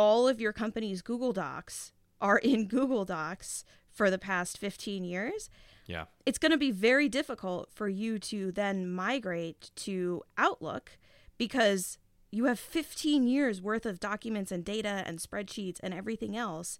all 0.00 0.26
of 0.26 0.40
your 0.40 0.54
company's 0.54 1.02
Google 1.02 1.34
Docs 1.34 1.92
are 2.22 2.38
in 2.38 2.68
Google 2.68 3.04
Docs 3.04 3.66
for 3.92 4.08
the 4.08 4.16
past 4.16 4.56
15 4.56 5.04
years. 5.04 5.50
Yeah. 5.86 6.06
It's 6.24 6.38
going 6.38 6.52
to 6.52 6.58
be 6.58 6.70
very 6.70 7.06
difficult 7.10 7.68
for 7.70 7.86
you 7.86 8.18
to 8.20 8.50
then 8.50 8.90
migrate 8.90 9.70
to 9.76 10.22
Outlook 10.38 10.92
because 11.36 11.98
you 12.32 12.46
have 12.46 12.58
15 12.58 13.28
years 13.28 13.60
worth 13.60 13.84
of 13.84 14.00
documents 14.00 14.50
and 14.50 14.64
data 14.64 15.02
and 15.04 15.18
spreadsheets 15.18 15.80
and 15.82 15.92
everything 15.92 16.34
else 16.34 16.78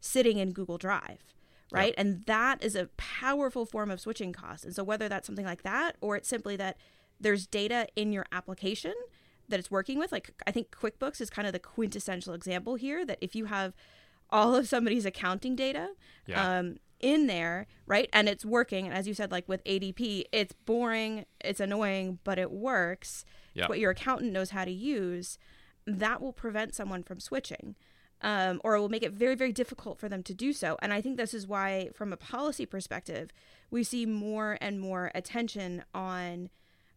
sitting 0.00 0.38
in 0.38 0.52
Google 0.52 0.78
Drive, 0.78 1.34
right? 1.70 1.88
Yep. 1.88 1.94
And 1.98 2.24
that 2.24 2.64
is 2.64 2.74
a 2.74 2.88
powerful 2.96 3.66
form 3.66 3.90
of 3.90 4.00
switching 4.00 4.32
costs. 4.32 4.64
And 4.64 4.74
so 4.74 4.82
whether 4.82 5.06
that's 5.06 5.26
something 5.26 5.44
like 5.44 5.64
that 5.64 5.96
or 6.00 6.16
it's 6.16 6.30
simply 6.30 6.56
that 6.56 6.78
there's 7.20 7.46
data 7.46 7.88
in 7.94 8.10
your 8.10 8.24
application 8.32 8.94
that 9.48 9.58
it's 9.58 9.70
working 9.70 9.98
with, 9.98 10.12
like 10.12 10.30
I 10.46 10.50
think 10.50 10.70
QuickBooks 10.70 11.20
is 11.20 11.30
kind 11.30 11.46
of 11.46 11.52
the 11.52 11.58
quintessential 11.58 12.34
example 12.34 12.76
here 12.76 13.04
that 13.04 13.18
if 13.20 13.34
you 13.34 13.46
have 13.46 13.74
all 14.30 14.54
of 14.54 14.68
somebody's 14.68 15.04
accounting 15.04 15.54
data 15.54 15.90
yeah. 16.26 16.58
um, 16.58 16.76
in 17.00 17.26
there, 17.26 17.66
right? 17.86 18.08
And 18.12 18.28
it's 18.28 18.44
working. 18.44 18.86
And 18.86 18.94
as 18.94 19.06
you 19.06 19.14
said, 19.14 19.30
like 19.30 19.48
with 19.48 19.62
ADP, 19.64 20.24
it's 20.32 20.54
boring, 20.64 21.26
it's 21.40 21.60
annoying, 21.60 22.18
but 22.24 22.38
it 22.38 22.50
works. 22.50 23.24
Yep. 23.54 23.68
what 23.68 23.78
your 23.78 23.92
accountant 23.92 24.32
knows 24.32 24.50
how 24.50 24.64
to 24.64 24.72
use. 24.72 25.38
That 25.86 26.20
will 26.20 26.32
prevent 26.32 26.74
someone 26.74 27.02
from 27.02 27.20
switching. 27.20 27.76
Um, 28.22 28.60
or 28.64 28.74
it 28.74 28.80
will 28.80 28.88
make 28.88 29.02
it 29.02 29.12
very, 29.12 29.34
very 29.34 29.52
difficult 29.52 29.98
for 29.98 30.08
them 30.08 30.22
to 30.22 30.32
do 30.32 30.54
so. 30.54 30.78
And 30.80 30.94
I 30.94 31.02
think 31.02 31.18
this 31.18 31.34
is 31.34 31.46
why, 31.46 31.90
from 31.94 32.10
a 32.10 32.16
policy 32.16 32.64
perspective, 32.64 33.30
we 33.70 33.84
see 33.84 34.06
more 34.06 34.56
and 34.62 34.80
more 34.80 35.10
attention 35.14 35.84
on 35.94 36.48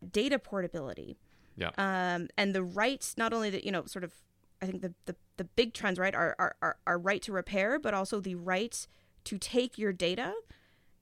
data 0.09 0.39
portability. 0.39 1.17
Yeah. 1.57 1.71
Um, 1.77 2.29
and 2.37 2.53
the 2.53 2.63
rights, 2.63 3.15
not 3.17 3.33
only 3.33 3.49
that, 3.49 3.63
you 3.63 3.71
know, 3.71 3.85
sort 3.85 4.03
of 4.03 4.13
I 4.61 4.65
think 4.65 4.81
the 4.81 4.93
the, 5.05 5.15
the 5.37 5.43
big 5.43 5.73
trends 5.73 5.99
right 5.99 6.15
are, 6.15 6.35
are 6.39 6.55
are 6.61 6.77
are 6.85 6.99
right 6.99 7.21
to 7.23 7.31
repair, 7.31 7.79
but 7.79 7.93
also 7.93 8.19
the 8.19 8.35
right 8.35 8.87
to 9.25 9.37
take 9.37 9.77
your 9.77 9.91
data 9.91 10.33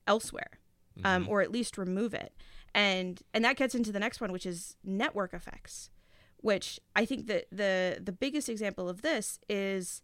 elsewhere, 0.06 0.60
um, 1.04 1.28
or 1.28 1.42
at 1.42 1.50
least 1.50 1.78
remove 1.78 2.14
it. 2.14 2.32
And 2.74 3.22
and 3.32 3.44
that 3.44 3.56
gets 3.56 3.74
into 3.74 3.92
the 3.92 4.00
next 4.00 4.20
one, 4.20 4.32
which 4.32 4.46
is 4.46 4.76
network 4.84 5.32
effects, 5.32 5.90
which 6.38 6.80
I 6.94 7.04
think 7.04 7.26
that 7.26 7.46
the 7.50 7.98
the 8.02 8.12
biggest 8.12 8.48
example 8.48 8.88
of 8.88 9.02
this 9.02 9.38
is, 9.48 10.02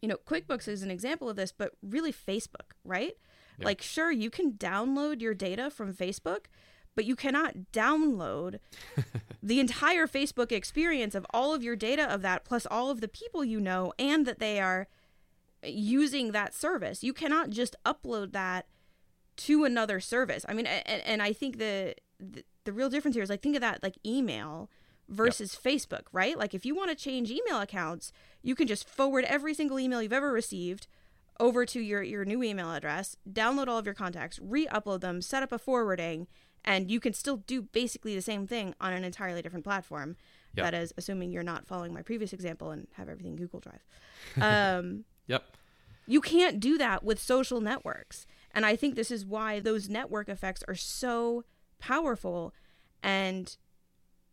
you 0.00 0.08
know, 0.08 0.16
QuickBooks 0.26 0.68
is 0.68 0.82
an 0.82 0.90
example 0.90 1.28
of 1.28 1.36
this, 1.36 1.52
but 1.52 1.72
really 1.82 2.12
Facebook, 2.12 2.74
right? 2.84 3.16
Yeah. 3.58 3.64
Like, 3.64 3.82
sure, 3.82 4.12
you 4.12 4.30
can 4.30 4.52
download 4.52 5.20
your 5.20 5.34
data 5.34 5.68
from 5.70 5.92
Facebook, 5.92 6.46
but 6.98 7.04
you 7.04 7.14
cannot 7.14 7.54
download 7.72 8.58
the 9.40 9.60
entire 9.60 10.08
Facebook 10.08 10.50
experience 10.50 11.14
of 11.14 11.24
all 11.32 11.54
of 11.54 11.62
your 11.62 11.76
data 11.76 12.12
of 12.12 12.22
that, 12.22 12.44
plus 12.44 12.66
all 12.66 12.90
of 12.90 13.00
the 13.00 13.06
people 13.06 13.44
you 13.44 13.60
know, 13.60 13.92
and 14.00 14.26
that 14.26 14.40
they 14.40 14.58
are 14.58 14.88
using 15.62 16.32
that 16.32 16.52
service. 16.52 17.04
You 17.04 17.12
cannot 17.12 17.50
just 17.50 17.76
upload 17.86 18.32
that 18.32 18.66
to 19.36 19.62
another 19.62 20.00
service. 20.00 20.44
I 20.48 20.54
mean, 20.54 20.66
and, 20.66 21.00
and 21.06 21.22
I 21.22 21.32
think 21.32 21.58
the, 21.58 21.94
the 22.18 22.42
the 22.64 22.72
real 22.72 22.90
difference 22.90 23.14
here 23.14 23.22
is 23.22 23.30
like 23.30 23.42
think 23.42 23.54
of 23.54 23.60
that 23.60 23.80
like 23.80 23.94
email 24.04 24.68
versus 25.08 25.54
Facebook, 25.54 26.06
right? 26.10 26.36
Like 26.36 26.52
if 26.52 26.66
you 26.66 26.74
want 26.74 26.90
to 26.90 26.96
change 26.96 27.30
email 27.30 27.60
accounts, 27.60 28.10
you 28.42 28.56
can 28.56 28.66
just 28.66 28.88
forward 28.88 29.24
every 29.26 29.54
single 29.54 29.78
email 29.78 30.02
you've 30.02 30.12
ever 30.12 30.32
received 30.32 30.88
over 31.40 31.64
to 31.66 31.80
your 31.80 32.02
your 32.02 32.24
new 32.24 32.42
email 32.42 32.72
address, 32.72 33.16
download 33.30 33.68
all 33.68 33.78
of 33.78 33.86
your 33.86 33.94
contacts, 33.94 34.38
re-upload 34.42 35.00
them, 35.00 35.22
set 35.22 35.42
up 35.42 35.52
a 35.52 35.58
forwarding, 35.58 36.26
and 36.64 36.90
you 36.90 37.00
can 37.00 37.12
still 37.12 37.38
do 37.38 37.62
basically 37.62 38.14
the 38.14 38.22
same 38.22 38.46
thing 38.46 38.74
on 38.80 38.92
an 38.92 39.04
entirely 39.04 39.42
different 39.42 39.64
platform. 39.64 40.16
Yep. 40.54 40.64
That 40.66 40.74
is 40.74 40.92
assuming 40.96 41.30
you're 41.30 41.42
not 41.42 41.66
following 41.66 41.92
my 41.94 42.02
previous 42.02 42.32
example 42.32 42.70
and 42.70 42.88
have 42.94 43.08
everything 43.08 43.36
Google 43.36 43.60
Drive. 43.60 43.84
Um, 44.42 45.04
Yep. 45.26 45.44
you 46.06 46.20
can't 46.20 46.58
do 46.58 46.78
that 46.78 47.04
with 47.04 47.20
social 47.20 47.60
networks. 47.60 48.26
And 48.52 48.64
I 48.66 48.74
think 48.76 48.94
this 48.96 49.10
is 49.10 49.24
why 49.26 49.60
those 49.60 49.88
network 49.88 50.28
effects 50.28 50.64
are 50.66 50.74
so 50.74 51.44
powerful 51.78 52.52
and 53.02 53.56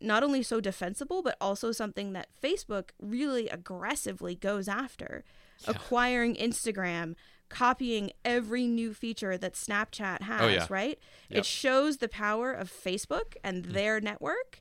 not 0.00 0.22
only 0.24 0.42
so 0.42 0.60
defensible, 0.60 1.22
but 1.22 1.36
also 1.40 1.70
something 1.70 2.12
that 2.14 2.28
Facebook 2.42 2.90
really 3.00 3.48
aggressively 3.48 4.34
goes 4.34 4.68
after, 4.68 5.22
Yeah. 5.60 5.70
acquiring 5.70 6.34
Instagram, 6.36 7.14
copying 7.48 8.10
every 8.24 8.66
new 8.66 8.92
feature 8.92 9.38
that 9.38 9.54
Snapchat 9.54 10.22
has, 10.22 10.40
Oh, 10.42 10.48
yeah. 10.48 10.66
right? 10.68 10.98
Yep. 11.30 11.38
It 11.38 11.44
shows 11.46 11.98
the 11.98 12.08
power 12.08 12.52
of 12.52 12.70
Facebook 12.70 13.36
and 13.44 13.64
their 13.66 14.00
network 14.00 14.60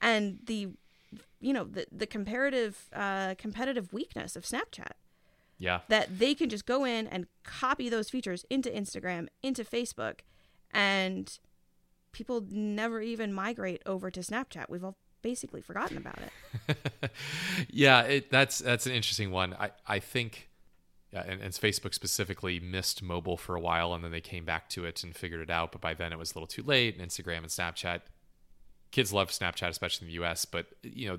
and 0.00 0.38
the 0.44 0.68
you 1.40 1.52
know 1.52 1.64
the 1.64 1.86
the 1.92 2.06
comparative 2.06 2.88
uh, 2.94 3.34
competitive 3.38 3.92
weakness 3.92 4.36
of 4.36 4.44
Snapchat 4.44 4.92
Yeah. 5.58 5.80
that 5.88 6.18
they 6.18 6.34
can 6.34 6.48
just 6.48 6.66
go 6.66 6.84
in 6.84 7.06
and 7.06 7.26
copy 7.44 7.88
those 7.88 8.10
features 8.10 8.44
into 8.50 8.68
Instagram, 8.70 9.28
into 9.42 9.62
Facebook, 9.64 10.20
and 10.72 11.38
people 12.12 12.44
never 12.50 13.00
even 13.00 13.32
migrate 13.32 13.82
over 13.86 14.10
to 14.10 14.20
Snapchat. 14.20 14.68
We've 14.68 14.82
all 14.84 14.96
basically 15.22 15.60
forgotten 15.60 15.96
about 15.96 16.18
it. 16.18 17.10
yeah, 17.70 18.02
it, 18.02 18.30
that's 18.30 18.58
that's 18.58 18.86
an 18.86 18.92
interesting 18.92 19.30
one. 19.30 19.54
I 19.54 19.70
I 19.86 19.98
think, 19.98 20.48
yeah, 21.12 21.24
and, 21.26 21.40
and 21.40 21.52
Facebook 21.52 21.94
specifically 21.94 22.60
missed 22.60 23.02
mobile 23.02 23.36
for 23.36 23.54
a 23.54 23.60
while, 23.60 23.94
and 23.94 24.04
then 24.04 24.10
they 24.12 24.20
came 24.20 24.44
back 24.44 24.68
to 24.70 24.84
it 24.84 25.02
and 25.02 25.14
figured 25.14 25.40
it 25.40 25.50
out. 25.50 25.72
But 25.72 25.80
by 25.80 25.94
then, 25.94 26.12
it 26.12 26.18
was 26.18 26.32
a 26.32 26.34
little 26.34 26.46
too 26.46 26.62
late. 26.62 26.98
And 26.98 27.08
Instagram 27.08 27.38
and 27.38 27.48
Snapchat, 27.48 28.00
kids 28.90 29.12
love 29.12 29.30
Snapchat, 29.30 29.68
especially 29.68 30.06
in 30.06 30.08
the 30.08 30.14
U.S. 30.14 30.44
But 30.44 30.66
you 30.82 31.08
know, 31.08 31.18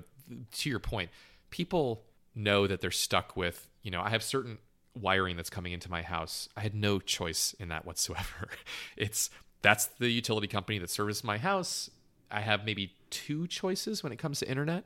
to 0.52 0.70
your 0.70 0.80
point, 0.80 1.10
people 1.50 2.04
know 2.34 2.66
that 2.66 2.80
they're 2.80 2.90
stuck 2.90 3.36
with. 3.36 3.68
You 3.82 3.90
know, 3.90 4.00
I 4.00 4.10
have 4.10 4.22
certain 4.22 4.58
wiring 4.94 5.36
that's 5.36 5.50
coming 5.50 5.72
into 5.72 5.90
my 5.90 6.02
house. 6.02 6.48
I 6.56 6.60
had 6.60 6.74
no 6.74 6.98
choice 6.98 7.54
in 7.58 7.68
that 7.68 7.84
whatsoever. 7.84 8.48
It's 8.96 9.30
that's 9.60 9.86
the 9.86 10.08
utility 10.08 10.46
company 10.46 10.78
that 10.78 10.90
services 10.90 11.24
my 11.24 11.38
house. 11.38 11.90
I 12.30 12.40
have 12.40 12.64
maybe 12.64 12.92
two 13.10 13.46
choices 13.46 14.02
when 14.02 14.12
it 14.12 14.18
comes 14.18 14.40
to 14.40 14.48
internet, 14.48 14.84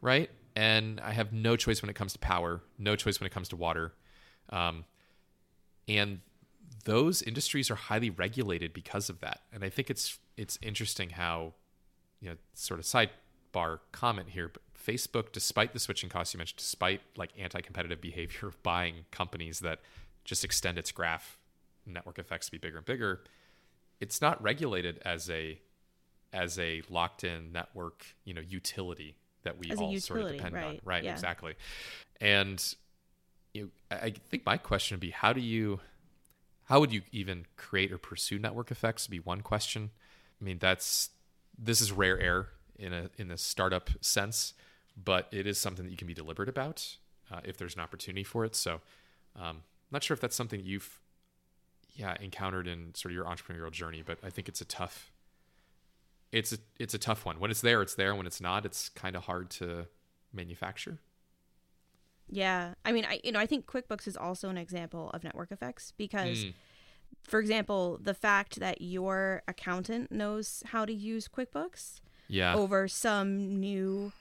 right? 0.00 0.30
And 0.56 1.00
I 1.00 1.12
have 1.12 1.32
no 1.32 1.56
choice 1.56 1.82
when 1.82 1.90
it 1.90 1.96
comes 1.96 2.12
to 2.12 2.18
power, 2.18 2.62
no 2.78 2.96
choice 2.96 3.20
when 3.20 3.26
it 3.26 3.32
comes 3.32 3.48
to 3.48 3.56
water. 3.56 3.92
Um, 4.50 4.84
and 5.88 6.20
those 6.84 7.22
industries 7.22 7.70
are 7.70 7.74
highly 7.74 8.10
regulated 8.10 8.72
because 8.72 9.08
of 9.08 9.20
that. 9.20 9.40
And 9.52 9.64
I 9.64 9.68
think 9.68 9.90
it's 9.90 10.18
it's 10.36 10.58
interesting 10.62 11.10
how, 11.10 11.54
you 12.20 12.30
know, 12.30 12.36
sort 12.54 12.80
of 12.80 12.86
sidebar 12.86 13.78
comment 13.92 14.30
here, 14.30 14.48
but 14.52 14.62
Facebook, 14.76 15.32
despite 15.32 15.72
the 15.72 15.78
switching 15.78 16.10
costs 16.10 16.34
you 16.34 16.38
mentioned, 16.38 16.58
despite 16.58 17.00
like 17.16 17.30
anti-competitive 17.38 18.00
behavior 18.00 18.48
of 18.48 18.62
buying 18.62 19.06
companies 19.10 19.60
that 19.60 19.80
just 20.24 20.44
extend 20.44 20.78
its 20.78 20.92
graph 20.92 21.38
network 21.86 22.18
effects 22.18 22.46
to 22.46 22.52
be 22.52 22.58
bigger 22.58 22.78
and 22.78 22.86
bigger, 22.86 23.22
it's 24.00 24.20
not 24.20 24.42
regulated 24.42 25.00
as 25.04 25.30
a 25.30 25.58
as 26.34 26.58
a 26.58 26.82
locked 26.90 27.24
in 27.24 27.52
network, 27.52 28.04
you 28.24 28.34
know, 28.34 28.40
utility 28.40 29.16
that 29.44 29.58
we 29.58 29.70
As 29.70 29.78
all 29.78 29.96
sort 29.98 30.20
of 30.20 30.26
utility, 30.26 30.36
depend 30.38 30.56
on. 30.56 30.62
right, 30.62 30.80
Right, 30.84 31.04
yeah. 31.04 31.12
exactly. 31.12 31.54
And 32.20 32.74
you 33.54 33.62
know, 33.90 33.96
I 33.96 34.10
think 34.28 34.44
my 34.44 34.56
question 34.56 34.96
would 34.96 35.00
be 35.00 35.10
how 35.10 35.32
do 35.32 35.40
you 35.40 35.80
how 36.64 36.80
would 36.80 36.92
you 36.92 37.02
even 37.12 37.46
create 37.56 37.92
or 37.92 37.98
pursue 37.98 38.38
network 38.38 38.70
effects 38.70 39.06
would 39.06 39.12
be 39.12 39.20
one 39.20 39.42
question. 39.42 39.90
I 40.40 40.44
mean, 40.44 40.58
that's 40.58 41.10
this 41.56 41.80
is 41.80 41.92
rare 41.92 42.18
air 42.18 42.48
in 42.76 42.92
a 42.92 43.10
in 43.16 43.28
the 43.28 43.38
startup 43.38 43.90
sense, 44.00 44.54
but 44.96 45.28
it 45.30 45.46
is 45.46 45.58
something 45.58 45.84
that 45.84 45.90
you 45.90 45.96
can 45.96 46.06
be 46.08 46.14
deliberate 46.14 46.48
about 46.48 46.96
uh, 47.30 47.40
if 47.44 47.56
there's 47.56 47.74
an 47.74 47.80
opportunity 47.80 48.24
for 48.24 48.44
it. 48.44 48.56
So, 48.56 48.80
um, 49.36 49.62
I'm 49.62 49.92
not 49.92 50.02
sure 50.02 50.14
if 50.14 50.20
that's 50.20 50.36
something 50.36 50.60
you've 50.64 51.00
yeah 51.94 52.16
encountered 52.20 52.66
in 52.66 52.94
sort 52.94 53.12
of 53.12 53.16
your 53.16 53.26
entrepreneurial 53.26 53.70
journey, 53.70 54.02
but 54.04 54.18
I 54.24 54.30
think 54.30 54.48
it's 54.48 54.60
a 54.60 54.64
tough 54.64 55.12
it's 56.34 56.52
a 56.52 56.58
it's 56.78 56.94
a 56.94 56.98
tough 56.98 57.24
one. 57.24 57.38
When 57.40 57.50
it's 57.50 57.60
there, 57.60 57.80
it's 57.82 57.94
there. 57.94 58.14
When 58.14 58.26
it's 58.26 58.40
not, 58.40 58.66
it's 58.66 58.88
kind 58.88 59.16
of 59.16 59.24
hard 59.24 59.50
to 59.52 59.86
manufacture. 60.32 60.98
Yeah, 62.28 62.74
I 62.84 62.92
mean, 62.92 63.04
I 63.04 63.20
you 63.22 63.32
know, 63.32 63.38
I 63.38 63.46
think 63.46 63.66
QuickBooks 63.66 64.06
is 64.06 64.16
also 64.16 64.48
an 64.48 64.58
example 64.58 65.10
of 65.10 65.22
network 65.24 65.52
effects 65.52 65.92
because, 65.96 66.44
Mm. 66.44 66.54
for 67.22 67.38
example, 67.38 67.98
the 68.02 68.14
fact 68.14 68.58
that 68.60 68.80
your 68.80 69.42
accountant 69.46 70.10
knows 70.10 70.62
how 70.66 70.84
to 70.84 70.92
use 70.92 71.28
QuickBooks 71.28 72.00
Yeah. 72.28 72.54
over 72.54 72.88
some 72.88 73.60
new 73.60 74.12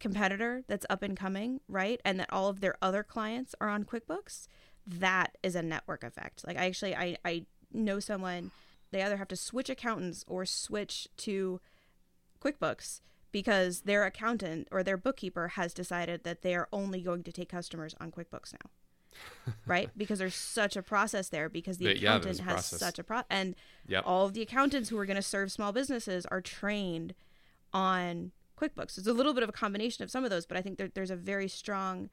competitor 0.00 0.62
that's 0.66 0.84
up 0.90 1.02
and 1.02 1.16
coming, 1.16 1.60
right? 1.68 2.00
And 2.04 2.20
that 2.20 2.30
all 2.32 2.48
of 2.48 2.60
their 2.60 2.76
other 2.82 3.02
clients 3.02 3.54
are 3.60 3.68
on 3.68 3.84
QuickBooks, 3.84 4.46
that 4.86 5.38
is 5.42 5.54
a 5.54 5.62
network 5.62 6.02
effect. 6.04 6.46
Like 6.46 6.56
I 6.58 6.66
actually 6.66 6.94
I 6.94 7.16
I 7.24 7.46
know 7.72 8.00
someone 8.00 8.50
they 8.96 9.02
either 9.02 9.18
have 9.18 9.28
to 9.28 9.36
switch 9.36 9.68
accountants 9.68 10.24
or 10.26 10.46
switch 10.46 11.06
to 11.18 11.60
QuickBooks 12.42 13.00
because 13.32 13.82
their 13.82 14.04
accountant 14.04 14.66
or 14.70 14.82
their 14.82 14.96
bookkeeper 14.96 15.48
has 15.48 15.74
decided 15.74 16.24
that 16.24 16.42
they 16.42 16.54
are 16.54 16.68
only 16.72 17.00
going 17.02 17.22
to 17.24 17.32
take 17.32 17.50
customers 17.50 17.94
on 18.00 18.10
QuickBooks 18.10 18.52
now. 18.54 18.70
right? 19.66 19.90
Because 19.96 20.18
there's 20.18 20.34
such 20.34 20.76
a 20.76 20.82
process 20.82 21.28
there 21.30 21.48
because 21.48 21.78
the 21.78 21.86
Yeah, 21.86 21.90
yeah, 21.92 21.96
accountant 22.16 22.40
a 22.40 22.42
has 22.44 22.52
process. 22.54 22.78
such 22.80 22.98
a 22.98 23.04
pro 23.04 23.22
and 23.30 23.54
Yep. 23.88 24.04
all 24.06 24.26
of 24.26 24.32
the 24.34 24.42
accountants 24.42 24.88
who 24.90 24.98
are 24.98 25.06
going 25.06 25.16
to 25.16 25.22
serve 25.22 25.50
small 25.52 25.72
businesses 25.72 26.26
are 26.26 26.40
trained 26.40 27.14
on 27.72 28.32
QuickBooks. 28.60 28.98
It's 28.98 29.06
a 29.06 29.12
little 29.14 29.32
bit 29.34 29.42
of 29.42 29.48
a 29.48 29.52
combination 29.52 30.02
of 30.04 30.10
some 30.10 30.24
of 30.24 30.30
those, 30.30 30.46
but 30.46 30.56
I 30.56 30.62
think 30.62 30.76
there, 30.78 30.88
there's 30.94 31.10
a 31.10 31.16
very 31.16 31.48
strong 31.48 32.10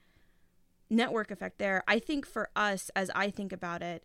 network 0.89 1.31
effect 1.31 1.57
there. 1.57 1.83
I 1.87 1.99
think 1.99 2.25
for 2.25 2.49
us, 2.55 2.89
as 2.95 3.09
I 3.15 3.29
think 3.29 3.51
about 3.53 3.81
it, 3.81 4.03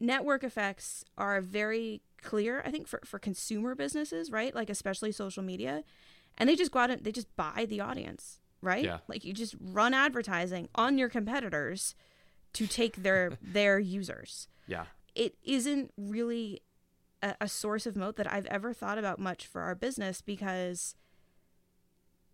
network 0.00 0.44
effects 0.44 1.04
are 1.16 1.40
very 1.40 2.02
clear, 2.22 2.62
I 2.64 2.70
think, 2.70 2.86
for, 2.86 3.00
for 3.04 3.18
consumer 3.18 3.74
businesses, 3.74 4.30
right? 4.30 4.54
Like, 4.54 4.70
especially 4.70 5.12
social 5.12 5.42
media. 5.42 5.84
And 6.36 6.48
they 6.48 6.56
just 6.56 6.70
go 6.70 6.80
out 6.80 6.90
and 6.90 7.02
they 7.04 7.12
just 7.12 7.34
buy 7.36 7.66
the 7.68 7.80
audience, 7.80 8.40
right? 8.62 8.84
Yeah. 8.84 8.98
Like, 9.08 9.24
you 9.24 9.32
just 9.32 9.54
run 9.60 9.94
advertising 9.94 10.68
on 10.74 10.98
your 10.98 11.08
competitors 11.08 11.94
to 12.54 12.66
take 12.66 12.96
their 13.02 13.32
their 13.42 13.78
users 13.78 14.48
Yeah. 14.66 14.86
it 15.14 15.36
isn't 15.44 15.92
really 15.98 16.62
a, 17.22 17.34
a 17.42 17.48
source 17.48 17.84
of 17.86 17.94
moat 17.96 18.16
that 18.16 18.32
I've 18.32 18.46
ever 18.46 18.72
thought 18.72 18.96
about 18.98 19.18
much 19.18 19.46
for 19.46 19.60
our 19.60 19.74
business 19.74 20.20
because 20.22 20.94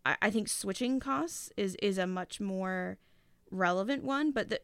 I, 0.06 0.16
I 0.22 0.30
think 0.30 0.48
switching 0.48 1.00
costs 1.00 1.50
is 1.56 1.74
is 1.82 1.98
a 1.98 2.06
much 2.06 2.40
more 2.40 2.98
relevant 3.50 4.04
one. 4.04 4.30
But 4.30 4.50
the, 4.50 4.60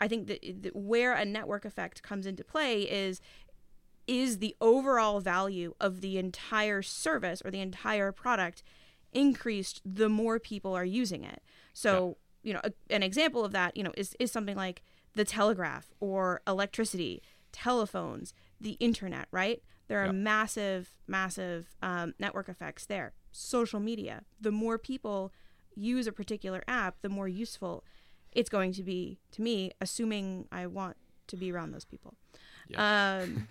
I 0.00 0.08
think 0.08 0.26
that 0.28 0.40
the, 0.62 0.70
where 0.74 1.12
a 1.14 1.24
network 1.24 1.64
effect 1.64 2.02
comes 2.02 2.26
into 2.26 2.44
play 2.44 2.82
is 2.82 3.20
is 4.06 4.38
the 4.38 4.54
overall 4.60 5.20
value 5.20 5.74
of 5.80 6.00
the 6.00 6.16
entire 6.16 6.80
service 6.82 7.42
or 7.44 7.50
the 7.50 7.60
entire 7.60 8.12
product 8.12 8.62
increased 9.12 9.80
the 9.84 10.08
more 10.08 10.38
people 10.38 10.74
are 10.76 10.84
using 10.84 11.24
it. 11.24 11.42
So, 11.72 12.16
you 12.42 12.52
know, 12.54 12.60
a, 12.62 12.72
an 12.90 13.02
example 13.02 13.44
of 13.44 13.50
that, 13.52 13.76
you 13.76 13.82
know, 13.82 13.92
is, 13.96 14.14
is 14.20 14.30
something 14.30 14.56
like 14.56 14.82
the 15.14 15.24
telegraph 15.24 15.92
or 15.98 16.40
electricity, 16.46 17.20
telephones, 17.50 18.32
the 18.60 18.72
internet, 18.72 19.26
right? 19.32 19.60
There 19.88 20.00
are 20.00 20.06
Yeah. 20.06 20.12
massive, 20.12 20.96
massive 21.08 21.74
um, 21.82 22.14
network 22.20 22.48
effects 22.48 22.86
there. 22.86 23.12
Social 23.32 23.80
media, 23.80 24.22
the 24.40 24.52
more 24.52 24.78
people 24.78 25.32
use 25.74 26.06
a 26.06 26.12
particular 26.12 26.62
app, 26.68 27.00
the 27.02 27.08
more 27.08 27.26
useful 27.28 27.84
it's 28.32 28.48
going 28.48 28.72
to 28.72 28.82
be 28.82 29.18
to 29.32 29.42
me, 29.42 29.72
assuming 29.80 30.46
I 30.52 30.66
want 30.66 30.96
to 31.28 31.36
be 31.36 31.52
around 31.52 31.72
those 31.72 31.84
people. 31.84 32.14
Yeah. 32.68 33.18
Um, 33.22 33.48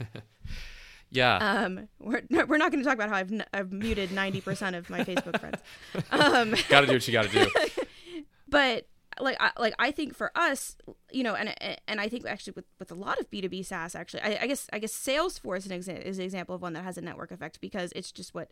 yeah. 1.12 1.38
um, 1.38 1.88
we're, 2.00 2.24
we're 2.48 2.58
not 2.58 2.72
going 2.72 2.84
to 2.84 2.88
talk 2.88 2.96
about 2.96 3.10
how 3.10 3.16
I've, 3.16 3.32
n- 3.32 3.46
I've 3.54 3.72
muted 3.72 4.10
90% 4.10 4.78
of 4.78 4.90
my 4.90 5.04
Facebook 5.04 5.40
friends. 5.40 5.60
Um, 6.12 6.56
got 6.70 6.82
to 6.82 6.88
do 6.88 6.94
what 6.94 7.08
you 7.08 7.14
got 7.14 7.30
to 7.30 7.46
do. 7.46 7.52
but 8.48 8.88
like 9.20 9.38
I, 9.40 9.52
like 9.58 9.74
I 9.80 9.92
think 9.92 10.16
for 10.16 10.32
us, 10.36 10.76
you 11.12 11.24
know, 11.24 11.36
and 11.36 11.54
and 11.88 12.02
I 12.02 12.10
think 12.10 12.26
actually 12.26 12.54
with, 12.56 12.66
with 12.80 12.92
a 12.92 12.96
lot 12.96 13.20
of 13.20 13.30
B 13.32 13.42
two 13.42 13.50
B 13.50 13.64
SaaS, 13.64 13.96
actually, 13.96 14.22
I, 14.22 14.40
I 14.42 14.48
guess 14.48 14.68
I 14.74 14.80
guess 14.80 14.92
Salesforce 14.92 15.60
is 15.60 15.68
an 15.68 15.80
exa- 15.80 16.02
is 16.02 16.20
an 16.20 16.26
example 16.26 16.56
of 16.56 16.62
one 16.62 16.74
that 16.74 16.84
has 16.84 16.98
a 16.98 17.02
network 17.02 17.32
effect 17.32 17.62
because 17.62 17.94
it's 17.96 18.12
just 18.12 18.34
what 18.34 18.52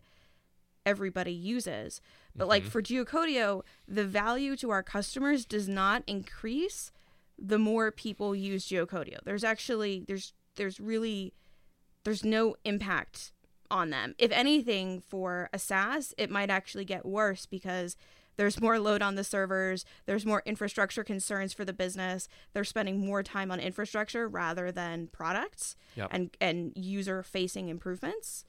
everybody 0.86 1.32
uses. 1.32 2.00
But 2.36 2.48
like 2.48 2.62
mm-hmm. 2.62 2.70
for 2.70 2.82
Geocodio, 2.82 3.62
the 3.86 4.04
value 4.04 4.56
to 4.56 4.70
our 4.70 4.82
customers 4.82 5.44
does 5.44 5.68
not 5.68 6.02
increase 6.06 6.92
the 7.38 7.58
more 7.58 7.90
people 7.90 8.34
use 8.34 8.66
Geocodio. 8.66 9.18
There's 9.24 9.44
actually 9.44 10.04
there's 10.06 10.32
there's 10.56 10.80
really 10.80 11.32
there's 12.04 12.24
no 12.24 12.56
impact 12.64 13.32
on 13.70 13.90
them. 13.90 14.14
If 14.18 14.30
anything, 14.30 15.00
for 15.00 15.48
a 15.52 15.58
SaaS, 15.58 16.14
it 16.18 16.30
might 16.30 16.50
actually 16.50 16.84
get 16.84 17.04
worse 17.06 17.46
because 17.46 17.96
there's 18.36 18.60
more 18.60 18.78
load 18.78 19.00
on 19.00 19.14
the 19.14 19.24
servers, 19.24 19.84
there's 20.06 20.26
more 20.26 20.42
infrastructure 20.44 21.04
concerns 21.04 21.52
for 21.52 21.64
the 21.64 21.72
business. 21.72 22.28
They're 22.52 22.64
spending 22.64 23.04
more 23.04 23.22
time 23.22 23.50
on 23.50 23.60
infrastructure 23.60 24.28
rather 24.28 24.72
than 24.72 25.08
products 25.08 25.76
Yep. 25.96 26.08
and 26.10 26.36
and 26.40 26.72
user 26.76 27.22
facing 27.22 27.68
improvements. 27.68 28.44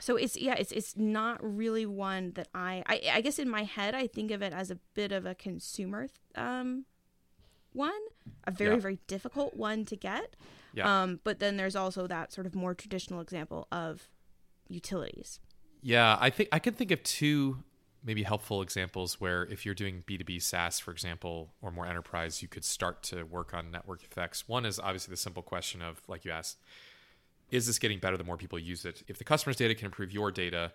So 0.00 0.16
it's 0.16 0.36
yeah, 0.36 0.54
it's 0.54 0.72
it's 0.72 0.96
not 0.96 1.38
really 1.42 1.86
one 1.86 2.32
that 2.34 2.48
I, 2.54 2.82
I 2.86 3.00
I 3.14 3.20
guess 3.20 3.38
in 3.38 3.48
my 3.48 3.62
head 3.64 3.94
I 3.94 4.06
think 4.06 4.30
of 4.30 4.42
it 4.42 4.52
as 4.52 4.70
a 4.70 4.76
bit 4.94 5.12
of 5.12 5.24
a 5.26 5.34
consumer 5.34 6.08
um 6.34 6.84
one, 7.72 7.92
a 8.44 8.50
very 8.50 8.74
Yeah. 8.74 8.80
very 8.80 8.98
difficult 9.06 9.56
one 9.56 9.84
to 9.86 9.96
get. 9.96 10.36
Yeah. 10.72 11.02
Um, 11.02 11.20
but 11.24 11.38
then 11.38 11.56
there's 11.56 11.76
also 11.76 12.06
that 12.06 12.32
sort 12.32 12.46
of 12.46 12.54
more 12.54 12.74
traditional 12.74 13.20
example 13.20 13.66
of 13.72 14.08
utilities. 14.68 15.40
Yeah, 15.82 16.16
I 16.20 16.30
think 16.30 16.48
I 16.52 16.58
can 16.58 16.74
think 16.74 16.90
of 16.90 17.02
two 17.02 17.62
maybe 18.06 18.22
helpful 18.22 18.60
examples 18.60 19.18
where 19.20 19.44
if 19.46 19.64
you're 19.64 19.74
doing 19.74 20.04
B2B 20.06 20.42
SaaS, 20.42 20.78
for 20.78 20.90
example, 20.90 21.54
or 21.62 21.70
more 21.70 21.86
enterprise, 21.86 22.42
you 22.42 22.48
could 22.48 22.64
start 22.64 23.02
to 23.04 23.22
work 23.24 23.54
on 23.54 23.70
network 23.70 24.02
effects. 24.04 24.46
One 24.46 24.66
is 24.66 24.78
obviously 24.78 25.12
the 25.12 25.16
simple 25.16 25.42
question 25.42 25.80
of, 25.80 26.02
like 26.06 26.24
you 26.26 26.30
asked, 26.30 26.58
is 27.50 27.66
this 27.66 27.78
getting 27.78 27.98
better 27.98 28.16
the 28.16 28.24
more 28.24 28.36
people 28.36 28.58
use 28.58 28.84
it? 28.84 29.02
If 29.06 29.18
the 29.18 29.24
customer's 29.24 29.56
data 29.56 29.74
can 29.74 29.86
improve 29.86 30.12
your 30.12 30.30
data, 30.30 30.72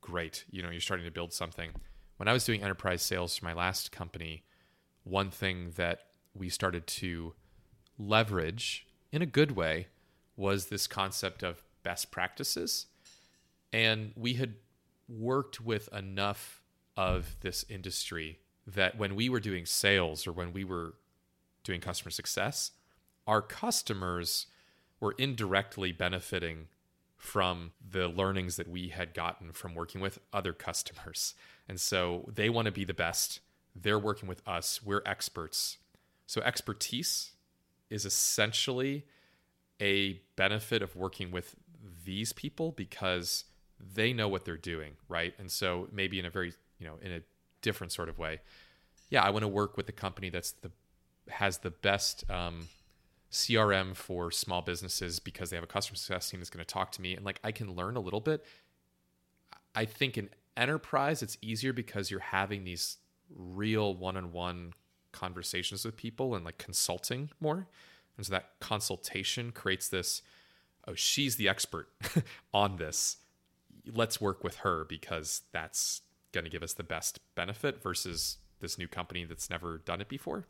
great. 0.00 0.44
You 0.50 0.62
know, 0.62 0.70
you're 0.70 0.80
starting 0.80 1.06
to 1.06 1.12
build 1.12 1.32
something. 1.32 1.70
When 2.16 2.28
I 2.28 2.32
was 2.32 2.44
doing 2.44 2.62
enterprise 2.62 3.02
sales 3.02 3.36
for 3.36 3.44
my 3.44 3.52
last 3.52 3.92
company, 3.92 4.44
one 5.04 5.30
thing 5.30 5.72
that 5.76 6.00
we 6.34 6.48
started 6.48 6.86
to 6.86 7.34
leverage 7.98 8.86
in 9.12 9.22
a 9.22 9.26
good 9.26 9.52
way 9.52 9.88
was 10.36 10.66
this 10.66 10.86
concept 10.86 11.42
of 11.42 11.62
best 11.82 12.10
practices. 12.10 12.86
And 13.72 14.12
we 14.16 14.34
had 14.34 14.54
worked 15.08 15.60
with 15.60 15.88
enough 15.92 16.62
of 16.96 17.36
this 17.40 17.64
industry 17.68 18.38
that 18.66 18.98
when 18.98 19.14
we 19.14 19.28
were 19.28 19.40
doing 19.40 19.64
sales 19.64 20.26
or 20.26 20.32
when 20.32 20.52
we 20.52 20.64
were 20.64 20.94
doing 21.64 21.80
customer 21.80 22.10
success, 22.10 22.72
our 23.26 23.40
customers 23.40 24.46
were 25.00 25.14
indirectly 25.18 25.92
benefiting 25.92 26.68
from 27.16 27.72
the 27.90 28.08
learnings 28.08 28.56
that 28.56 28.68
we 28.68 28.88
had 28.88 29.12
gotten 29.12 29.52
from 29.52 29.74
working 29.74 30.00
with 30.00 30.20
other 30.32 30.52
customers. 30.52 31.34
And 31.68 31.80
so 31.80 32.30
they 32.32 32.48
want 32.48 32.66
to 32.66 32.72
be 32.72 32.84
the 32.84 32.94
best. 32.94 33.40
They're 33.74 33.98
working 33.98 34.28
with 34.28 34.40
us. 34.46 34.80
We're 34.82 35.02
experts. 35.04 35.78
So 36.26 36.40
expertise 36.42 37.32
is 37.90 38.04
essentially 38.04 39.04
a 39.80 40.20
benefit 40.36 40.82
of 40.82 40.94
working 40.96 41.30
with 41.30 41.56
these 42.04 42.32
people 42.32 42.72
because 42.72 43.44
they 43.78 44.12
know 44.12 44.28
what 44.28 44.44
they're 44.44 44.56
doing, 44.56 44.92
right? 45.08 45.34
And 45.38 45.50
so 45.50 45.88
maybe 45.92 46.18
in 46.18 46.24
a 46.24 46.30
very, 46.30 46.52
you 46.78 46.86
know, 46.86 46.98
in 47.02 47.12
a 47.12 47.20
different 47.62 47.92
sort 47.92 48.08
of 48.08 48.18
way. 48.18 48.40
Yeah, 49.10 49.22
I 49.22 49.30
want 49.30 49.42
to 49.42 49.48
work 49.48 49.76
with 49.76 49.86
the 49.86 49.92
company 49.92 50.30
that's 50.30 50.52
the 50.52 50.70
has 51.28 51.58
the 51.58 51.70
best 51.70 52.28
um, 52.30 52.68
CRM 53.30 53.94
for 53.94 54.30
small 54.30 54.62
businesses 54.62 55.18
because 55.18 55.50
they 55.50 55.56
have 55.56 55.64
a 55.64 55.68
customer 55.68 55.96
success 55.96 56.30
team 56.30 56.40
that's 56.40 56.50
going 56.50 56.64
to 56.64 56.72
talk 56.72 56.92
to 56.92 57.02
me 57.02 57.14
and 57.14 57.24
like 57.24 57.40
I 57.44 57.52
can 57.52 57.74
learn 57.74 57.96
a 57.96 58.00
little 58.00 58.20
bit. 58.20 58.44
I 59.74 59.84
think 59.84 60.16
in 60.16 60.30
enterprise 60.56 61.22
it's 61.22 61.36
easier 61.42 61.72
because 61.72 62.10
you're 62.10 62.20
having 62.20 62.64
these 62.64 62.96
real 63.34 63.94
one-on-one 63.94 64.72
conversations 65.12 65.84
with 65.84 65.96
people 65.96 66.34
and 66.34 66.44
like 66.44 66.58
consulting 66.58 67.30
more. 67.40 67.66
And 68.16 68.26
so 68.26 68.32
that 68.32 68.52
consultation 68.60 69.52
creates 69.52 69.88
this 69.88 70.22
oh 70.86 70.94
she's 70.94 71.36
the 71.36 71.48
expert 71.48 71.88
on 72.54 72.76
this. 72.76 73.18
Let's 73.92 74.20
work 74.20 74.42
with 74.42 74.56
her 74.56 74.84
because 74.84 75.42
that's 75.52 76.02
going 76.32 76.44
to 76.44 76.50
give 76.50 76.62
us 76.62 76.74
the 76.74 76.82
best 76.82 77.20
benefit 77.34 77.82
versus 77.82 78.38
this 78.60 78.78
new 78.78 78.88
company 78.88 79.24
that's 79.24 79.50
never 79.50 79.78
done 79.78 80.00
it 80.00 80.08
before. 80.08 80.46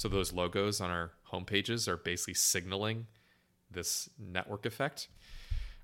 So 0.00 0.08
those 0.08 0.32
logos 0.32 0.80
on 0.80 0.88
our 0.88 1.10
homepages 1.30 1.86
are 1.86 1.98
basically 1.98 2.32
signaling 2.32 3.06
this 3.70 4.08
network 4.18 4.64
effect 4.64 5.08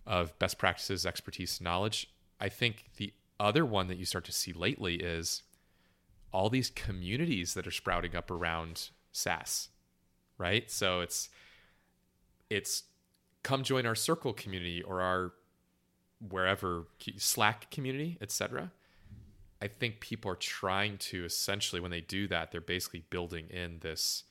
of 0.06 0.38
best 0.38 0.56
practices, 0.56 1.04
expertise, 1.04 1.60
knowledge. 1.60 2.08
I 2.40 2.48
think 2.48 2.86
the 2.96 3.12
other 3.38 3.66
one 3.66 3.88
that 3.88 3.98
you 3.98 4.06
start 4.06 4.24
to 4.24 4.32
see 4.32 4.54
lately 4.54 4.94
is 4.94 5.42
all 6.32 6.48
these 6.48 6.70
communities 6.70 7.52
that 7.52 7.66
are 7.66 7.70
sprouting 7.70 8.16
up 8.16 8.30
around 8.30 8.88
SaaS, 9.12 9.68
right? 10.38 10.70
So 10.70 11.00
it's 11.02 11.28
it's 12.48 12.84
come 13.42 13.62
join 13.64 13.84
our 13.84 13.94
circle 13.94 14.32
community 14.32 14.82
or 14.82 15.02
our 15.02 15.32
wherever 16.26 16.86
Slack 17.18 17.70
community, 17.70 18.16
etc. 18.22 18.72
I 19.60 19.68
think 19.68 20.00
people 20.00 20.30
are 20.30 20.36
trying 20.36 20.98
to 20.98 21.24
essentially, 21.24 21.80
when 21.80 21.90
they 21.90 22.00
do 22.00 22.28
that, 22.28 22.52
they're 22.52 22.60
basically 22.60 23.04
building 23.10 23.48
in 23.48 23.78
this 23.80 24.24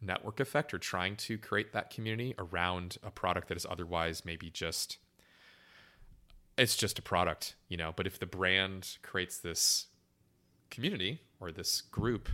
network 0.00 0.40
effect 0.40 0.74
or 0.74 0.78
trying 0.78 1.14
to 1.14 1.38
create 1.38 1.72
that 1.72 1.90
community 1.90 2.34
around 2.38 2.98
a 3.04 3.10
product 3.10 3.48
that 3.48 3.56
is 3.56 3.66
otherwise 3.68 4.24
maybe 4.24 4.50
just 4.50 4.98
it's 6.58 6.76
just 6.76 6.98
a 6.98 7.02
product, 7.02 7.54
you 7.68 7.76
know. 7.76 7.92
But 7.94 8.06
if 8.06 8.18
the 8.18 8.26
brand 8.26 8.98
creates 9.02 9.38
this 9.38 9.86
community 10.70 11.20
or 11.40 11.50
this 11.50 11.80
group, 11.80 12.28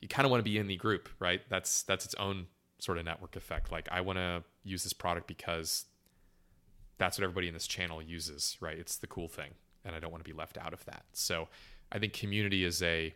you 0.00 0.08
kind 0.08 0.24
of 0.24 0.30
want 0.30 0.40
to 0.40 0.44
be 0.44 0.58
in 0.58 0.66
the 0.66 0.76
group, 0.76 1.08
right? 1.18 1.40
That's 1.48 1.82
that's 1.82 2.04
its 2.04 2.14
own 2.16 2.46
sort 2.78 2.98
of 2.98 3.04
network 3.04 3.36
effect. 3.36 3.72
Like 3.72 3.88
I 3.90 4.00
want 4.00 4.18
to 4.18 4.44
use 4.62 4.84
this 4.84 4.92
product 4.92 5.26
because 5.26 5.86
that's 6.98 7.18
what 7.18 7.24
everybody 7.24 7.48
in 7.48 7.54
this 7.54 7.66
channel 7.66 8.00
uses, 8.02 8.56
right? 8.60 8.78
It's 8.78 8.96
the 8.96 9.06
cool 9.06 9.28
thing, 9.28 9.50
and 9.88 9.96
I 9.96 9.98
don't 9.98 10.12
want 10.12 10.22
to 10.22 10.30
be 10.30 10.36
left 10.36 10.56
out 10.56 10.72
of 10.72 10.84
that. 10.84 11.04
So 11.12 11.48
I 11.90 11.98
think 11.98 12.12
community 12.12 12.62
is 12.62 12.82
a 12.82 13.14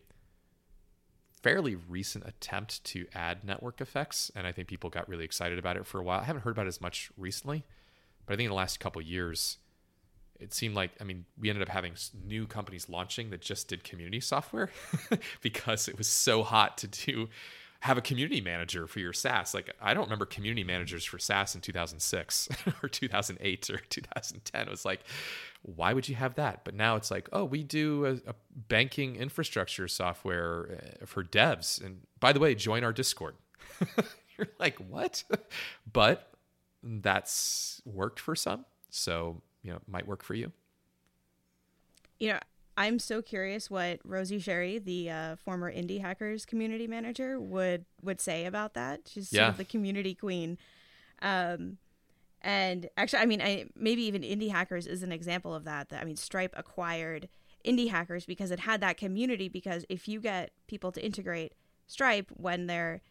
fairly 1.43 1.77
recent 1.77 2.27
attempt 2.27 2.83
to 2.85 3.07
add 3.15 3.45
network 3.45 3.81
effects, 3.81 4.31
and 4.35 4.47
I 4.47 4.53
think 4.53 4.69
people 4.69 4.91
got 4.91 5.09
really 5.09 5.25
excited 5.25 5.59
about 5.59 5.77
it 5.77 5.87
for 5.87 6.01
a 6.01 6.03
while. 6.03 6.21
I 6.21 6.25
haven't 6.25 6.43
heard 6.43 6.53
about 6.53 6.67
it 6.67 6.69
as 6.69 6.81
much 6.81 7.11
recently, 7.17 7.65
but 8.27 8.33
I 8.33 8.37
think 8.37 8.47
in 8.47 8.51
the 8.51 8.57
last 8.57 8.81
couple 8.81 9.03
years, 9.03 9.59
it 10.41 10.53
seemed 10.53 10.75
like 10.75 10.91
I 11.01 11.05
mean 11.05 11.25
we 11.39 11.51
ended 11.51 11.63
up 11.63 11.69
having 11.69 11.93
new 12.27 12.47
companies 12.47 12.89
launching 12.89 13.31
that 13.31 13.41
just 13.41 13.69
did 13.69 13.85
community 13.85 14.19
software 14.19 14.71
because 15.41 15.87
it 15.87 15.97
was 15.97 16.09
so 16.09 16.43
hot 16.43 16.79
to 16.79 16.89
do 16.89 17.29
have 17.83 17.99
a 17.99 18.01
community 18.01 18.41
manager 18.41 18.87
for 18.87 19.01
your 19.01 19.13
SaaS. 19.13 19.55
Like 19.55 19.75
I 19.81 19.93
don't 19.93 20.05
remember 20.05 20.25
community 20.25 20.63
managers 20.63 21.05
for 21.05 21.19
SaaS 21.19 21.57
in 21.57 21.61
2006 21.61 22.49
or 22.83 22.89
2008 22.89 23.71
or 23.71 23.79
2010. 23.79 24.61
It 24.61 24.71
was 24.71 24.85
like, 24.85 25.01
why 25.63 25.93
would 25.93 26.09
you 26.09 26.15
have 26.15 26.37
that? 26.37 26.63
But 26.63 26.75
now 26.75 26.95
it's 26.95 27.11
like, 27.11 27.29
oh, 27.33 27.45
we 27.45 27.65
do 27.65 28.07
a, 28.07 28.31
a 28.31 28.35
banking 28.69 29.17
infrastructure 29.17 29.89
software 29.89 30.79
uh, 31.03 31.07
for 31.07 31.25
devs. 31.25 31.85
And 31.85 32.03
by 32.21 32.33
the 32.33 32.39
way, 32.39 32.55
join 32.55 32.85
our 32.85 32.93
Discord. 32.93 33.35
You're 34.39 34.47
like, 34.61 34.77
what? 34.77 35.25
but 35.93 36.35
that's 36.85 37.83
worked 37.85 38.21
for 38.21 38.37
some. 38.37 38.65
So, 38.91 39.43
you 39.65 39.73
know, 39.73 39.79
it 39.79 39.89
might 39.89 40.07
work 40.07 40.23
for 40.23 40.35
you. 40.35 40.53
You 42.21 42.35
know, 42.35 42.41
I'm 42.77 42.99
so 42.99 43.21
curious 43.21 43.71
what 43.71 44.01
Rosie 44.05 44.39
Sherry, 44.39 44.79
the 44.79 45.11
uh, 45.11 45.37
former 45.37 45.73
indie 45.73 46.01
hackers 46.01 46.47
community 46.47 46.87
manager, 46.87 47.39
would 47.39 47.85
would 48.03 48.21
say 48.21 48.47
about 48.47 48.75
that. 48.75 49.03
She's 49.07 49.29
sort 49.29 49.51
of 49.51 49.57
the 49.59 49.65
community 49.65 50.15
queen. 50.15 50.59
Um, 51.21 51.79
and 52.41 52.89
actually, 52.97 53.21
I 53.21 53.27
mean, 53.27 53.43
I 53.43 53.67
maybe 53.77 54.03
even 54.05 54.23
indie 54.23 54.51
hackers 54.51 54.87
is 54.87 55.03
an 55.03 55.13
example 55.13 55.55
of 55.55 55.65
that. 55.65 55.91
That 55.91 56.01
I 56.01 56.05
mean, 56.05 56.17
Stripe 56.17 56.55
acquired 56.57 57.29
indie 57.65 57.91
hackers 57.91 58.25
because 58.25 58.51
it 58.51 58.61
had 58.61 58.81
that 58.81 58.97
community. 58.97 59.49
Because 59.49 59.85
if 59.89 60.09
you 60.09 60.21
get 60.21 60.51
people 60.67 60.93
to 60.93 61.05
integrate 61.05 61.53
Stripe 61.87 62.31
when 62.35 62.67
they're 62.67 63.03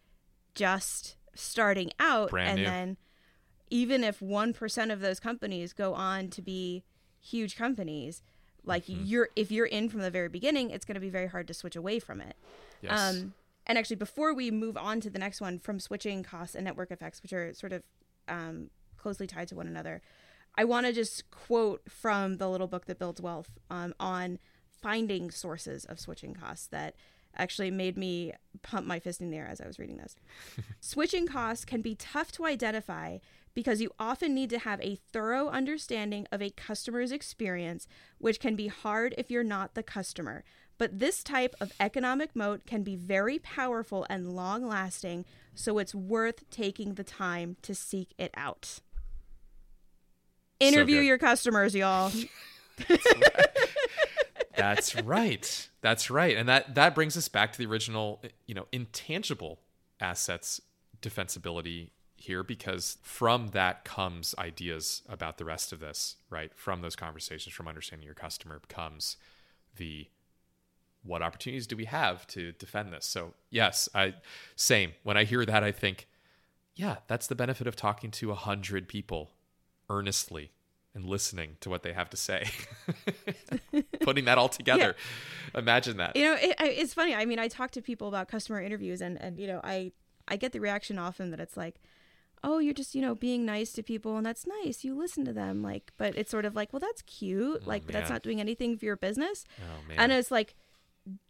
just 0.56 1.18
starting 1.36 1.92
out, 2.00 2.32
Brand 2.32 2.50
and 2.50 2.60
new. 2.60 2.66
then 2.66 2.98
even 3.70 4.04
if 4.04 4.22
one 4.22 4.54
percent 4.54 4.92
of 4.92 5.02
those 5.02 5.20
companies 5.20 5.72
go 5.72 5.94
on 5.94 6.30
to 6.30 6.42
be 6.42 6.84
huge 7.20 7.56
companies, 7.56 8.22
Like 8.64 8.84
you're 8.88 9.30
if 9.36 9.52
you're 9.52 9.66
in 9.66 9.90
from 9.90 10.02
the 10.02 10.12
very 10.12 10.30
beginning, 10.30 10.70
it's 10.70 10.86
going 10.86 10.96
to 10.96 11.02
be 11.02 11.10
very 11.10 11.28
hard 11.28 11.48
to 11.48 11.54
switch 11.54 11.76
away 11.76 12.00
from 12.00 12.22
it. 12.22 12.36
Yes. 12.82 13.00
Um, 13.00 13.34
and 13.66 13.78
actually, 13.78 13.96
before 13.96 14.34
we 14.34 14.52
move 14.52 14.78
on 14.78 15.02
to 15.02 15.10
the 15.10 15.20
next 15.20 15.42
one, 15.42 15.60
from 15.60 15.80
switching 15.80 16.24
costs 16.24 16.56
and 16.56 16.66
network 16.66 16.92
effects, 16.92 17.22
which 17.22 17.34
are 17.34 17.54
sort 17.54 17.74
of 17.74 17.84
um, 18.28 18.70
closely 18.98 19.28
tied 19.28 19.48
to 19.50 19.56
one 19.56 19.68
another, 19.68 20.02
I 20.56 20.64
want 20.64 20.86
to 20.86 20.94
just 20.94 21.30
quote 21.32 21.82
from 21.90 22.38
the 22.38 22.50
little 22.50 22.68
book 22.68 22.86
that 22.86 23.00
builds 23.00 23.22
wealth 23.22 23.50
um, 23.70 23.94
on 24.00 24.40
finding 24.82 25.32
sources 25.32 25.86
of 25.86 26.00
switching 26.00 26.34
costs 26.34 26.68
that 26.68 26.96
actually 27.36 27.72
made 27.72 27.98
me 27.98 28.34
pump 28.62 28.86
my 28.86 29.00
fist 29.00 29.22
in 29.22 29.30
the 29.30 29.38
air 29.38 29.48
as 29.48 29.62
I 29.62 29.68
was 29.68 29.80
reading 29.80 29.98
this. 29.98 30.16
switching 30.82 31.28
costs 31.28 31.66
can 31.66 31.82
be 31.82 31.96
tough 31.96 32.32
to 32.34 32.46
identify 32.46 33.20
because 33.54 33.82
you 33.82 33.92
often 34.00 34.34
need 34.34 34.50
to 34.50 34.60
have 34.60 34.82
a 34.82 35.00
thorough 35.12 35.48
understanding 35.50 36.28
of 36.32 36.42
a 36.42 36.50
customer's 36.52 37.12
experience, 37.12 37.88
which 38.18 38.40
can 38.40 38.56
be 38.56 38.68
hard 38.68 39.14
if 39.18 39.30
you're 39.30 39.44
not 39.44 39.74
the 39.74 39.84
customer. 39.84 40.44
But 40.78 41.00
this 41.00 41.24
type 41.24 41.56
of 41.62 41.74
economic 41.80 42.36
moat 42.36 42.66
can 42.66 42.84
be 42.84 42.96
very 42.96 43.38
powerful 43.40 44.06
and 44.10 44.34
long 44.34 44.66
lasting, 44.66 45.26
so 45.54 45.78
it's 45.78 45.94
worth 45.94 46.50
taking 46.50 46.96
the 46.96 47.04
time 47.04 47.58
to 47.62 47.76
seek 47.76 48.14
it 48.18 48.32
out. 48.36 48.80
Interview 50.60 50.98
good. 51.02 51.06
your 51.06 51.18
customers, 51.18 51.76
y'all. 51.76 52.12
That's 54.56 54.96
right. 55.02 55.70
That's 55.82 56.10
right. 56.10 56.38
And 56.38 56.48
that 56.50 56.76
that 56.76 56.96
brings 56.96 57.18
us 57.18 57.28
back 57.28 57.52
to 57.54 57.58
the 57.58 57.66
original, 57.66 58.22
you 58.48 58.54
know, 58.54 58.68
intangible 58.72 59.60
assets 60.00 60.62
defensibility 61.02 61.90
here 62.22 62.44
because 62.44 62.98
from 63.02 63.50
that 63.50 63.84
comes 63.84 64.36
ideas 64.38 65.02
about 65.10 65.38
the 65.38 65.46
rest 65.46 65.74
of 65.74 65.80
this, 65.80 66.18
right? 66.30 66.52
From 66.56 66.82
those 66.82 66.96
conversations, 66.96 67.54
from 67.54 67.68
understanding 67.68 68.06
your 68.06 68.16
customer 68.16 68.62
comes 68.68 69.18
the 69.76 70.08
what 71.04 71.22
opportunities 71.22 71.66
do 71.66 71.76
we 71.76 71.86
have 71.86 72.28
to 72.28 72.52
defend 72.54 72.94
this? 72.94 73.06
So, 73.06 73.34
yes, 73.50 73.90
I 73.96 74.16
same. 74.56 74.94
When 75.04 75.18
I 75.18 75.24
hear 75.24 75.46
that 75.46 75.64
I 75.64 75.72
think, 75.72 76.08
yeah, 76.76 76.98
that's 77.08 77.28
the 77.28 77.36
benefit 77.36 77.68
of 77.68 77.76
talking 77.76 78.12
to 78.12 78.28
a 78.28 78.36
100 78.36 78.88
people 78.88 79.32
earnestly 79.90 80.52
and 80.94 81.06
listening 81.06 81.58
to 81.62 81.70
what 81.70 81.84
they 81.84 81.94
have 81.94 82.10
to 82.10 82.18
say. 82.18 82.50
Putting 84.02 84.26
that 84.26 84.38
all 84.38 84.50
together. 84.60 84.96
Imagine 85.56 85.98
that. 85.98 86.16
You 86.16 86.26
know, 86.26 86.34
it, 86.36 86.56
it's 86.60 86.94
funny. 86.94 87.16
I 87.16 87.26
mean, 87.26 87.40
I 87.40 87.48
talk 87.48 87.72
to 87.72 87.82
people 87.82 88.08
about 88.08 88.28
customer 88.28 88.62
interviews, 88.62 89.02
and 89.02 89.20
and 89.22 89.40
you 89.40 89.48
know, 89.48 89.62
I 89.64 89.92
I 90.28 90.36
get 90.38 90.52
the 90.52 90.60
reaction 90.60 91.00
often 91.00 91.32
that 91.32 91.40
it's 91.40 91.58
like, 91.58 91.82
oh, 92.44 92.60
you're 92.60 92.74
just 92.74 92.96
you 92.96 93.02
know 93.02 93.16
being 93.16 93.46
nice 93.46 93.72
to 93.74 93.84
people, 93.84 94.18
and 94.18 94.26
that's 94.26 94.46
nice. 94.64 94.84
You 94.84 94.96
listen 94.96 95.26
to 95.26 95.34
them, 95.34 95.62
like, 95.62 95.92
but 95.98 96.16
it's 96.16 96.32
sort 96.32 96.46
of 96.46 96.56
like, 96.56 96.74
well, 96.74 96.80
that's 96.80 97.02
cute, 97.04 97.68
like, 97.68 97.86
but 97.86 97.94
that's 97.94 98.10
not 98.10 98.24
doing 98.24 98.40
anything 98.40 98.78
for 98.78 98.86
your 98.86 98.98
business. 98.98 99.46
Oh. 99.60 99.94
And 99.98 100.12
it's 100.12 100.32
like, 100.32 100.56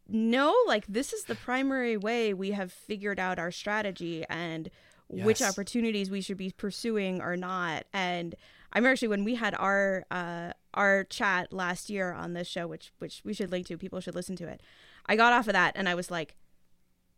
no, 0.07 0.55
like 0.67 0.85
this 0.87 1.13
is 1.13 1.25
the 1.25 1.35
primary 1.35 1.97
way 1.97 2.33
we 2.33 2.51
have 2.51 2.71
figured 2.71 3.19
out 3.19 3.39
our 3.39 3.51
strategy 3.51 4.25
and 4.29 4.69
which 5.07 5.41
opportunities 5.41 6.09
we 6.09 6.21
should 6.21 6.37
be 6.37 6.51
pursuing 6.51 7.21
or 7.21 7.35
not. 7.35 7.85
And 7.93 8.35
I'm 8.73 8.85
actually 8.85 9.09
when 9.09 9.23
we 9.23 9.35
had 9.35 9.55
our 9.55 10.05
uh, 10.11 10.51
our 10.73 11.03
chat 11.05 11.51
last 11.51 11.89
year 11.89 12.13
on 12.13 12.33
this 12.33 12.47
show, 12.47 12.67
which 12.67 12.93
which 12.99 13.21
we 13.23 13.33
should 13.33 13.51
link 13.51 13.67
to, 13.67 13.77
people 13.77 13.99
should 13.99 14.15
listen 14.15 14.35
to 14.37 14.47
it. 14.47 14.61
I 15.05 15.15
got 15.15 15.33
off 15.33 15.47
of 15.47 15.53
that 15.53 15.73
and 15.75 15.89
I 15.89 15.95
was 15.95 16.11
like, 16.11 16.35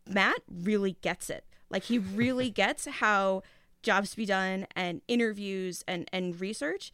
Matt 0.08 0.40
really 0.48 0.96
gets 1.02 1.30
it. 1.30 1.44
Like 1.70 1.84
he 1.84 1.98
really 1.98 2.50
gets 2.64 2.86
how 2.86 3.42
jobs 3.84 4.10
to 4.10 4.16
be 4.16 4.26
done 4.26 4.66
and 4.74 5.00
interviews 5.08 5.84
and 5.86 6.08
and 6.12 6.40
research. 6.40 6.92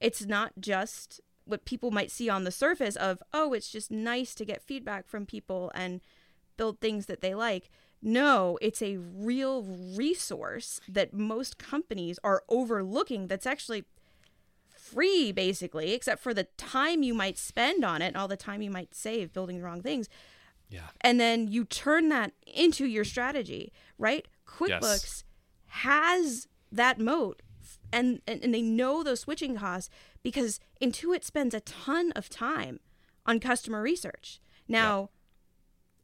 It's 0.00 0.24
not 0.24 0.52
just 0.58 1.20
what 1.44 1.64
people 1.64 1.90
might 1.90 2.10
see 2.10 2.28
on 2.28 2.44
the 2.44 2.50
surface 2.50 2.96
of 2.96 3.22
oh, 3.32 3.52
it's 3.52 3.70
just 3.70 3.90
nice 3.90 4.34
to 4.36 4.44
get 4.44 4.62
feedback 4.62 5.06
from 5.06 5.26
people 5.26 5.70
and 5.74 6.00
build 6.56 6.80
things 6.80 7.06
that 7.06 7.20
they 7.20 7.34
like. 7.34 7.70
No, 8.00 8.58
it's 8.62 8.80
a 8.80 8.96
real 8.96 9.64
resource 9.64 10.80
that 10.88 11.12
most 11.12 11.58
companies 11.58 12.18
are 12.22 12.44
overlooking 12.48 13.26
that's 13.26 13.46
actually 13.46 13.84
free 14.68 15.32
basically 15.32 15.92
except 15.92 16.22
for 16.22 16.32
the 16.32 16.44
time 16.56 17.02
you 17.02 17.12
might 17.12 17.36
spend 17.36 17.84
on 17.84 18.00
it 18.00 18.06
and 18.06 18.16
all 18.16 18.28
the 18.28 18.36
time 18.36 18.62
you 18.62 18.70
might 18.70 18.94
save 18.94 19.34
building 19.34 19.58
the 19.58 19.64
wrong 19.64 19.82
things 19.82 20.08
yeah. 20.70 20.80
and 21.00 21.18
then 21.18 21.48
you 21.48 21.64
turn 21.64 22.08
that 22.10 22.32
into 22.46 22.86
your 22.86 23.04
strategy, 23.04 23.72
right? 23.98 24.26
QuickBooks 24.46 25.24
has 25.68 26.48
that 26.70 26.98
moat 26.98 27.42
and, 27.92 28.20
and 28.26 28.42
and 28.42 28.54
they 28.54 28.62
know 28.62 29.02
those 29.02 29.20
switching 29.20 29.56
costs 29.56 29.90
because 30.22 30.60
Intuit 30.80 31.24
spends 31.24 31.54
a 31.54 31.60
ton 31.60 32.12
of 32.12 32.28
time 32.28 32.80
on 33.26 33.40
customer 33.40 33.82
research. 33.82 34.40
Now, 34.66 35.10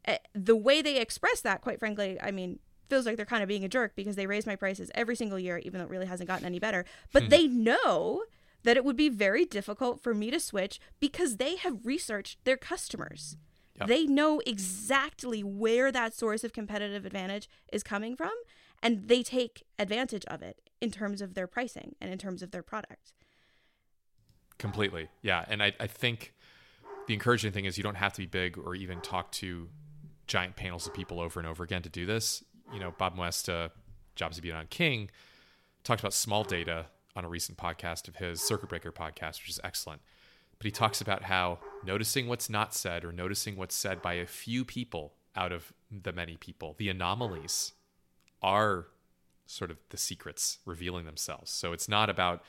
eh, 0.05 0.17
the 0.33 0.55
way 0.55 0.81
they 0.81 0.99
express 0.99 1.41
that, 1.41 1.61
quite 1.61 1.79
frankly, 1.79 2.19
I 2.21 2.31
mean, 2.31 2.59
feels 2.89 3.05
like 3.05 3.17
they're 3.17 3.25
kind 3.25 3.43
of 3.43 3.49
being 3.49 3.63
a 3.63 3.69
jerk 3.69 3.95
because 3.95 4.15
they 4.15 4.27
raise 4.27 4.45
my 4.45 4.55
prices 4.55 4.91
every 4.95 5.15
single 5.15 5.39
year, 5.39 5.57
even 5.59 5.79
though 5.79 5.85
it 5.85 5.91
really 5.91 6.05
hasn't 6.05 6.27
gotten 6.27 6.45
any 6.45 6.59
better. 6.59 6.85
But 7.11 7.29
they 7.29 7.47
know 7.47 8.23
that 8.63 8.77
it 8.77 8.85
would 8.85 8.97
be 8.97 9.09
very 9.09 9.45
difficult 9.45 10.01
for 10.01 10.13
me 10.13 10.31
to 10.31 10.39
switch 10.39 10.79
because 10.99 11.37
they 11.37 11.55
have 11.55 11.85
researched 11.85 12.43
their 12.45 12.57
customers. 12.57 13.37
Yep. 13.79 13.89
They 13.89 14.05
know 14.05 14.41
exactly 14.45 15.43
where 15.43 15.91
that 15.91 16.13
source 16.13 16.43
of 16.43 16.53
competitive 16.53 17.05
advantage 17.05 17.49
is 17.73 17.83
coming 17.83 18.15
from, 18.15 18.31
and 18.81 19.07
they 19.07 19.21
take 19.21 19.63
advantage 19.77 20.23
of 20.25 20.41
it 20.41 20.61
in 20.79 20.91
terms 20.91 21.21
of 21.21 21.33
their 21.33 21.47
pricing 21.47 21.95
and 21.99 22.11
in 22.11 22.17
terms 22.17 22.41
of 22.41 22.51
their 22.51 22.63
product. 22.63 23.11
Completely. 24.57 25.09
Yeah. 25.21 25.43
And 25.47 25.61
I, 25.61 25.73
I 25.79 25.87
think 25.87 26.33
the 27.07 27.13
encouraging 27.13 27.51
thing 27.51 27.65
is 27.65 27.77
you 27.77 27.83
don't 27.83 27.95
have 27.95 28.13
to 28.13 28.21
be 28.21 28.25
big 28.25 28.57
or 28.57 28.75
even 28.75 29.01
talk 29.01 29.31
to 29.33 29.69
giant 30.27 30.55
panels 30.55 30.87
of 30.87 30.93
people 30.93 31.19
over 31.19 31.39
and 31.39 31.47
over 31.47 31.63
again 31.63 31.81
to 31.81 31.89
do 31.89 32.05
this. 32.05 32.43
You 32.73 32.79
know, 32.79 32.93
Bob 32.97 33.15
Moesta, 33.15 33.71
Jobs 34.15 34.37
to 34.37 34.41
Be 34.41 34.49
Done 34.49 34.67
King, 34.69 35.09
talked 35.83 35.99
about 36.01 36.13
small 36.13 36.43
data 36.43 36.87
on 37.15 37.25
a 37.25 37.29
recent 37.29 37.57
podcast 37.57 38.07
of 38.07 38.15
his 38.15 38.41
Circuit 38.41 38.69
Breaker 38.69 38.91
podcast, 38.91 39.41
which 39.41 39.49
is 39.49 39.59
excellent. 39.63 40.01
But 40.65 40.69
he 40.69 40.79
talks 40.79 40.99
about 40.99 41.21
how 41.21 41.59
noticing 41.85 42.27
what's 42.27 42.49
not 42.49 42.73
said 42.73 43.05
or 43.05 43.11
noticing 43.11 43.55
what's 43.55 43.75
said 43.75 44.01
by 44.01 44.13
a 44.13 44.25
few 44.25 44.65
people 44.65 45.13
out 45.35 45.51
of 45.51 45.71
the 45.91 46.11
many 46.11 46.37
people, 46.37 46.73
the 46.79 46.89
anomalies 46.89 47.73
are 48.41 48.87
sort 49.45 49.69
of 49.69 49.77
the 49.89 49.97
secrets 49.97 50.57
revealing 50.65 51.05
themselves. 51.05 51.51
So 51.51 51.71
it's 51.71 51.87
not 51.87 52.09
about 52.09 52.41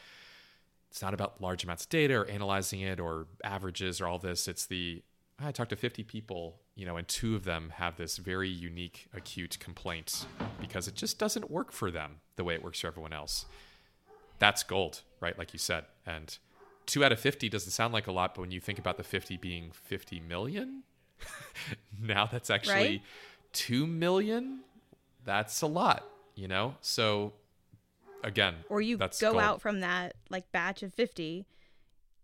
it's 0.91 1.03
not 1.03 1.13
about 1.13 1.43
large 1.43 1.63
amounts 1.63 1.85
of 1.85 1.91
data 1.91 2.15
or 2.15 2.25
analyzing 2.25 2.81
it 2.81 3.01
or 3.01 3.27
averages 3.45 4.01
or 4.01 4.07
all 4.07 4.19
this. 4.19 4.49
It's 4.49 4.65
the 4.65 5.03
I 5.39 5.53
talked 5.53 5.69
to 5.69 5.77
50 5.77 6.03
people, 6.05 6.63
you 6.75 6.87
know, 6.87 6.97
and 6.97 7.07
two 7.07 7.37
of 7.37 7.45
them 7.45 7.75
have 7.77 7.99
this 7.99 8.17
very 8.17 8.49
unique 8.49 9.09
acute 9.13 9.59
complaint 9.61 10.25
because 10.59 10.89
it 10.89 10.95
just 10.95 11.19
doesn't 11.19 11.51
work 11.51 11.71
for 11.71 11.91
them 11.91 12.21
the 12.37 12.45
way 12.45 12.55
it 12.55 12.65
works 12.65 12.81
for 12.81 12.87
everyone 12.87 13.13
else. 13.13 13.45
That's 14.39 14.63
gold, 14.63 15.03
right? 15.21 15.39
Like 15.39 15.53
you 15.53 15.59
said. 15.59 15.85
And 16.07 16.39
two 16.87 17.05
out 17.05 17.13
of 17.13 17.21
50 17.21 17.49
doesn't 17.49 17.73
sound 17.73 17.93
like 17.93 18.07
a 18.07 18.13
lot, 18.13 18.35
but 18.35 18.41
when 18.43 18.51
you 18.51 18.61
think 18.61 18.79
about 18.79 18.97
the 18.97 19.03
50 19.05 19.37
being 19.37 19.71
50 19.73 20.21
million, 20.21 20.83
now 22.01 22.27
that's 22.27 22.51
actually 22.51 22.75
Right. 22.75 23.03
2 23.53 23.87
million. 23.87 24.61
That's 25.25 25.61
a 25.63 25.67
lot, 25.67 26.07
you 26.35 26.47
know? 26.49 26.77
So 26.81 27.33
again, 28.23 28.57
Or 28.69 28.81
you 28.81 28.97
that's 28.97 29.21
go 29.21 29.33
gold. 29.33 29.43
out 29.43 29.61
from 29.61 29.81
that 29.81 30.15
like 30.31 30.51
batch 30.53 30.83
of 30.83 30.95
50, 30.95 31.47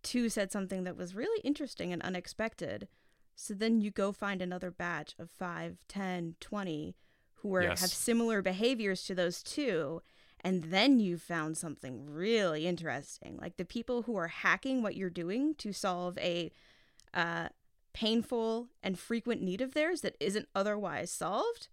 two 0.03 0.29
said 0.29 0.53
something 0.53 0.85
that 0.85 0.97
was 0.97 1.15
really 1.15 1.41
interesting 1.43 1.93
and 1.93 2.03
unexpected. 2.03 2.89
So 3.35 3.55
then 3.55 3.81
you 3.81 3.91
go 3.91 4.13
find 4.13 4.43
another 4.43 4.71
batch 4.71 5.15
of 5.19 5.31
5, 5.31 5.79
10, 5.89 6.37
20 6.41 6.95
who 7.37 7.55
are, 7.55 7.63
Yes. 7.63 7.81
have 7.81 7.91
similar 7.91 8.43
behaviors 8.43 9.03
to 9.05 9.15
those 9.15 9.43
two. 9.43 10.03
And 10.45 10.65
then 10.65 10.99
you 10.99 11.19
found 11.19 11.57
something 11.57 12.05
really 12.11 12.67
interesting. 12.67 13.39
Like 13.41 13.57
the 13.57 13.65
people 13.65 14.03
who 14.03 14.17
are 14.17 14.29
hacking 14.29 14.83
what 14.83 14.97
you're 14.97 15.11
doing 15.11 15.55
to 15.57 15.73
solve 15.73 16.19
a 16.19 16.51
uh, 17.15 17.49
painful 17.93 18.69
and 18.83 18.99
frequent 18.99 19.43
need 19.43 19.61
of 19.61 19.75
theirs 19.75 20.01
that 20.01 20.17
isn't 20.19 20.49
otherwise 20.55 21.11
solved. 21.11 21.69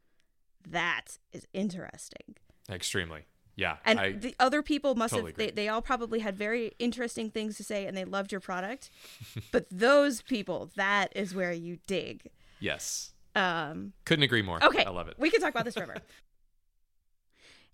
That 0.68 1.18
is 1.32 1.48
interesting. 1.54 2.36
Extremely. 2.70 3.26
Yeah. 3.56 3.78
And 3.84 4.00
I, 4.00 4.12
the 4.14 4.36
other 4.40 4.62
people 4.62 4.96
must 4.96 5.14
totally 5.14 5.32
have 5.32 5.38
they, 5.38 5.52
they 5.52 5.68
all 5.68 5.82
probably 5.82 6.20
had 6.20 6.38
very 6.38 6.74
interesting 6.80 7.30
things 7.30 7.58
to 7.58 7.64
say 7.64 7.86
and 7.86 7.98
they 7.98 8.06
loved 8.06 8.32
your 8.32 8.40
product. 8.40 8.90
but 9.52 9.66
those 9.72 10.22
people, 10.22 10.72
that 10.76 11.12
is 11.16 11.34
where 11.36 11.52
you 11.52 11.80
dig. 11.88 12.30
yes. 12.60 13.14
Um, 13.36 13.94
Couldn't 14.06 14.24
agree 14.24 14.42
more. 14.42 14.64
okay. 14.64 14.84
I 14.84 14.90
love 14.90 15.08
it. 15.08 15.16
We 15.18 15.30
can 15.30 15.40
talk 15.40 15.52
about 15.52 15.66
this 15.66 15.76
forever. 15.76 15.96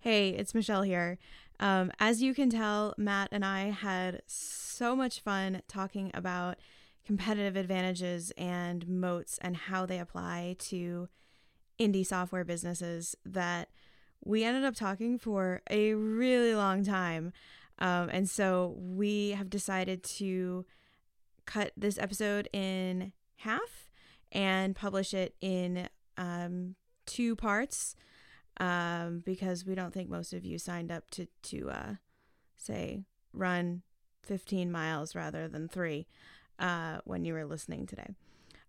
hey, 0.06 0.28
it's 0.28 0.54
Michele 0.54 0.82
here. 0.82 1.18
Um, 1.58 1.90
as 1.98 2.22
you 2.22 2.32
can 2.32 2.48
tell, 2.48 2.94
Matt 2.96 3.30
and 3.32 3.44
I 3.44 3.70
had 3.70 4.22
so 4.28 4.94
much 4.94 5.18
fun 5.18 5.62
talking 5.66 6.12
about 6.14 6.58
competitive 7.04 7.56
advantages 7.56 8.30
and 8.38 8.86
moats 8.86 9.36
and 9.42 9.56
how 9.56 9.84
they 9.84 9.98
apply 9.98 10.54
to 10.60 11.08
indie 11.80 12.06
software 12.06 12.44
businesses 12.44 13.16
that 13.24 13.68
we 14.24 14.44
ended 14.44 14.62
up 14.62 14.76
talking 14.76 15.18
for 15.18 15.60
a 15.68 15.94
really 15.94 16.54
long 16.54 16.84
time. 16.84 17.32
Um, 17.80 18.08
and 18.08 18.30
so 18.30 18.76
we 18.78 19.30
have 19.30 19.50
decided 19.50 20.04
to 20.04 20.66
cut 21.46 21.72
this 21.76 21.98
episode 21.98 22.48
in 22.52 23.12
half 23.38 23.90
and 24.30 24.76
publish 24.76 25.12
it 25.12 25.34
in 25.40 25.88
um, 26.16 26.76
two 27.06 27.34
parts 27.34 27.96
um, 28.58 29.22
because 29.24 29.66
we 29.66 29.74
don't 29.74 29.92
think 29.92 30.08
most 30.08 30.32
of 30.32 30.44
you 30.44 30.58
signed 30.58 30.90
up 30.90 31.10
to 31.10 31.26
to 31.44 31.70
uh, 31.70 31.94
say 32.56 33.04
run 33.32 33.82
15 34.22 34.72
miles 34.72 35.14
rather 35.14 35.48
than 35.48 35.68
three 35.68 36.06
uh, 36.58 36.98
when 37.04 37.24
you 37.24 37.34
were 37.34 37.44
listening 37.44 37.86
today. 37.86 38.14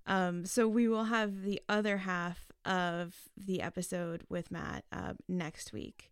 Um, 0.06 0.46
so 0.46 0.68
we 0.68 0.88
will 0.88 1.06
have 1.06 1.42
the 1.44 1.62
other 1.68 1.98
half 1.98 2.52
of 2.66 3.16
the 3.36 3.62
episode 3.62 4.24
with 4.30 4.52
Matt 4.52 4.86
uh, 4.92 5.14
next 5.28 5.74
week. 5.74 6.12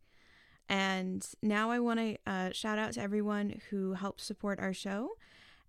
And 0.67 1.25
now 1.41 1.69
I 1.69 1.79
want 1.79 1.99
to 1.99 2.17
uh, 2.25 2.49
shout 2.51 2.79
out 2.79 2.93
to 2.93 3.01
everyone 3.01 3.61
who 3.69 3.93
helped 3.93 4.21
support 4.21 4.59
our 4.59 4.73
show. 4.73 5.11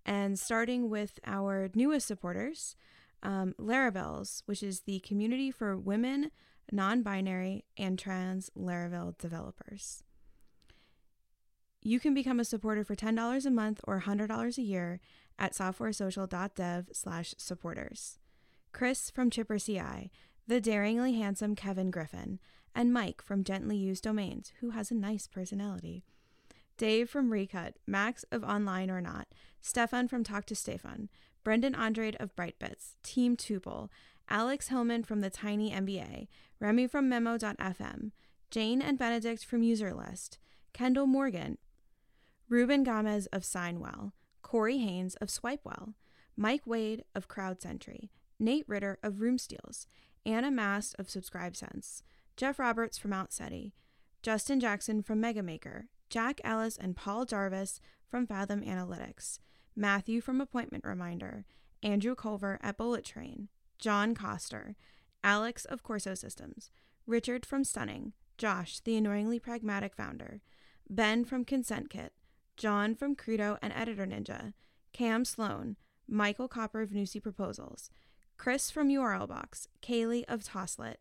And 0.05 0.39
starting 0.39 0.89
with 0.89 1.19
our 1.25 1.69
newest 1.75 2.07
supporters, 2.07 2.75
um, 3.21 3.53
Larabelles, 3.59 4.41
which 4.45 4.63
is 4.63 4.81
the 4.81 4.99
community 5.01 5.51
for 5.51 5.77
women, 5.77 6.31
non 6.71 7.01
binary, 7.01 7.65
and 7.77 7.97
trans 7.97 8.49
Laravel 8.57 9.17
developers. 9.17 10.03
You 11.81 11.99
can 11.99 12.13
become 12.13 12.39
a 12.39 12.45
supporter 12.45 12.83
for 12.83 12.95
$10 12.95 13.45
a 13.45 13.49
month 13.49 13.79
or 13.85 14.01
$100 14.01 14.57
a 14.57 14.61
year 14.61 14.99
at 15.39 15.53
softwaresocial.dev 15.53 16.89
slash 16.91 17.33
supporters. 17.37 18.19
Chris 18.73 19.09
from 19.09 19.29
Chipper 19.29 19.57
CI, 19.57 20.11
the 20.47 20.59
daringly 20.59 21.13
handsome 21.13 21.55
Kevin 21.55 21.91
Griffin, 21.91 22.39
and 22.75 22.93
Mike 22.93 23.21
from 23.21 23.43
Gently 23.43 23.77
Used 23.77 24.03
Domains, 24.03 24.51
who 24.59 24.71
has 24.71 24.91
a 24.91 24.95
nice 24.95 25.27
personality. 25.27 26.03
Dave 26.77 27.09
from 27.09 27.31
Recut, 27.31 27.75
Max 27.87 28.23
of 28.31 28.43
Online 28.43 28.91
or 28.91 29.01
Not, 29.01 29.27
Stefan 29.61 30.07
from 30.07 30.23
Talk 30.23 30.45
to 30.45 30.55
Stefan, 30.55 31.09
Brendan 31.43 31.73
Andrade 31.73 32.17
of 32.19 32.35
Brightbits, 32.35 32.95
Team 33.01 33.35
Tuple, 33.35 33.89
Alex 34.29 34.67
Hillman 34.67 35.03
from 35.03 35.21
the 35.21 35.29
Tiny 35.29 35.71
MBA, 35.71 36.27
Remy 36.59 36.87
from 36.87 37.07
Memo.fm, 37.07 38.11
Jane 38.51 38.81
and 38.81 38.97
Benedict 38.97 39.45
from 39.45 39.61
Userlist, 39.61 40.37
Kendall 40.73 41.07
Morgan, 41.07 41.57
Ruben 42.49 42.83
Gomez 42.83 43.27
of 43.27 43.43
Signwell, 43.43 44.11
Corey 44.41 44.77
Haines 44.79 45.15
of 45.15 45.29
Swipewell, 45.29 45.93
Mike 46.35 46.65
Wade 46.65 47.03
of 47.15 47.27
CrowdSentry, 47.27 48.09
Nate 48.39 48.67
Ritter 48.67 48.99
of 49.01 49.15
Roomsteals, 49.15 49.87
Anna 50.25 50.51
Mast 50.51 50.95
of 50.99 51.07
SubscribeSense, 51.07 52.03
Jeff 52.35 52.59
Roberts 52.59 52.97
from 52.97 53.11
Outseta, 53.11 53.71
Justin 54.21 54.59
Jackson 54.59 55.01
from 55.01 55.21
Megamaker, 55.21 55.85
Jack 56.09 56.39
Ellis 56.43 56.77
and 56.77 56.95
Paul 56.95 57.25
Jarvis 57.25 57.79
from 58.07 58.27
Fathom 58.27 58.61
Analytics, 58.61 59.39
Matthew 59.75 60.21
from 60.21 60.39
Appointment 60.39 60.85
Reminder, 60.85 61.45
Andrew 61.83 62.15
Culver 62.15 62.59
at 62.61 62.77
Bullet 62.77 63.03
Train, 63.03 63.49
John 63.79 64.15
Coster, 64.15 64.75
Alex 65.23 65.65
of 65.65 65.83
Corso 65.83 66.15
Systems, 66.15 66.71
Richard 67.05 67.45
from 67.45 67.63
Stunning, 67.63 68.13
Josh, 68.37 68.79
the 68.79 68.95
annoyingly 68.95 69.39
pragmatic 69.39 69.95
founder, 69.95 70.41
Ben 70.89 71.25
from 71.25 71.45
Consent 71.45 71.89
Kit, 71.89 72.13
John 72.55 72.95
from 72.95 73.15
Credo 73.15 73.57
and 73.61 73.73
Editor 73.73 74.05
Ninja, 74.05 74.53
Cam 74.93 75.25
Sloan, 75.25 75.75
Michael 76.07 76.49
Koper 76.49 76.81
of 76.81 76.91
Nusii 76.91 77.21
Proposals, 77.21 77.89
Chris 78.37 78.71
from 78.71 78.89
URL 78.89 79.27
Box, 79.27 79.67
Kaylee 79.81 80.23
of 80.27 80.43
Toslet, 80.43 80.97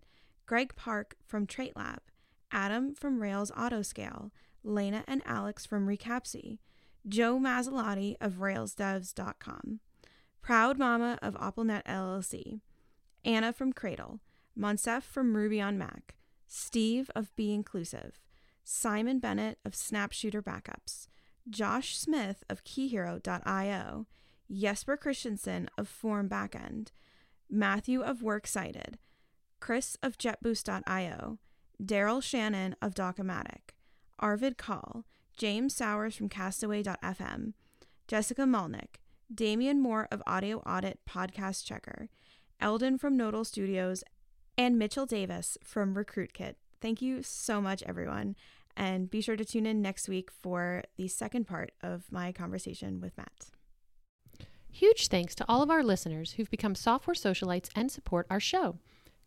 Greg 0.46 0.74
Park 0.76 1.16
from 1.26 1.46
Trait 1.46 1.76
Lab, 1.76 2.00
Adam 2.50 2.94
from 2.94 3.22
Rails 3.22 3.50
Autoscale, 3.52 4.30
Lena 4.62 5.04
and 5.06 5.22
Alex 5.24 5.64
from 5.66 5.86
Recapsy, 5.86 6.58
Joe 7.06 7.38
Masilotti 7.38 8.16
of 8.20 8.34
RailsDevs.com, 8.34 9.80
Proud 10.46 10.78
Mama 10.78 11.18
of 11.22 11.34
AppleNet 11.34 11.82
LLC, 11.86 12.60
Anna 13.24 13.52
from 13.52 13.72
Cradle, 13.72 14.20
Moncef 14.56 15.02
from 15.02 15.36
Ruby 15.36 15.60
on 15.60 15.76
Mac, 15.76 16.14
Steve 16.46 17.10
of 17.16 17.34
Be 17.34 17.52
Inclusive, 17.52 18.20
Simon 18.62 19.18
Bennett 19.18 19.58
of 19.64 19.74
Snapshooter 19.74 20.40
Backups, 20.40 21.08
Josh 21.50 21.98
Smith 21.98 22.44
of 22.48 22.62
KeyHero.io, 22.62 24.06
Jesper 24.48 24.96
Christensen 24.96 25.68
of 25.76 25.88
Form 25.88 26.28
Backend, 26.28 26.92
Matthew 27.50 28.02
of 28.02 28.22
Works 28.22 28.52
Cited, 28.52 28.98
Chris 29.58 29.98
of 30.00 30.16
JetBoost.io, 30.16 31.38
Daryl 31.82 32.22
Shannon 32.22 32.76
of 32.80 32.94
Docomatic, 32.94 33.74
Arvid 34.20 34.56
Kahl, 34.56 35.06
James 35.36 35.74
Sowers 35.74 36.14
from 36.14 36.28
Castaway.fm, 36.28 37.54
Jessica 38.06 38.42
Malnik, 38.42 39.00
Damian 39.34 39.80
Moore 39.80 40.08
of 40.10 40.22
Audio 40.26 40.58
Audit 40.58 41.00
Podcast 41.08 41.64
Checker, 41.64 42.08
Eldon 42.60 42.98
from 42.98 43.16
Nodal 43.16 43.44
Studios, 43.44 44.04
and 44.56 44.78
Mitchell 44.78 45.06
Davis 45.06 45.58
from 45.62 45.94
RecruitKit. 45.94 46.54
Thank 46.80 47.02
you 47.02 47.22
so 47.22 47.60
much, 47.60 47.82
everyone. 47.84 48.36
And 48.76 49.10
be 49.10 49.20
sure 49.20 49.36
to 49.36 49.44
tune 49.44 49.66
in 49.66 49.82
next 49.82 50.08
week 50.08 50.30
for 50.42 50.84
the 50.96 51.08
second 51.08 51.46
part 51.46 51.72
of 51.82 52.04
my 52.10 52.30
conversation 52.32 53.00
with 53.00 53.16
Matt. 53.16 53.50
Huge 54.70 55.08
thanks 55.08 55.34
to 55.36 55.44
all 55.48 55.62
of 55.62 55.70
our 55.70 55.82
listeners 55.82 56.32
who've 56.32 56.50
become 56.50 56.74
software 56.74 57.14
socialites 57.14 57.70
and 57.74 57.90
support 57.90 58.26
our 58.28 58.40
show. 58.40 58.78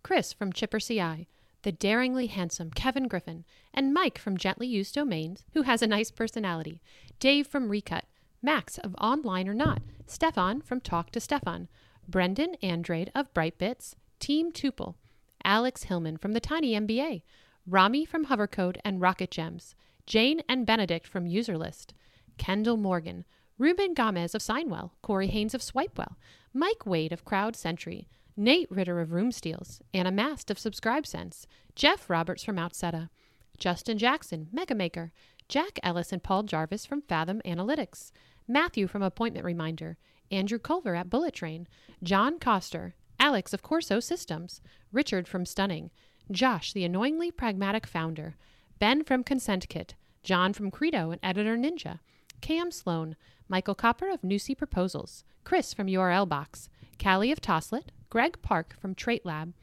Chris 0.03 0.31
from 0.31 0.53
Chipper 0.53 0.79
CI, 0.79 1.27
the 1.63 1.71
daringly 1.71 2.27
handsome 2.27 2.69
Kevin 2.71 3.07
Griffin, 3.07 3.43
and 3.73 3.93
Mike 3.93 4.17
from 4.17 4.37
Gently 4.37 4.67
Used 4.67 4.93
Domains, 4.93 5.43
who 5.53 5.63
has 5.63 5.81
a 5.81 5.87
nice 5.87 6.11
personality, 6.11 6.81
Dave 7.19 7.47
from 7.47 7.69
Recut, 7.69 8.05
Max 8.41 8.77
of 8.77 8.95
Online 8.99 9.47
or 9.47 9.53
Not, 9.53 9.81
Stefan 10.07 10.61
from 10.61 10.79
Talk 10.79 11.11
to 11.11 11.19
Stefan, 11.19 11.67
Brendan 12.07 12.55
Andrade 12.61 13.11
of 13.13 13.33
Brightbits, 13.33 13.95
Team 14.19 14.51
Tuple, 14.51 14.95
Alex 15.43 15.83
Hillman 15.83 16.17
from 16.17 16.31
the 16.31 16.39
Tiny 16.39 16.73
MBA, 16.73 17.21
Rami 17.67 18.05
from 18.05 18.25
Hovercode 18.25 18.77
and 18.83 19.01
Rocket 19.01 19.29
Gems, 19.29 19.75
Jane 20.05 20.41
and 20.47 20.65
Benedict 20.65 21.05
from 21.05 21.25
Userlist, 21.25 21.91
Kendall 22.37 22.77
Morgan, 22.77 23.25
Ruben 23.57 23.93
Gomez 23.93 24.33
of 24.33 24.41
Signwell, 24.41 24.91
Corey 25.01 25.27
Haines 25.27 25.53
of 25.53 25.61
Swipewell, 25.61 26.15
Mike 26.53 26.85
Wade 26.85 27.11
of 27.11 27.25
CrowdSentry, 27.25 28.07
Nate 28.37 28.71
Ritter 28.71 29.01
of 29.01 29.09
Roomsteals, 29.09 29.81
Anna 29.93 30.11
Mast 30.11 30.49
of 30.49 30.57
SubscribeSense, 30.57 31.45
Jeff 31.75 32.09
Roberts 32.09 32.43
from 32.43 32.55
Outseta, 32.55 33.09
Justin 33.57 33.97
Jackson, 33.97 34.47
Megamaker, 34.55 35.11
Jack 35.49 35.79
Ellis 35.83 36.13
and 36.13 36.23
Paul 36.23 36.43
Jarvis 36.43 36.85
from 36.85 37.01
Fathom 37.01 37.41
Analytics, 37.43 38.11
Matthew 38.49 38.87
from 38.87 39.03
Appointment 39.03 39.45
Reminder, 39.45 39.97
Andrew 40.31 40.57
Culver 40.57 40.95
at 40.95 41.09
Bullet 41.09 41.35
Train, 41.35 41.67
John 42.01 42.39
Coster, 42.39 42.95
Alex 43.19 43.53
of 43.53 43.61
Corso 43.61 43.99
Systems, 43.99 44.59
Richard 44.91 45.27
from 45.27 45.45
Stunning, 45.45 45.91
Josh, 46.31 46.73
the 46.73 46.83
annoyingly 46.83 47.29
pragmatic 47.29 47.85
founder, 47.85 48.35
Ben 48.79 49.03
from 49.03 49.23
Consent 49.23 49.69
Kit, 49.69 49.93
John 50.23 50.53
from 50.53 50.71
Credo 50.71 51.11
and 51.11 51.19
Editor 51.21 51.57
Ninja, 51.57 51.99
Cam 52.41 52.71
Sloan, 52.71 53.15
Michael 53.47 53.75
Koper 53.75 54.11
of 54.11 54.23
Nusii 54.23 54.57
Proposals, 54.57 55.23
Chris 55.43 55.71
from 55.71 55.85
URL 55.85 56.27
Box, 56.27 56.69
Callie 56.97 57.31
of 57.31 57.39
Toslet, 57.39 57.89
Greg 58.09 58.41
Park 58.41 58.75
from 58.81 58.95
Trait 58.95 59.25
Lab, 59.27 59.53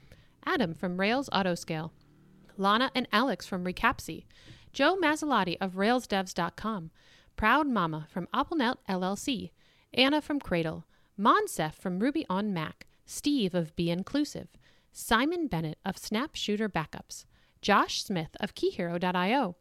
Adam 0.44 0.74
from 0.74 1.00
Rails 1.00 1.28
Autoscale, 1.30 1.90
Lana 2.56 2.92
and 2.94 3.08
Alex 3.12 3.46
from 3.46 3.64
Recapsy, 3.64 4.26
Joe 4.72 4.96
Masilotti 4.96 5.56
of 5.60 5.72
RailsDevs.com, 5.72 6.90
Proud 7.36 7.66
Mama 7.66 8.06
from 8.10 8.28
AppleNet 8.32 8.76
LLC, 8.88 9.50
Anna 9.92 10.22
from 10.22 10.40
Cradle, 10.40 10.86
Moncef 11.18 11.74
from 11.74 11.98
Ruby 11.98 12.24
on 12.30 12.52
Mac, 12.52 12.86
Steve 13.04 13.54
of 13.54 13.76
Be 13.76 13.90
Inclusive, 13.90 14.48
Simon 14.92 15.46
Bennett 15.46 15.78
of 15.84 15.98
Snapshooter 15.98 16.68
Backups, 16.68 17.26
Josh 17.60 18.02
Smith 18.02 18.36
of 18.40 18.54
KeyHero.io, 18.54 19.56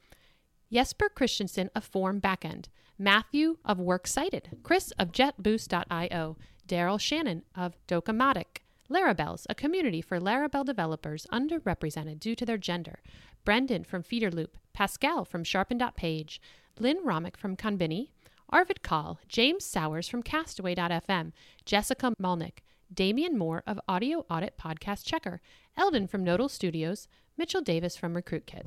Jesper 0.72 1.10
Christensen 1.10 1.70
of 1.76 1.84
Form 1.84 2.22
Backend, 2.22 2.66
Matthew 2.98 3.58
of 3.66 3.80
Works 3.80 4.14
Cited, 4.14 4.58
Chris 4.64 4.92
of 4.98 5.12
JetBoost.io, 5.12 6.38
Daryl 6.68 7.00
Shannon 7.00 7.44
of 7.56 7.76
Docomatic, 7.88 8.62
Larabelles, 8.90 9.46
a 9.50 9.56
community 9.56 10.02
for 10.02 10.20
Laravel 10.20 10.66
developers 10.66 11.28
underrepresented 11.32 12.20
due 12.20 12.36
to 12.36 12.46
their 12.46 12.58
gender, 12.58 13.00
Brendan 13.44 13.84
from 13.84 14.04
Feederloop, 14.04 14.54
Pascal 14.74 15.26
from 15.26 15.44
Sharpen.page, 15.44 16.42
Lynn 16.80 17.06
Romick 17.06 17.38
from 17.38 17.56
Conbini, 17.56 18.10
Arvid 18.50 18.84
Kahl, 18.84 19.20
James 19.28 19.64
Sowers 19.64 20.08
from 20.08 20.22
Castaway.fm, 20.22 21.32
Jessica 21.66 22.14
Malnik, 22.22 22.60
Damian 22.94 23.38
Moore 23.38 23.64
of 23.66 23.80
Audio 23.88 24.26
Audit 24.30 24.58
Podcast 24.58 25.06
Checker, 25.06 25.40
Eldon 25.78 26.08
from 26.08 26.24
Nodal 26.24 26.50
Studios, 26.50 27.08
Mitchell 27.38 27.62
Davis 27.62 27.96
from 27.96 28.14
RecruitKit. 28.14 28.66